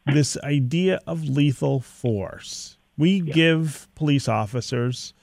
this 0.05 0.37
idea 0.43 0.99
of 1.07 1.27
lethal 1.27 1.79
force. 1.79 2.77
We 2.97 3.21
yeah. 3.21 3.33
give 3.33 3.87
police 3.95 4.27
officers 4.27 5.13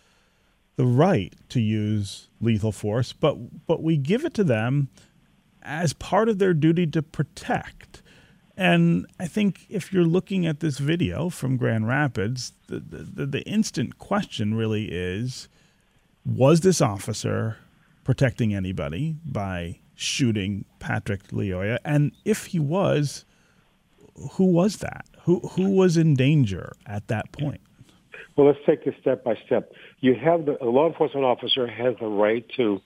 the 0.76 0.86
right 0.86 1.34
to 1.50 1.60
use 1.60 2.28
lethal 2.40 2.72
force, 2.72 3.12
but 3.12 3.66
but 3.66 3.82
we 3.82 3.96
give 3.96 4.24
it 4.24 4.34
to 4.34 4.44
them 4.44 4.88
as 5.62 5.92
part 5.92 6.28
of 6.28 6.38
their 6.38 6.54
duty 6.54 6.86
to 6.88 7.02
protect. 7.02 8.02
And 8.56 9.06
I 9.18 9.26
think 9.26 9.66
if 9.68 9.92
you're 9.92 10.04
looking 10.04 10.46
at 10.46 10.60
this 10.60 10.78
video 10.78 11.28
from 11.28 11.56
Grand 11.56 11.88
Rapids, 11.88 12.52
the, 12.68 12.78
the, 12.78 13.26
the 13.26 13.42
instant 13.42 13.98
question 13.98 14.54
really 14.54 14.90
is 14.92 15.48
was 16.24 16.60
this 16.60 16.80
officer 16.80 17.58
protecting 18.04 18.54
anybody 18.54 19.16
by 19.24 19.80
shooting 19.94 20.64
Patrick 20.78 21.28
Lyoya? 21.28 21.78
And 21.84 22.12
if 22.24 22.46
he 22.46 22.58
was, 22.58 23.24
who 24.32 24.44
was 24.44 24.78
that? 24.78 25.06
Who 25.22 25.40
who 25.40 25.70
was 25.70 25.96
in 25.96 26.14
danger 26.14 26.72
at 26.86 27.08
that 27.08 27.32
point? 27.32 27.60
Well, 28.36 28.46
let's 28.46 28.58
take 28.66 28.84
this 28.84 28.94
step 29.00 29.24
by 29.24 29.36
step. 29.46 29.72
You 30.00 30.14
have 30.14 30.46
the 30.46 30.62
a 30.62 30.66
law 30.66 30.86
enforcement 30.86 31.24
officer 31.24 31.66
has 31.66 31.94
the 32.00 32.06
right 32.06 32.44
to 32.56 32.80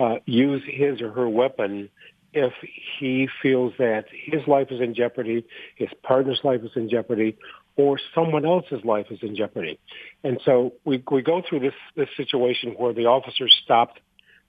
uh, 0.00 0.16
use 0.24 0.62
his 0.66 1.00
or 1.00 1.10
her 1.12 1.28
weapon 1.28 1.90
if 2.32 2.52
he 2.98 3.28
feels 3.42 3.72
that 3.78 4.06
his 4.10 4.42
life 4.48 4.68
is 4.70 4.80
in 4.80 4.94
jeopardy, 4.94 5.46
his 5.76 5.88
partner's 6.02 6.40
life 6.42 6.62
is 6.64 6.72
in 6.74 6.90
jeopardy, 6.90 7.36
or 7.76 7.98
someone 8.14 8.44
else's 8.44 8.84
life 8.84 9.06
is 9.10 9.20
in 9.22 9.36
jeopardy. 9.36 9.78
And 10.24 10.40
so 10.44 10.74
we, 10.84 11.02
we 11.10 11.22
go 11.22 11.42
through 11.48 11.60
this, 11.60 11.74
this 11.94 12.08
situation 12.16 12.74
where 12.76 12.92
the 12.92 13.06
officer 13.06 13.48
stopped 13.48 14.00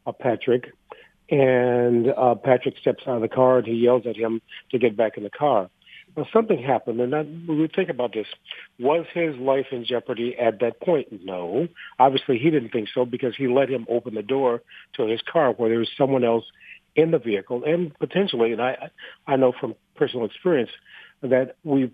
uh, 0.05 0.11
Patrick 0.11 0.71
and 1.29 2.07
uh, 2.09 2.35
Patrick 2.35 2.77
steps 2.77 3.03
out 3.07 3.15
of 3.15 3.21
the 3.21 3.27
car 3.27 3.59
and 3.59 3.67
he 3.67 3.73
yells 3.73 4.05
at 4.05 4.15
him 4.15 4.41
to 4.71 4.77
get 4.77 4.95
back 4.95 5.17
in 5.17 5.23
the 5.23 5.29
car. 5.29 5.69
Well, 6.15 6.27
something 6.31 6.61
happened, 6.61 7.01
and 7.01 7.11
that, 7.11 7.27
we 7.47 7.67
think 7.67 7.89
about 7.89 8.13
this. 8.13 8.27
Was 8.79 9.05
his 9.13 9.35
life 9.35 9.67
in 9.71 9.83
jeopardy 9.83 10.37
at 10.37 10.61
that 10.61 10.79
point? 10.79 11.07
No. 11.25 11.67
Obviously, 11.99 12.37
he 12.37 12.49
didn't 12.49 12.69
think 12.69 12.87
so 12.93 13.03
because 13.03 13.35
he 13.35 13.47
let 13.47 13.69
him 13.69 13.85
open 13.89 14.13
the 14.13 14.21
door 14.21 14.61
to 14.93 15.07
his 15.07 15.21
car 15.21 15.51
where 15.51 15.69
there 15.69 15.79
was 15.79 15.89
someone 15.97 16.23
else 16.23 16.45
in 16.95 17.11
the 17.11 17.19
vehicle, 17.19 17.63
and 17.65 17.93
potentially, 17.99 18.53
and 18.53 18.61
I, 18.61 18.89
I 19.27 19.35
know 19.35 19.51
from 19.51 19.75
personal 19.95 20.25
experience 20.25 20.69
that 21.21 21.57
we've 21.65 21.91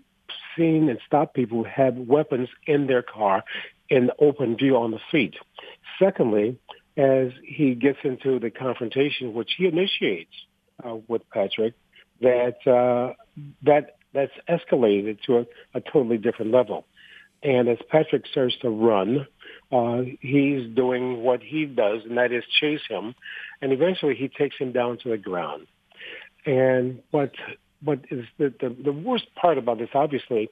seen 0.56 0.88
and 0.88 1.00
stopped 1.04 1.34
people 1.34 1.58
who 1.58 1.64
had 1.64 2.06
weapons 2.06 2.48
in 2.66 2.86
their 2.86 3.02
car 3.02 3.42
in 3.88 4.10
open 4.20 4.56
view 4.56 4.76
on 4.76 4.92
the 4.92 5.00
street. 5.08 5.34
Secondly, 5.98 6.56
as 6.96 7.28
he 7.44 7.74
gets 7.74 7.98
into 8.04 8.38
the 8.38 8.50
confrontation, 8.50 9.34
which 9.34 9.50
he 9.56 9.66
initiates 9.66 10.32
uh, 10.84 10.96
with 11.08 11.22
Patrick, 11.30 11.74
that 12.20 12.56
uh, 12.66 13.14
that 13.62 13.96
that's 14.12 14.32
escalated 14.48 15.20
to 15.22 15.38
a, 15.38 15.46
a 15.74 15.80
totally 15.80 16.18
different 16.18 16.52
level. 16.52 16.84
And 17.42 17.68
as 17.68 17.78
Patrick 17.90 18.26
starts 18.30 18.54
to 18.62 18.70
run, 18.70 19.26
uh, 19.72 20.02
he's 20.20 20.68
doing 20.74 21.22
what 21.22 21.42
he 21.42 21.64
does, 21.64 22.02
and 22.04 22.16
that 22.18 22.30
is 22.30 22.44
chase 22.60 22.82
him. 22.88 23.14
And 23.60 23.72
eventually 23.72 24.14
he 24.14 24.28
takes 24.28 24.56
him 24.56 24.72
down 24.72 24.98
to 24.98 25.10
the 25.10 25.18
ground. 25.18 25.66
And 26.46 27.02
what 27.10 27.32
is 28.10 28.24
the, 28.38 28.52
the, 28.60 28.76
the 28.84 28.92
worst 28.92 29.26
part 29.34 29.58
about 29.58 29.78
this, 29.78 29.90
obviously, 29.94 30.48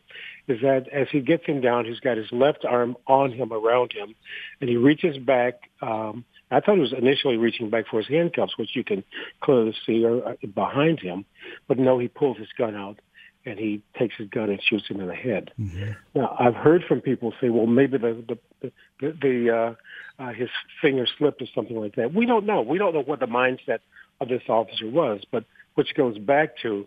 is 0.49 0.61
that 0.63 0.89
as 0.93 1.09
he 1.11 1.21
gets 1.21 1.45
him 1.47 1.61
down, 1.61 1.85
he's 1.85 2.01
got 2.01 2.17
his 2.17 2.31
left 2.33 2.65
arm 2.65 2.97
on 3.07 3.33
him, 3.33 3.53
around 3.53 3.93
him, 3.93 4.15
and 4.61 4.69
he 4.69 4.77
reaches 4.77 5.17
back. 5.19 5.71
Um, 5.81 6.25
I 6.51 6.61
thought 6.61 6.75
he 6.75 6.81
was 6.81 6.93
initially 6.93 7.37
reaching 7.37 7.71
back 7.71 7.87
for 7.89 7.99
his 7.99 8.09
handcuffs, 8.09 8.59
which 8.59 8.75
you 8.75 8.83
can 8.83 9.05
clearly 9.41 9.75
see 9.87 10.05
are 10.05 10.31
uh, 10.31 10.35
behind 10.53 11.01
him, 11.01 11.25
but 11.69 11.79
no, 11.79 11.99
he 11.99 12.09
pulls 12.09 12.39
his 12.39 12.49
gun 12.59 12.75
out 12.75 13.01
and 13.47 13.59
he 13.59 13.83
takes 13.99 14.17
his 14.17 14.29
gun 14.29 14.51
and 14.51 14.61
shoots 14.63 14.87
him 14.89 15.01
in 15.01 15.07
the 15.07 15.15
head. 15.15 15.51
Mm-hmm. 15.59 15.93
Now, 16.15 16.37
I've 16.39 16.55
heard 16.55 16.85
from 16.87 17.01
people 17.01 17.33
say, 17.41 17.49
well, 17.49 17.67
maybe 17.67 17.97
the 17.97 18.39
the 18.61 18.73
the, 19.01 19.17
the 19.23 19.57
uh, 19.57 20.23
uh, 20.23 20.33
his 20.33 20.51
finger 20.83 21.07
slipped 21.19 21.41
or 21.41 21.47
something 21.55 21.77
like 21.77 21.95
that. 21.97 22.13
We 22.13 22.27
don't 22.27 22.45
know. 22.45 22.61
We 22.61 22.79
don't 22.79 22.95
know 22.95 23.03
what 23.03 23.21
the 23.21 23.27
mindset 23.27 23.79
of 24.21 24.29
this 24.29 24.43
officer 24.49 24.89
was, 24.89 25.23
but 25.31 25.45
which 25.75 25.95
goes 25.95 26.19
back 26.19 26.59
to 26.63 26.87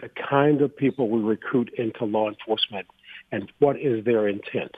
the 0.00 0.08
kind 0.08 0.60
of 0.60 0.76
people 0.76 1.08
we 1.08 1.20
recruit 1.20 1.72
into 1.78 2.04
law 2.04 2.28
enforcement 2.28 2.86
and 3.32 3.50
what 3.58 3.78
is 3.78 4.04
their 4.04 4.28
intent. 4.28 4.74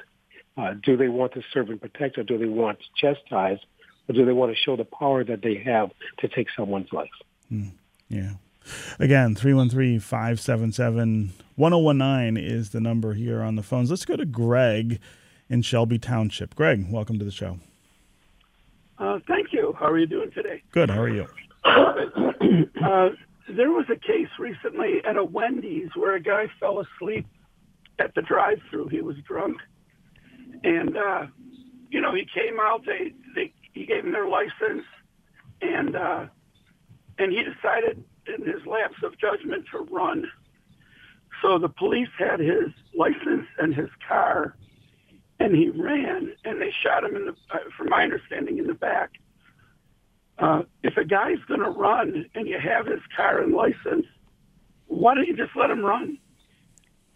Uh, 0.56 0.74
do 0.82 0.96
they 0.96 1.08
want 1.08 1.32
to 1.34 1.42
serve 1.52 1.68
and 1.68 1.80
protect, 1.80 2.16
or 2.16 2.22
do 2.22 2.38
they 2.38 2.46
want 2.46 2.78
to 2.78 2.86
chastise, 2.96 3.58
or 4.08 4.14
do 4.14 4.24
they 4.24 4.32
want 4.32 4.50
to 4.50 4.56
show 4.56 4.76
the 4.76 4.84
power 4.84 5.22
that 5.22 5.42
they 5.42 5.56
have 5.56 5.90
to 6.18 6.28
take 6.28 6.46
someone's 6.56 6.90
life? 6.92 7.10
Mm, 7.52 7.72
yeah. 8.08 8.34
Again, 8.98 9.34
313 9.34 10.00
577 10.00 11.32
1019 11.56 12.42
is 12.42 12.70
the 12.70 12.80
number 12.80 13.14
here 13.14 13.42
on 13.42 13.56
the 13.56 13.62
phones. 13.62 13.90
Let's 13.90 14.04
go 14.04 14.16
to 14.16 14.24
Greg 14.24 14.98
in 15.48 15.62
Shelby 15.62 15.98
Township. 15.98 16.54
Greg, 16.54 16.90
welcome 16.90 17.18
to 17.18 17.24
the 17.24 17.30
show. 17.30 17.58
Uh, 18.98 19.18
thank 19.28 19.52
you. 19.52 19.74
How 19.78 19.86
are 19.86 19.98
you 19.98 20.06
doing 20.06 20.30
today? 20.32 20.62
Good. 20.72 20.90
How 20.90 21.02
are 21.02 21.08
you? 21.08 21.26
uh, 21.64 23.10
there 23.49 23.70
was 23.70 23.86
a 23.90 23.97
case 23.97 24.28
recently 24.38 25.01
at 25.05 25.16
a 25.16 25.24
Wendy's 25.24 25.90
where 25.94 26.14
a 26.14 26.20
guy 26.20 26.47
fell 26.59 26.80
asleep 26.80 27.26
at 27.99 28.14
the 28.14 28.22
drive-through. 28.22 28.88
He 28.88 29.01
was 29.01 29.16
drunk, 29.26 29.59
and 30.64 30.97
uh, 30.97 31.26
you 31.90 32.01
know 32.01 32.14
he 32.14 32.26
came 32.34 32.59
out. 32.61 32.84
They 32.84 33.12
they 33.34 33.53
he 33.72 33.86
gave 33.86 34.05
him 34.05 34.12
their 34.12 34.28
license, 34.28 34.84
and 35.62 35.97
uh, 35.97 36.26
and 37.18 37.32
he 37.32 37.42
decided 37.42 38.05
in 38.26 38.44
his 38.44 38.66
lapse 38.66 39.03
of 39.03 39.18
judgment 39.18 39.66
to 39.72 39.78
run. 39.92 40.24
So 41.42 41.59
the 41.59 41.68
police 41.68 42.09
had 42.18 42.40
his 42.40 42.72
license 42.97 43.47
and 43.59 43.74
his 43.74 43.90
car, 44.09 44.57
and 45.38 45.55
he 45.55 45.68
ran, 45.68 46.32
and 46.44 46.61
they 46.61 46.72
shot 46.82 47.05
him 47.05 47.14
in 47.14 47.26
the, 47.26 47.36
uh, 47.51 47.59
from 47.76 47.90
my 47.90 48.03
understanding, 48.03 48.59
in 48.59 48.66
the 48.66 48.74
back. 48.74 49.12
Uh, 50.39 50.62
if 50.82 50.97
a 50.97 51.05
guy's 51.05 51.39
going 51.49 51.61
to 51.61 51.70
run 51.70 52.26
and 52.34 52.47
you 52.47 52.59
have 52.59 52.87
his 52.87 53.01
car 53.16 53.41
and 53.41 53.55
license, 53.55 54.07
why 54.87 55.14
don't 55.14 55.26
you 55.26 55.37
just 55.37 55.57
let 55.57 55.70
him 55.70 55.84
run? 55.84 56.18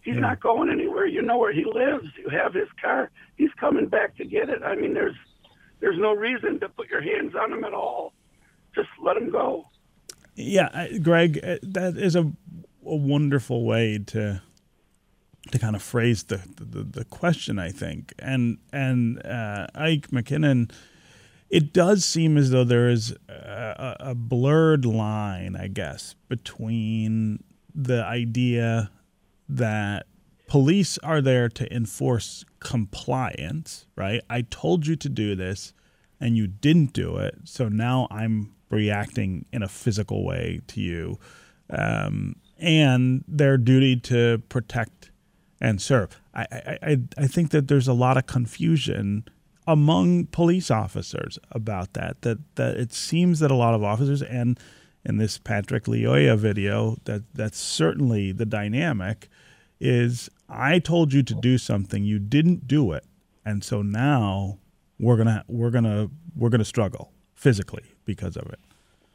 He's 0.03 0.14
yeah. 0.14 0.21
not 0.21 0.41
going 0.41 0.71
anywhere. 0.71 1.07
You 1.07 1.23
know 1.23 1.37
where 1.37 1.53
he 1.53 1.64
lives. 1.64 2.07
You 2.18 2.31
have 2.31 2.55
his 2.55 2.68
car. 2.81 3.11
He's 3.37 3.51
coming 3.59 3.87
back 3.87 4.16
to 4.16 4.25
get 4.25 4.49
it. 4.49 4.62
I 4.62 4.75
mean, 4.75 4.95
there's 4.95 5.16
there's 5.81 5.99
no 5.99 6.12
reason 6.12 6.61
to 6.61 6.68
put 6.68 6.89
your 6.89 7.03
hands 7.03 7.35
on 7.35 7.53
him 7.53 7.64
at 7.64 7.75
all. 7.75 8.12
Just 8.75 8.89
let 9.03 9.16
him 9.16 9.31
go. 9.31 9.66
Yeah, 10.35 10.89
Greg, 11.03 11.41
uh, 11.43 11.57
that 11.62 11.97
is 11.97 12.16
a, 12.16 12.33
a 12.87 12.97
wonderful 12.97 13.64
way 13.64 13.99
to 14.07 14.43
to 15.51 15.59
kind 15.59 15.75
of 15.75 15.83
phrase 15.83 16.25
the, 16.25 16.41
the, 16.57 16.83
the 16.83 17.05
question, 17.05 17.59
I 17.59 17.71
think. 17.71 18.14
And 18.18 18.59
and 18.73 19.25
uh, 19.25 19.66
Ike 19.75 20.09
McKinnon, 20.11 20.71
it 21.51 21.72
does 21.72 22.05
seem 22.05 22.36
as 22.36 22.51
though 22.51 22.64
there 22.64 22.88
is 22.88 23.14
a, 23.28 23.96
a 24.01 24.14
blurred 24.14 24.84
line, 24.86 25.57
I 25.57 25.66
guess, 25.66 26.14
between 26.28 27.42
the 27.74 28.05
idea 28.05 28.90
that 29.48 30.07
police 30.46 30.96
are 30.98 31.20
there 31.20 31.48
to 31.48 31.74
enforce 31.74 32.44
compliance, 32.61 33.86
right? 33.96 34.22
I 34.30 34.42
told 34.42 34.86
you 34.86 34.94
to 34.96 35.09
do 35.09 35.34
this 35.34 35.72
and 36.20 36.36
you 36.36 36.46
didn't 36.46 36.92
do 36.92 37.16
it, 37.16 37.36
so 37.44 37.68
now 37.68 38.07
I'm 38.11 38.55
reacting 38.68 39.46
in 39.53 39.62
a 39.62 39.68
physical 39.68 40.24
way 40.24 40.61
to 40.68 40.80
you, 40.80 41.18
um, 41.70 42.36
and 42.59 43.24
their 43.26 43.57
duty 43.57 43.96
to 43.96 44.42
protect 44.48 45.11
and 45.61 45.80
serve. 45.80 46.20
I, 46.34 46.46
I, 46.82 46.98
I 47.18 47.26
think 47.26 47.51
that 47.51 47.68
there's 47.68 47.88
a 47.88 47.92
lot 47.92 48.16
of 48.16 48.26
confusion 48.26 49.24
among 49.71 50.27
police 50.27 50.71
officers 50.71 51.39
about 51.53 51.93
that. 51.95 52.23
That 52.23 52.39
that 52.57 52.77
it 52.77 52.93
seems 52.93 53.39
that 53.41 53.51
a 53.51 53.55
lot 53.55 53.75
of 53.75 53.83
officers 53.83 54.23
and 54.23 54.59
in 55.05 55.16
this 55.16 55.39
Patrick 55.39 55.85
Lyoya 55.85 56.37
video 56.37 56.97
that 57.05 57.23
that's 57.35 57.59
certainly 57.59 58.33
the 58.33 58.45
dynamic 58.45 59.29
is 59.81 60.29
I 60.49 60.79
told 60.79 61.12
you 61.12 61.23
to 61.23 61.35
do 61.35 61.57
something 61.57 62.05
you 62.05 62.18
didn't 62.18 62.68
do 62.68 62.93
it 62.93 63.05
and 63.45 63.64
so 63.64 63.81
now 63.81 64.59
we're 64.99 65.16
gonna 65.16 65.45
we're 65.49 65.71
gonna 65.71 66.11
we're 66.37 66.51
gonna 66.51 66.64
struggle 66.64 67.12
physically 67.35 67.85
because 68.05 68.37
of 68.37 68.47
it. 68.51 68.59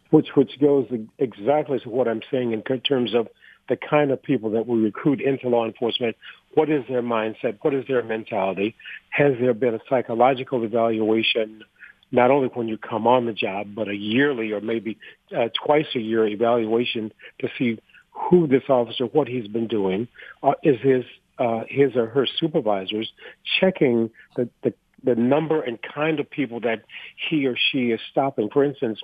Which 0.10 0.36
which 0.36 0.60
goes 0.60 0.88
exactly 1.20 1.80
to 1.82 1.90
what 1.90 2.08
I'm 2.08 2.22
saying 2.32 2.54
in 2.54 2.62
terms 2.62 3.14
of 3.14 3.28
the 3.68 3.78
kind 3.78 4.12
of 4.12 4.22
people 4.22 4.52
that 4.52 4.68
we 4.68 4.80
recruit 4.80 5.22
into 5.22 5.50
law 5.50 5.66
enforcement. 5.66 6.16
What 6.54 6.70
is 6.70 6.84
their 6.88 7.02
mindset? 7.02 7.58
What 7.62 7.74
is 7.74 7.86
their 7.88 8.04
mentality? 8.04 8.76
Has 9.10 9.34
there 9.40 9.54
been 9.54 9.76
a 9.76 9.80
psychological 9.90 10.64
evaluation, 10.64 11.64
not 12.12 12.32
only 12.32 12.50
when 12.50 12.68
you 12.68 12.78
come 12.78 13.08
on 13.08 13.26
the 13.26 13.34
job, 13.34 13.76
but 13.76 13.88
a 13.88 13.96
yearly 13.96 14.52
or 14.52 14.62
maybe 14.62 14.98
uh, 15.36 15.50
twice 15.66 15.88
a 15.96 16.00
year 16.00 16.26
evaluation 16.28 17.12
to 17.40 17.50
see 17.58 17.80
who 18.12 18.48
this 18.48 18.64
officer, 18.70 19.06
what 19.06 19.28
he's 19.28 19.48
been 19.48 19.68
doing, 19.68 20.08
uh, 20.44 20.54
is 20.64 20.80
his 20.82 21.04
uh, 21.38 21.64
his 21.68 21.98
or 21.98 22.08
her 22.08 22.26
supervisors 22.40 23.12
checking 23.60 24.10
the, 24.38 24.50
the 24.64 24.74
the 25.04 25.16
number 25.16 25.62
and 25.62 25.78
kind 25.82 26.20
of 26.20 26.30
people 26.30 26.62
that 26.62 26.84
he 27.30 27.46
or 27.46 27.56
she 27.72 27.92
is 27.92 28.00
stopping. 28.12 28.50
For 28.52 28.64
instance, 28.64 29.00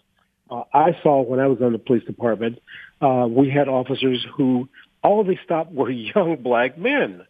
uh, 0.52 0.64
I 0.74 0.98
saw 1.02 1.22
when 1.22 1.40
I 1.40 1.48
was 1.48 1.60
on 1.62 1.72
the 1.72 1.80
police 1.80 2.04
department, 2.04 2.60
uh, 3.02 3.28
we 3.30 3.50
had 3.50 3.68
officers 3.68 4.26
who 4.36 4.68
all 5.04 5.24
they 5.24 5.40
stopped 5.44 5.72
were 5.72 5.90
young 6.16 6.38
black 6.44 6.78
men. 6.78 7.26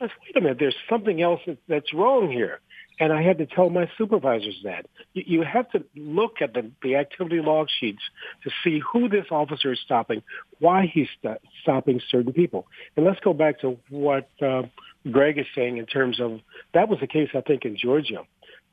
I 0.00 0.04
said, 0.04 0.10
wait 0.22 0.36
a 0.36 0.40
minute, 0.42 0.58
there's 0.60 0.76
something 0.90 1.22
else 1.22 1.40
that's 1.68 1.94
wrong 1.94 2.30
here. 2.30 2.60
And 2.98 3.12
I 3.12 3.22
had 3.22 3.38
to 3.38 3.46
tell 3.46 3.68
my 3.68 3.90
supervisors 3.98 4.58
that. 4.64 4.86
You, 5.12 5.42
have 5.42 5.70
to 5.72 5.84
look 5.96 6.40
at 6.40 6.54
the, 6.54 6.70
the 6.82 6.96
activity 6.96 7.40
log 7.40 7.68
sheets 7.78 8.00
to 8.44 8.50
see 8.64 8.80
who 8.90 9.10
this 9.10 9.26
officer 9.30 9.72
is 9.72 9.78
stopping, 9.84 10.22
why 10.60 10.90
he's 10.90 11.08
st- 11.18 11.40
stopping 11.60 12.00
certain 12.10 12.32
people. 12.32 12.66
And 12.96 13.04
let's 13.04 13.20
go 13.20 13.34
back 13.34 13.60
to 13.60 13.78
what 13.90 14.30
uh, 14.40 14.62
Greg 15.10 15.38
is 15.38 15.46
saying 15.54 15.76
in 15.76 15.84
terms 15.84 16.20
of 16.20 16.40
that 16.72 16.88
was 16.88 16.98
the 17.00 17.06
case, 17.06 17.28
I 17.34 17.42
think, 17.42 17.66
in 17.66 17.76
Georgia. 17.76 18.22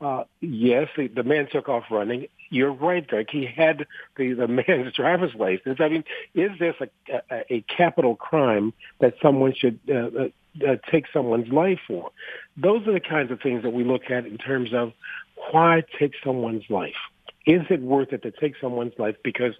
Uh, 0.00 0.24
yes, 0.40 0.88
the, 0.96 1.08
the 1.08 1.22
man 1.22 1.46
took 1.50 1.68
off 1.68 1.84
running. 1.90 2.26
You're 2.50 2.72
right, 2.72 3.06
Greg. 3.06 3.28
He 3.30 3.46
had 3.46 3.86
the, 4.16 4.32
the 4.32 4.48
man's 4.48 4.92
driver's 4.96 5.34
license. 5.34 5.78
I 5.80 5.88
mean, 5.88 6.04
is 6.34 6.50
this 6.58 6.74
a, 6.80 6.88
a, 7.30 7.54
a 7.54 7.60
capital 7.62 8.16
crime 8.16 8.72
that 9.00 9.14
someone 9.22 9.54
should 9.54 9.78
uh, 9.88 9.94
uh, 9.94 10.28
uh, 10.66 10.76
take 10.90 11.06
someone's 11.12 11.52
life 11.52 11.80
for? 11.86 12.10
Those 12.56 12.86
are 12.86 12.92
the 12.92 13.00
kinds 13.00 13.30
of 13.30 13.40
things 13.40 13.62
that 13.62 13.70
we 13.70 13.84
look 13.84 14.10
at 14.10 14.26
in 14.26 14.38
terms 14.38 14.72
of 14.72 14.92
why 15.50 15.82
take 15.98 16.12
someone's 16.24 16.64
life. 16.68 16.94
is 17.46 17.62
it 17.68 17.82
worth 17.82 18.12
it 18.12 18.22
to 18.22 18.30
take 18.30 18.54
someone's 18.60 18.94
life 18.98 19.16
because, 19.22 19.54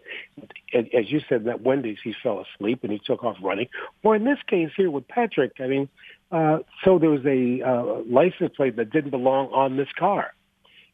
as 0.72 1.10
you 1.10 1.20
said, 1.28 1.44
that 1.44 1.62
Wendy's 1.62 1.98
he 2.02 2.14
fell 2.22 2.40
asleep 2.40 2.80
and 2.82 2.92
he 2.92 3.00
took 3.04 3.24
off 3.24 3.36
running, 3.42 3.68
or 4.02 4.16
in 4.16 4.24
this 4.24 4.38
case 4.46 4.70
here 4.76 4.90
with 4.90 5.06
Patrick, 5.08 5.52
I 5.60 5.66
mean, 5.66 5.88
uh, 6.32 6.58
so 6.84 6.98
there 6.98 7.10
was 7.10 7.24
a 7.26 7.62
uh, 7.62 8.02
license 8.08 8.52
plate 8.56 8.76
that 8.76 8.90
didn't 8.90 9.10
belong 9.10 9.48
on 9.52 9.76
this 9.76 9.88
car. 9.98 10.32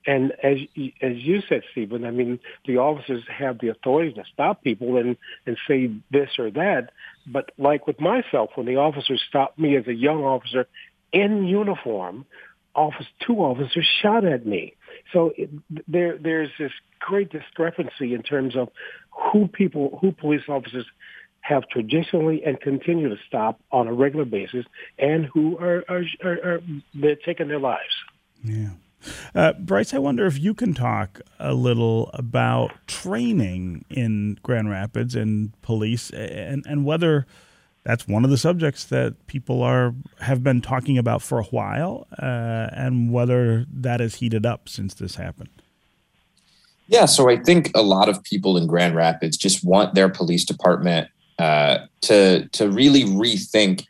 And 0.06 0.32
as 0.42 0.58
as 1.02 1.16
you 1.16 1.42
said, 1.48 1.62
Stephen, 1.72 2.04
I 2.04 2.10
mean, 2.10 2.40
the 2.66 2.78
officers 2.78 3.22
have 3.28 3.58
the 3.58 3.68
authority 3.68 4.12
to 4.14 4.24
stop 4.32 4.62
people 4.62 4.96
and 4.96 5.16
and 5.46 5.58
say 5.68 5.90
this 6.10 6.30
or 6.38 6.50
that. 6.52 6.90
But 7.26 7.52
like 7.58 7.86
with 7.86 8.00
myself, 8.00 8.50
when 8.54 8.66
the 8.66 8.76
officers 8.76 9.22
stopped 9.28 9.58
me 9.58 9.76
as 9.76 9.86
a 9.86 9.94
young 9.94 10.24
officer 10.24 10.66
in 11.12 11.44
uniform, 11.44 12.24
office 12.74 13.06
two 13.26 13.36
officers 13.36 13.86
shot 14.00 14.24
at 14.24 14.46
me. 14.46 14.74
So 15.12 15.32
it, 15.36 15.50
there 15.86 16.16
there's 16.16 16.50
this 16.58 16.72
great 16.98 17.30
discrepancy 17.30 18.14
in 18.14 18.22
terms 18.22 18.56
of 18.56 18.68
who 19.32 19.48
people 19.48 19.98
who 20.00 20.12
police 20.12 20.42
officers 20.48 20.86
have 21.42 21.68
traditionally 21.68 22.42
and 22.44 22.60
continue 22.60 23.08
to 23.08 23.16
stop 23.26 23.60
on 23.72 23.88
a 23.88 23.92
regular 23.92 24.24
basis, 24.24 24.64
and 24.98 25.26
who 25.26 25.58
are 25.58 25.84
are, 25.88 26.04
are, 26.24 26.32
are 26.44 26.62
they're 26.94 27.16
taking 27.16 27.48
their 27.48 27.58
lives. 27.58 27.94
Yeah. 28.42 28.70
Uh, 29.34 29.52
Bryce, 29.54 29.94
I 29.94 29.98
wonder 29.98 30.26
if 30.26 30.38
you 30.38 30.54
can 30.54 30.74
talk 30.74 31.20
a 31.38 31.54
little 31.54 32.10
about 32.14 32.72
training 32.86 33.84
in 33.88 34.38
Grand 34.42 34.70
Rapids 34.70 35.14
and 35.14 35.52
police, 35.62 36.10
and 36.10 36.64
and 36.66 36.84
whether 36.84 37.26
that's 37.84 38.06
one 38.06 38.24
of 38.24 38.30
the 38.30 38.36
subjects 38.36 38.84
that 38.84 39.26
people 39.26 39.62
are 39.62 39.94
have 40.20 40.42
been 40.42 40.60
talking 40.60 40.98
about 40.98 41.22
for 41.22 41.38
a 41.38 41.44
while, 41.44 42.06
uh, 42.18 42.68
and 42.72 43.12
whether 43.12 43.66
that 43.72 44.00
has 44.00 44.16
heated 44.16 44.44
up 44.44 44.68
since 44.68 44.94
this 44.94 45.16
happened. 45.16 45.50
Yeah, 46.88 47.06
so 47.06 47.30
I 47.30 47.36
think 47.36 47.70
a 47.74 47.82
lot 47.82 48.08
of 48.08 48.22
people 48.24 48.56
in 48.56 48.66
Grand 48.66 48.96
Rapids 48.96 49.36
just 49.36 49.64
want 49.64 49.94
their 49.94 50.08
police 50.08 50.44
department 50.44 51.08
uh, 51.38 51.86
to 52.02 52.48
to 52.48 52.68
really 52.68 53.04
rethink 53.04 53.86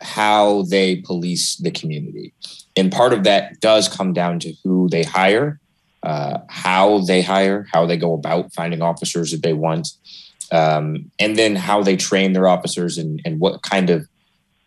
how 0.00 0.62
they 0.62 0.96
police 0.96 1.56
the 1.56 1.70
community, 1.70 2.32
and 2.76 2.92
part 2.92 3.12
of 3.12 3.24
that 3.24 3.60
does 3.60 3.88
come 3.88 4.12
down 4.12 4.38
to 4.40 4.52
who 4.62 4.88
they 4.88 5.02
hire, 5.02 5.60
uh, 6.02 6.38
how 6.48 7.00
they 7.00 7.22
hire, 7.22 7.66
how 7.72 7.86
they 7.86 7.96
go 7.96 8.14
about 8.14 8.52
finding 8.54 8.82
officers 8.82 9.32
that 9.32 9.42
they 9.42 9.52
want, 9.52 9.88
um, 10.52 11.10
and 11.18 11.36
then 11.36 11.56
how 11.56 11.82
they 11.82 11.96
train 11.96 12.32
their 12.32 12.46
officers 12.46 12.98
and, 12.98 13.20
and 13.24 13.40
what 13.40 13.62
kind 13.62 13.90
of 13.90 14.06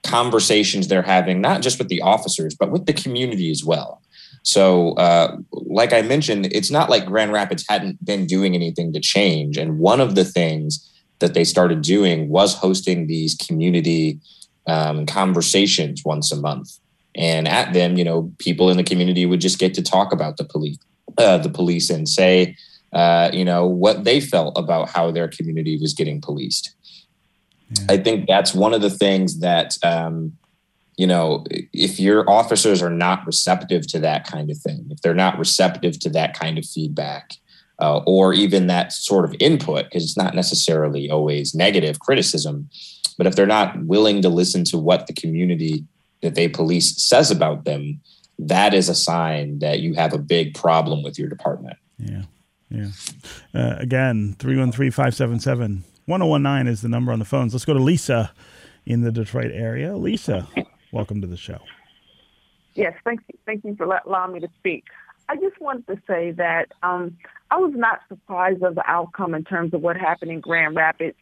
conversations 0.03 0.87
they're 0.87 1.01
having, 1.01 1.41
not 1.41 1.61
just 1.61 1.79
with 1.79 1.87
the 1.87 2.01
officers, 2.01 2.55
but 2.55 2.71
with 2.71 2.85
the 2.85 2.93
community 2.93 3.51
as 3.51 3.63
well. 3.63 4.01
So, 4.43 4.93
uh, 4.93 5.37
like 5.51 5.93
I 5.93 6.01
mentioned, 6.01 6.47
it's 6.51 6.71
not 6.71 6.89
like 6.89 7.05
Grand 7.05 7.31
Rapids 7.31 7.65
hadn't 7.69 8.03
been 8.03 8.25
doing 8.25 8.55
anything 8.55 8.91
to 8.93 8.99
change. 8.99 9.57
And 9.57 9.77
one 9.77 10.01
of 10.01 10.15
the 10.15 10.25
things 10.25 10.87
that 11.19 11.33
they 11.33 11.43
started 11.43 11.81
doing 11.81 12.29
was 12.29 12.55
hosting 12.55 13.05
these 13.05 13.35
community 13.35 14.19
um, 14.71 15.05
conversations 15.05 16.03
once 16.05 16.31
a 16.31 16.39
month. 16.49 16.69
And 17.15 17.47
at 17.47 17.73
them, 17.73 17.97
you 17.97 18.05
know, 18.05 18.31
people 18.37 18.69
in 18.71 18.77
the 18.77 18.89
community 18.91 19.25
would 19.25 19.41
just 19.41 19.59
get 19.59 19.73
to 19.73 19.83
talk 19.83 20.13
about 20.13 20.37
the 20.37 20.45
police, 20.53 20.79
uh, 21.17 21.37
the 21.39 21.49
police, 21.49 21.89
and 21.89 22.07
say, 22.07 22.55
uh, 22.93 23.29
you 23.33 23.45
know, 23.49 23.65
what 23.65 24.03
they 24.07 24.19
felt 24.21 24.57
about 24.57 24.89
how 24.95 25.11
their 25.11 25.27
community 25.27 25.77
was 25.77 25.93
getting 25.93 26.21
policed. 26.21 26.75
Yeah. 27.69 27.85
I 27.93 27.97
think 27.97 28.27
that's 28.27 28.53
one 28.53 28.73
of 28.73 28.81
the 28.81 28.89
things 28.89 29.39
that, 29.39 29.77
um, 29.83 30.37
you 30.97 31.07
know, 31.07 31.45
if 31.73 31.99
your 31.99 32.29
officers 32.29 32.81
are 32.81 32.95
not 33.05 33.25
receptive 33.25 33.87
to 33.87 33.99
that 33.99 34.25
kind 34.25 34.49
of 34.51 34.57
thing, 34.57 34.87
if 34.89 35.01
they're 35.01 35.23
not 35.25 35.39
receptive 35.39 35.99
to 35.99 36.09
that 36.11 36.37
kind 36.37 36.57
of 36.57 36.65
feedback, 36.65 37.25
uh, 37.79 37.99
or 38.05 38.33
even 38.33 38.67
that 38.67 38.93
sort 38.93 39.25
of 39.25 39.35
input, 39.39 39.85
because 39.85 40.03
it's 40.03 40.17
not 40.17 40.35
necessarily 40.35 41.09
always 41.09 41.55
negative 41.55 41.99
criticism, 41.99 42.69
but 43.21 43.27
if 43.27 43.35
they're 43.35 43.45
not 43.45 43.77
willing 43.83 44.23
to 44.23 44.29
listen 44.29 44.63
to 44.63 44.79
what 44.79 45.05
the 45.05 45.13
community 45.13 45.85
that 46.23 46.33
they 46.33 46.47
police 46.47 46.99
says 46.99 47.29
about 47.29 47.65
them, 47.65 48.01
that 48.39 48.73
is 48.73 48.89
a 48.89 48.95
sign 48.95 49.59
that 49.59 49.79
you 49.79 49.93
have 49.93 50.11
a 50.11 50.17
big 50.17 50.55
problem 50.55 51.03
with 51.03 51.19
your 51.19 51.29
department. 51.29 51.77
Yeah. 51.99 52.23
Yeah. 52.71 52.87
Uh, 53.53 53.75
again, 53.77 54.35
313 54.39 54.89
577 54.89 55.83
1019 56.07 56.67
is 56.67 56.81
the 56.81 56.89
number 56.89 57.11
on 57.11 57.19
the 57.19 57.25
phones. 57.25 57.53
Let's 57.53 57.63
go 57.63 57.75
to 57.75 57.79
Lisa 57.79 58.31
in 58.87 59.01
the 59.01 59.11
Detroit 59.11 59.51
area. 59.53 59.95
Lisa, 59.95 60.47
welcome 60.91 61.21
to 61.21 61.27
the 61.27 61.37
show. 61.37 61.59
Yes, 62.73 62.95
thank 63.05 63.19
you. 63.31 63.37
Thank 63.45 63.63
you 63.65 63.75
for 63.75 64.01
allowing 64.03 64.33
me 64.33 64.39
to 64.39 64.49
speak. 64.57 64.85
I 65.29 65.35
just 65.35 65.61
wanted 65.61 65.85
to 65.85 66.01
say 66.07 66.31
that 66.31 66.71
um, 66.81 67.15
I 67.51 67.57
was 67.57 67.73
not 67.75 67.99
surprised 68.09 68.63
of 68.63 68.73
the 68.73 68.89
outcome 68.89 69.35
in 69.35 69.43
terms 69.43 69.75
of 69.75 69.81
what 69.81 69.95
happened 69.95 70.31
in 70.31 70.39
Grand 70.39 70.75
Rapids. 70.75 71.17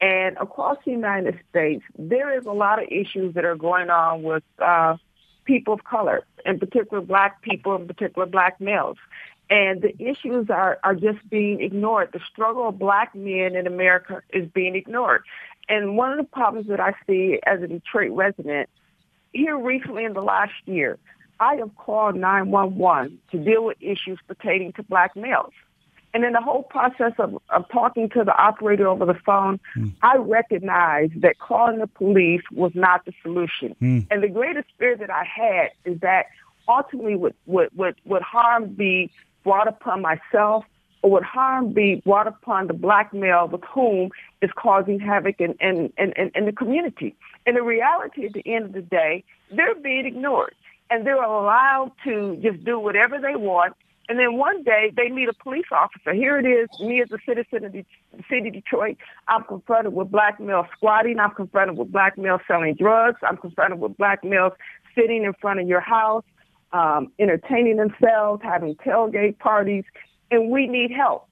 And 0.00 0.36
across 0.38 0.78
the 0.84 0.92
United 0.92 1.38
States, 1.50 1.84
there 1.98 2.36
is 2.38 2.46
a 2.46 2.52
lot 2.52 2.82
of 2.82 2.88
issues 2.90 3.34
that 3.34 3.44
are 3.44 3.56
going 3.56 3.90
on 3.90 4.22
with 4.22 4.42
uh, 4.58 4.96
people 5.44 5.74
of 5.74 5.84
color, 5.84 6.24
in 6.46 6.58
particular 6.58 7.02
black 7.02 7.42
people, 7.42 7.76
in 7.76 7.86
particular 7.86 8.26
black 8.26 8.60
males 8.60 8.96
and 9.50 9.82
the 9.82 9.92
issues 10.00 10.48
are, 10.48 10.78
are 10.84 10.94
just 10.94 11.28
being 11.28 11.60
ignored. 11.60 12.10
The 12.12 12.20
struggle 12.32 12.68
of 12.68 12.78
black 12.78 13.14
men 13.14 13.56
in 13.56 13.66
America 13.66 14.22
is 14.32 14.48
being 14.48 14.76
ignored. 14.76 15.24
And 15.68 15.96
one 15.96 16.12
of 16.12 16.18
the 16.18 16.24
problems 16.24 16.68
that 16.68 16.80
I 16.80 16.94
see 17.06 17.40
as 17.44 17.60
a 17.60 17.66
Detroit 17.66 18.12
resident, 18.12 18.68
here 19.32 19.58
recently 19.58 20.04
in 20.04 20.12
the 20.12 20.22
last 20.22 20.52
year, 20.66 20.98
I 21.40 21.56
have 21.56 21.74
called 21.76 22.14
911 22.14 23.18
to 23.32 23.38
deal 23.38 23.64
with 23.64 23.76
issues 23.80 24.18
pertaining 24.26 24.72
to 24.74 24.82
black 24.84 25.16
males. 25.16 25.52
And 26.12 26.24
in 26.24 26.32
the 26.32 26.40
whole 26.40 26.64
process 26.64 27.12
of, 27.18 27.38
of 27.50 27.68
talking 27.70 28.08
to 28.10 28.24
the 28.24 28.36
operator 28.36 28.88
over 28.88 29.06
the 29.06 29.14
phone, 29.14 29.60
mm. 29.76 29.92
I 30.02 30.16
recognized 30.16 31.20
that 31.22 31.38
calling 31.38 31.78
the 31.78 31.86
police 31.86 32.42
was 32.52 32.72
not 32.74 33.04
the 33.04 33.12
solution. 33.22 33.76
Mm. 33.80 34.06
And 34.10 34.22
the 34.22 34.28
greatest 34.28 34.68
fear 34.78 34.96
that 34.96 35.10
I 35.10 35.24
had 35.24 35.70
is 35.84 36.00
that 36.00 36.26
ultimately 36.68 37.16
would, 37.16 37.34
would, 37.46 37.68
would, 37.76 37.96
would 38.04 38.22
harm 38.22 38.74
be 38.74 39.10
brought 39.44 39.68
upon 39.68 40.02
myself 40.02 40.64
or 41.02 41.10
would 41.12 41.22
harm 41.22 41.72
be 41.72 42.02
brought 42.04 42.26
upon 42.26 42.66
the 42.66 42.74
black 42.74 43.12
male 43.14 43.48
with 43.48 43.62
whom 43.64 44.10
is 44.42 44.50
causing 44.56 45.00
havoc 45.00 45.40
in, 45.40 45.54
in, 45.60 45.92
in, 45.96 46.30
in, 46.34 46.46
the 46.46 46.52
community. 46.52 47.16
And 47.46 47.56
the 47.56 47.62
reality 47.62 48.26
at 48.26 48.34
the 48.34 48.42
end 48.46 48.66
of 48.66 48.72
the 48.72 48.82
day, 48.82 49.24
they're 49.50 49.74
being 49.76 50.06
ignored 50.06 50.54
and 50.90 51.06
they're 51.06 51.22
allowed 51.22 51.92
to 52.04 52.38
just 52.42 52.64
do 52.64 52.78
whatever 52.78 53.18
they 53.18 53.36
want. 53.36 53.74
And 54.08 54.18
then 54.18 54.36
one 54.36 54.64
day 54.64 54.92
they 54.96 55.08
meet 55.08 55.28
a 55.28 55.34
police 55.34 55.66
officer. 55.70 56.12
Here 56.12 56.38
it 56.38 56.46
is, 56.46 56.68
me 56.80 57.00
as 57.00 57.10
a 57.12 57.18
citizen 57.24 57.64
of 57.64 57.72
the 57.72 57.84
city 58.28 58.48
of 58.48 58.54
Detroit. 58.54 58.96
I'm 59.28 59.44
confronted 59.44 59.92
with 59.92 60.10
black 60.10 60.40
males 60.40 60.66
squatting. 60.76 61.20
I'm 61.20 61.30
confronted 61.30 61.78
with 61.78 61.92
black 61.92 62.18
males 62.18 62.40
selling 62.48 62.74
drugs. 62.74 63.20
I'm 63.22 63.36
confronted 63.36 63.78
with 63.78 63.96
black 63.96 64.24
males 64.24 64.52
sitting 64.96 65.22
in 65.24 65.32
front 65.40 65.60
of 65.60 65.68
your 65.68 65.80
house 65.80 66.24
um, 66.72 67.12
entertaining 67.18 67.76
themselves, 67.76 68.42
having 68.42 68.74
tailgate 68.76 69.38
parties, 69.38 69.84
and 70.30 70.50
we 70.50 70.66
need 70.66 70.90
help. 70.90 71.28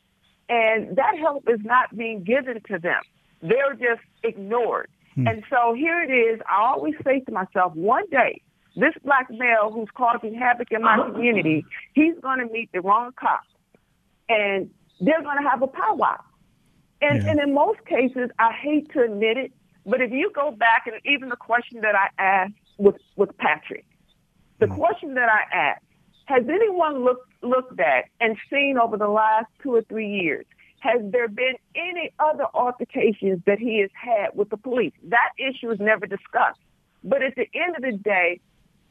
And 0.48 0.96
that 0.96 1.16
help 1.18 1.48
is 1.48 1.60
not 1.62 1.96
being 1.96 2.24
given 2.24 2.60
to 2.68 2.78
them. 2.78 3.02
They're 3.42 3.74
just 3.74 4.02
ignored. 4.22 4.88
Hmm. 5.14 5.28
And 5.28 5.44
so 5.50 5.74
here 5.74 6.02
it 6.02 6.12
is. 6.12 6.40
I 6.48 6.64
always 6.64 6.94
say 7.04 7.20
to 7.20 7.32
myself, 7.32 7.74
one 7.74 8.08
day, 8.10 8.40
this 8.80 8.94
black 9.04 9.28
male 9.30 9.70
who's 9.72 9.88
causing 9.94 10.34
havoc 10.34 10.68
in 10.70 10.82
my 10.82 10.96
community, 11.10 11.64
he's 11.94 12.14
going 12.22 12.38
to 12.38 12.52
meet 12.52 12.70
the 12.72 12.80
wrong 12.80 13.12
cop. 13.18 13.42
And 14.28 14.70
they're 15.00 15.22
going 15.22 15.42
to 15.42 15.48
have 15.48 15.62
a 15.62 15.66
powwow. 15.66 16.18
And, 17.00 17.22
yeah. 17.22 17.30
and 17.30 17.40
in 17.40 17.54
most 17.54 17.84
cases, 17.86 18.30
I 18.38 18.52
hate 18.52 18.90
to 18.92 19.02
admit 19.02 19.36
it, 19.36 19.52
but 19.86 20.00
if 20.00 20.10
you 20.10 20.30
go 20.34 20.50
back 20.50 20.86
and 20.86 20.96
even 21.04 21.28
the 21.28 21.36
question 21.36 21.80
that 21.80 21.94
I 21.94 22.08
asked 22.22 22.54
with, 22.76 22.96
with 23.16 23.36
Patrick, 23.38 23.86
the 24.58 24.66
mm. 24.66 24.76
question 24.76 25.14
that 25.14 25.28
I 25.28 25.56
asked, 25.56 25.84
has 26.26 26.42
anyone 26.48 27.04
looked, 27.04 27.32
looked 27.42 27.80
at 27.80 28.06
and 28.20 28.36
seen 28.50 28.76
over 28.76 28.96
the 28.96 29.08
last 29.08 29.46
two 29.62 29.74
or 29.74 29.82
three 29.82 30.08
years, 30.08 30.44
has 30.80 31.00
there 31.10 31.28
been 31.28 31.54
any 31.74 32.12
other 32.18 32.44
altercations 32.54 33.40
that 33.46 33.58
he 33.58 33.80
has 33.80 33.90
had 33.94 34.30
with 34.34 34.50
the 34.50 34.56
police? 34.56 34.92
That 35.04 35.30
issue 35.38 35.70
is 35.70 35.80
never 35.80 36.06
discussed. 36.06 36.60
But 37.02 37.22
at 37.22 37.34
the 37.36 37.48
end 37.54 37.76
of 37.76 37.82
the 37.82 37.96
day, 37.96 38.40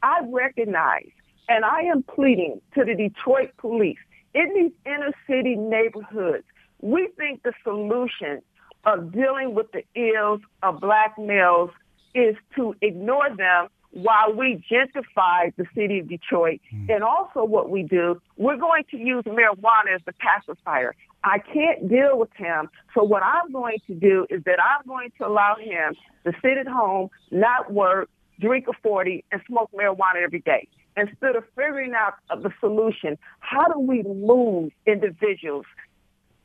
I 0.03 0.21
recognize 0.31 1.09
and 1.49 1.65
I 1.65 1.81
am 1.81 2.03
pleading 2.03 2.61
to 2.75 2.83
the 2.83 2.95
Detroit 2.95 3.51
police 3.57 3.97
in 4.33 4.53
these 4.53 4.71
inner 4.85 5.11
city 5.27 5.55
neighborhoods. 5.55 6.43
We 6.81 7.09
think 7.17 7.43
the 7.43 7.53
solution 7.63 8.41
of 8.85 9.11
dealing 9.11 9.55
with 9.55 9.67
the 9.71 9.83
ills 9.95 10.41
of 10.63 10.79
black 10.79 11.17
males 11.17 11.71
is 12.13 12.35
to 12.55 12.75
ignore 12.81 13.29
them 13.35 13.67
while 13.91 14.33
we 14.33 14.63
gentrify 14.69 15.53
the 15.55 15.65
city 15.73 15.99
of 15.99 16.09
Detroit. 16.09 16.61
Mm. 16.73 16.95
And 16.95 17.03
also 17.03 17.43
what 17.43 17.69
we 17.69 17.83
do, 17.83 18.21
we're 18.37 18.57
going 18.57 18.83
to 18.91 18.97
use 18.97 19.23
marijuana 19.23 19.95
as 19.95 20.01
the 20.05 20.13
pacifier. 20.13 20.93
I 21.23 21.39
can't 21.39 21.89
deal 21.89 22.17
with 22.19 22.29
him. 22.35 22.69
So 22.93 23.03
what 23.03 23.23
I'm 23.23 23.51
going 23.51 23.77
to 23.87 23.95
do 23.95 24.27
is 24.29 24.43
that 24.43 24.59
I'm 24.61 24.85
going 24.87 25.11
to 25.17 25.27
allow 25.27 25.55
him 25.55 25.95
to 26.25 26.31
sit 26.41 26.57
at 26.57 26.67
home, 26.67 27.09
not 27.31 27.73
work, 27.73 28.09
drink 28.39 28.67
a 28.67 28.73
40, 28.83 29.23
and 29.31 29.41
smoke 29.47 29.69
marijuana 29.73 30.23
every 30.23 30.39
day. 30.39 30.67
instead 30.95 31.35
of 31.35 31.43
figuring 31.55 31.93
out 31.93 32.15
the 32.41 32.51
solution, 32.59 33.17
how 33.39 33.67
do 33.67 33.79
we 33.79 34.01
move 34.03 34.71
individuals 34.87 35.65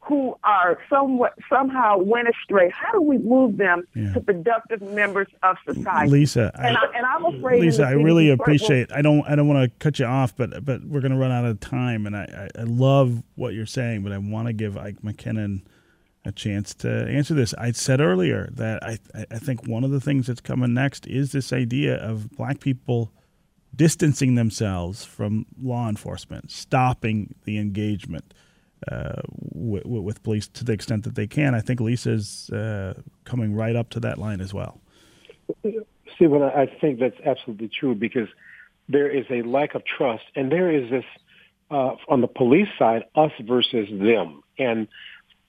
who 0.03 0.37
are 0.43 0.79
somewhat 0.91 1.35
somehow 1.49 1.97
went 1.97 2.29
astray? 2.29 2.71
How 2.71 2.93
do 2.93 3.01
we 3.01 3.19
move 3.19 3.57
them 3.57 3.85
yeah. 3.95 4.13
to 4.13 4.21
productive 4.21 4.83
members 4.83 5.29
of 5.43 5.57
society? 5.65 6.11
Lisa, 6.11 6.51
and, 6.59 6.77
I, 6.77 7.17
am 7.17 7.25
afraid. 7.25 7.63
Lisa, 7.63 7.85
I 7.85 7.93
really 7.93 8.31
appreciate. 8.31 8.93
I 8.93 9.01
don't. 9.01 9.25
I 9.27 9.37
don't 9.37 9.49
want 9.49 9.63
to 9.63 9.79
cut 9.79 9.99
you 9.99 10.07
off, 10.07 10.37
but 10.37 10.65
but 10.65 10.85
we're 10.85 11.01
going 11.01 11.13
to 11.13 11.19
run 11.19 11.31
out 11.31 11.45
of 11.45 11.61
time, 11.61 12.07
and 12.07 12.17
I, 12.17 12.49
I, 12.57 12.61
I 12.61 12.65
love 12.65 13.23
what 13.37 13.55
you're 13.55 13.65
saying, 13.65 14.03
but 14.03 14.13
I 14.13 14.19
want 14.19 14.49
to 14.49 14.53
give 14.53 14.77
Ike 14.77 15.03
McKinnon 15.03 15.63
a 16.25 16.33
chance 16.33 16.75
to 16.75 16.89
answer 17.09 17.35
this. 17.35 17.55
I 17.55 17.73
said 17.73 18.01
earlier 18.01 18.49
that 18.53 18.83
I 18.83 18.99
I 19.31 19.39
think 19.39 19.67
one 19.67 19.85
of 19.85 19.91
the 19.91 20.01
things 20.01 20.27
that's 20.27 20.41
coming 20.41 20.75
next 20.75 21.07
is 21.07 21.33
this 21.33 21.53
idea 21.53 21.97
of 21.97 22.31
black 22.31 22.61
people 22.61 23.13
distancing 23.75 24.35
themselves 24.35 25.05
from 25.05 25.47
law 25.61 25.89
enforcement, 25.89 26.51
stopping 26.51 27.35
the 27.45 27.59
engagement 27.59 28.35
uh, 28.91 29.23
with, 29.53 29.85
with, 29.85 30.23
police 30.23 30.49
to 30.49 30.65
the 30.65 30.73
extent 30.73 31.05
that 31.05 31.15
they 31.15 31.27
can. 31.27 31.55
I 31.55 31.61
think 31.61 31.81
Lisa's 31.81 32.51
uh, 32.51 32.95
coming 33.25 33.55
right 33.55 33.77
up 33.77 33.89
to 33.91 34.01
that 34.01 34.19
line 34.19 34.41
as 34.41 34.53
well. 34.53 34.81
Stephen, 36.17 36.43
I 36.43 36.67
think 36.81 36.99
that's 36.99 37.19
absolutely 37.25 37.69
true 37.69 37.95
because 37.95 38.29
there 38.89 39.09
is 39.09 39.25
a 39.31 39.43
lack 39.43 39.75
of 39.75 39.85
trust, 39.85 40.25
and 40.35 40.51
there 40.51 40.71
is 40.71 40.91
this 40.91 41.05
uh, 41.71 41.97
on 42.09 42.21
the 42.21 42.27
police 42.27 42.69
side, 42.79 43.05
us 43.15 43.33
versus 43.41 43.89
them. 43.91 44.43
And 44.59 44.89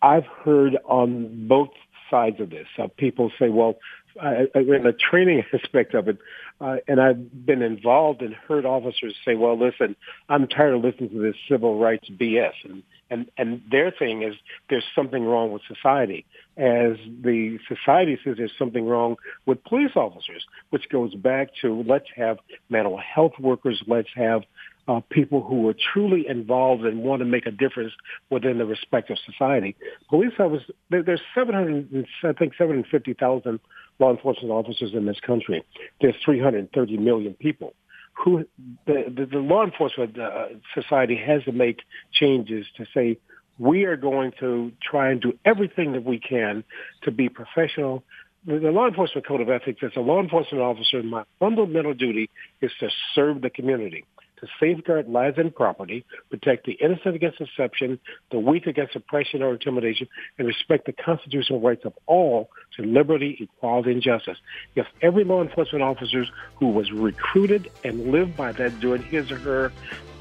I've 0.03 0.25
heard 0.25 0.77
on 0.85 1.47
both 1.47 1.69
sides 2.11 2.39
of 2.39 2.49
this. 2.49 2.67
Uh, 2.77 2.87
people 2.97 3.31
say, 3.39 3.49
well, 3.49 3.77
I, 4.21 4.47
in 4.53 4.83
the 4.83 4.93
training 4.93 5.43
aspect 5.53 5.95
of 5.95 6.07
it, 6.07 6.17
uh, 6.61 6.77
and 6.87 7.01
I've 7.01 7.45
been 7.45 7.61
involved 7.61 8.21
and 8.21 8.33
heard 8.33 8.65
officers 8.65 9.15
say, 9.25 9.35
well, 9.35 9.57
listen, 9.57 9.95
I'm 10.29 10.47
tired 10.47 10.75
of 10.75 10.83
listening 10.83 11.09
to 11.11 11.19
this 11.19 11.35
civil 11.49 11.79
rights 11.79 12.07
BS. 12.09 12.53
And 12.65 12.83
and 13.09 13.29
and 13.37 13.61
their 13.69 13.91
thing 13.91 14.23
is 14.23 14.35
there's 14.69 14.85
something 14.95 15.23
wrong 15.23 15.51
with 15.51 15.61
society, 15.67 16.25
as 16.57 16.97
the 17.21 17.59
society 17.67 18.17
says 18.23 18.35
there's 18.37 18.53
something 18.57 18.85
wrong 18.85 19.17
with 19.45 19.63
police 19.65 19.91
officers, 19.95 20.45
which 20.69 20.89
goes 20.89 21.13
back 21.13 21.49
to 21.61 21.83
let's 21.87 22.07
have 22.15 22.37
mental 22.69 22.97
health 22.97 23.33
workers, 23.39 23.81
let's 23.87 24.09
have 24.15 24.43
uh, 24.87 24.99
people 25.09 25.41
who 25.41 25.67
are 25.69 25.75
truly 25.93 26.27
involved 26.27 26.83
and 26.83 27.03
want 27.03 27.19
to 27.19 27.25
make 27.25 27.45
a 27.45 27.51
difference 27.51 27.93
within 28.29 28.57
the 28.57 28.65
respective 28.65 29.17
society. 29.25 29.75
Police 30.09 30.33
officers, 30.39 30.69
there, 30.89 31.03
there's 31.03 31.21
700, 31.35 32.05
I 32.23 32.33
think 32.33 32.53
750,000 32.57 33.59
law 33.99 34.11
enforcement 34.11 34.51
officers 34.51 34.91
in 34.93 35.05
this 35.05 35.19
country. 35.25 35.63
There's 36.01 36.15
330 36.25 36.97
million 36.97 37.33
people 37.33 37.73
who 38.13 38.45
the, 38.85 39.05
the, 39.15 39.25
the 39.25 39.39
law 39.39 39.63
enforcement 39.63 40.19
uh, 40.19 40.47
society 40.73 41.15
has 41.15 41.43
to 41.45 41.51
make 41.51 41.79
changes 42.11 42.65
to 42.77 42.85
say 42.93 43.17
we 43.57 43.85
are 43.85 43.95
going 43.95 44.31
to 44.39 44.71
try 44.81 45.11
and 45.11 45.21
do 45.21 45.37
everything 45.45 45.93
that 45.93 46.03
we 46.03 46.19
can 46.19 46.63
to 47.03 47.11
be 47.11 47.29
professional. 47.29 48.03
The 48.45 48.71
law 48.71 48.87
enforcement 48.87 49.25
code 49.25 49.41
of 49.41 49.49
ethics 49.49 49.81
as 49.83 49.91
a 49.95 50.01
law 50.01 50.21
enforcement 50.21 50.61
officer, 50.61 51.01
my 51.01 51.23
fundamental 51.39 51.93
duty 51.93 52.29
is 52.61 52.71
to 52.81 52.89
serve 53.15 53.41
the 53.41 53.49
community 53.49 54.05
to 54.43 54.49
safeguard 54.59 55.07
lives 55.07 55.37
and 55.37 55.55
property, 55.55 56.05
protect 56.29 56.65
the 56.65 56.73
innocent 56.73 57.15
against 57.15 57.37
deception, 57.37 57.99
the 58.31 58.39
weak 58.39 58.67
against 58.67 58.95
oppression 58.95 59.41
or 59.41 59.53
intimidation, 59.53 60.07
and 60.37 60.47
respect 60.47 60.85
the 60.85 60.91
constitutional 60.91 61.61
rights 61.61 61.85
of 61.85 61.93
all 62.07 62.49
to 62.75 62.83
liberty, 62.83 63.37
equality, 63.39 63.91
and 63.91 64.01
justice. 64.01 64.37
If 64.75 64.85
every 65.01 65.23
law 65.23 65.41
enforcement 65.41 65.83
officer 65.83 66.25
who 66.55 66.69
was 66.69 66.91
recruited 66.91 67.71
and 67.83 68.11
lived 68.11 68.35
by 68.35 68.51
that 68.53 68.79
during 68.79 69.01
his 69.03 69.31
or 69.31 69.37
her 69.37 69.71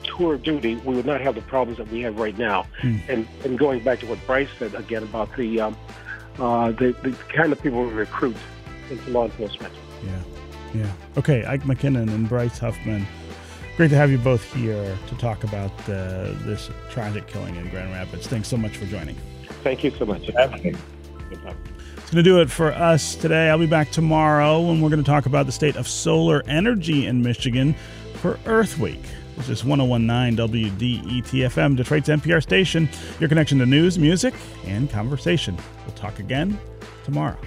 tour 0.04 0.34
of 0.34 0.42
duty, 0.42 0.76
we 0.76 0.94
would 0.94 1.06
not 1.06 1.20
have 1.20 1.34
the 1.34 1.42
problems 1.42 1.78
that 1.78 1.88
we 1.88 2.00
have 2.02 2.16
right 2.16 2.36
now. 2.38 2.66
Hmm. 2.80 2.98
And, 3.08 3.28
and 3.44 3.58
going 3.58 3.82
back 3.82 4.00
to 4.00 4.06
what 4.06 4.24
Bryce 4.26 4.48
said 4.58 4.74
again 4.74 5.02
about 5.02 5.34
the, 5.36 5.60
um, 5.60 5.76
uh, 6.38 6.70
the, 6.72 6.94
the 7.02 7.16
kind 7.34 7.52
of 7.52 7.60
people 7.60 7.84
we 7.84 7.92
recruit 7.92 8.36
into 8.88 9.10
law 9.10 9.24
enforcement. 9.24 9.74
Yeah. 10.04 10.22
Yeah. 10.74 10.92
Okay, 11.18 11.44
Ike 11.44 11.64
McKinnon 11.64 12.08
and 12.08 12.26
Bryce 12.26 12.58
Huffman 12.58 13.06
great 13.76 13.90
to 13.90 13.96
have 13.96 14.10
you 14.10 14.18
both 14.18 14.52
here 14.52 14.96
to 15.06 15.14
talk 15.16 15.44
about 15.44 15.72
uh, 15.88 16.32
this 16.44 16.70
tragic 16.90 17.26
killing 17.26 17.56
in 17.56 17.68
Grand 17.70 17.92
Rapids. 17.92 18.26
Thanks 18.26 18.48
so 18.48 18.56
much 18.56 18.76
for 18.76 18.86
joining. 18.86 19.16
Thank 19.62 19.84
you 19.84 19.90
so 19.90 20.04
much. 20.04 20.28
It's 20.28 22.10
going 22.10 22.16
to 22.16 22.22
do 22.22 22.40
it 22.40 22.50
for 22.50 22.72
us 22.72 23.14
today. 23.14 23.48
I'll 23.48 23.58
be 23.58 23.66
back 23.66 23.90
tomorrow 23.90 24.60
when 24.60 24.80
we're 24.80 24.90
going 24.90 25.02
to 25.02 25.10
talk 25.10 25.26
about 25.26 25.46
the 25.46 25.52
state 25.52 25.76
of 25.76 25.88
solar 25.88 26.42
energy 26.46 27.06
in 27.06 27.22
Michigan 27.22 27.74
for 28.16 28.38
Earth 28.44 28.78
Week. 28.78 29.02
This 29.36 29.48
is 29.48 29.64
1019 29.64 30.36
WDETFM, 30.36 31.76
Detroit's 31.76 32.10
NPR 32.10 32.42
station, 32.42 32.88
your 33.18 33.30
connection 33.30 33.58
to 33.60 33.66
news, 33.66 33.98
music, 33.98 34.34
and 34.66 34.90
conversation. 34.90 35.56
We'll 35.86 35.94
talk 35.94 36.18
again 36.18 36.60
tomorrow. 37.04 37.38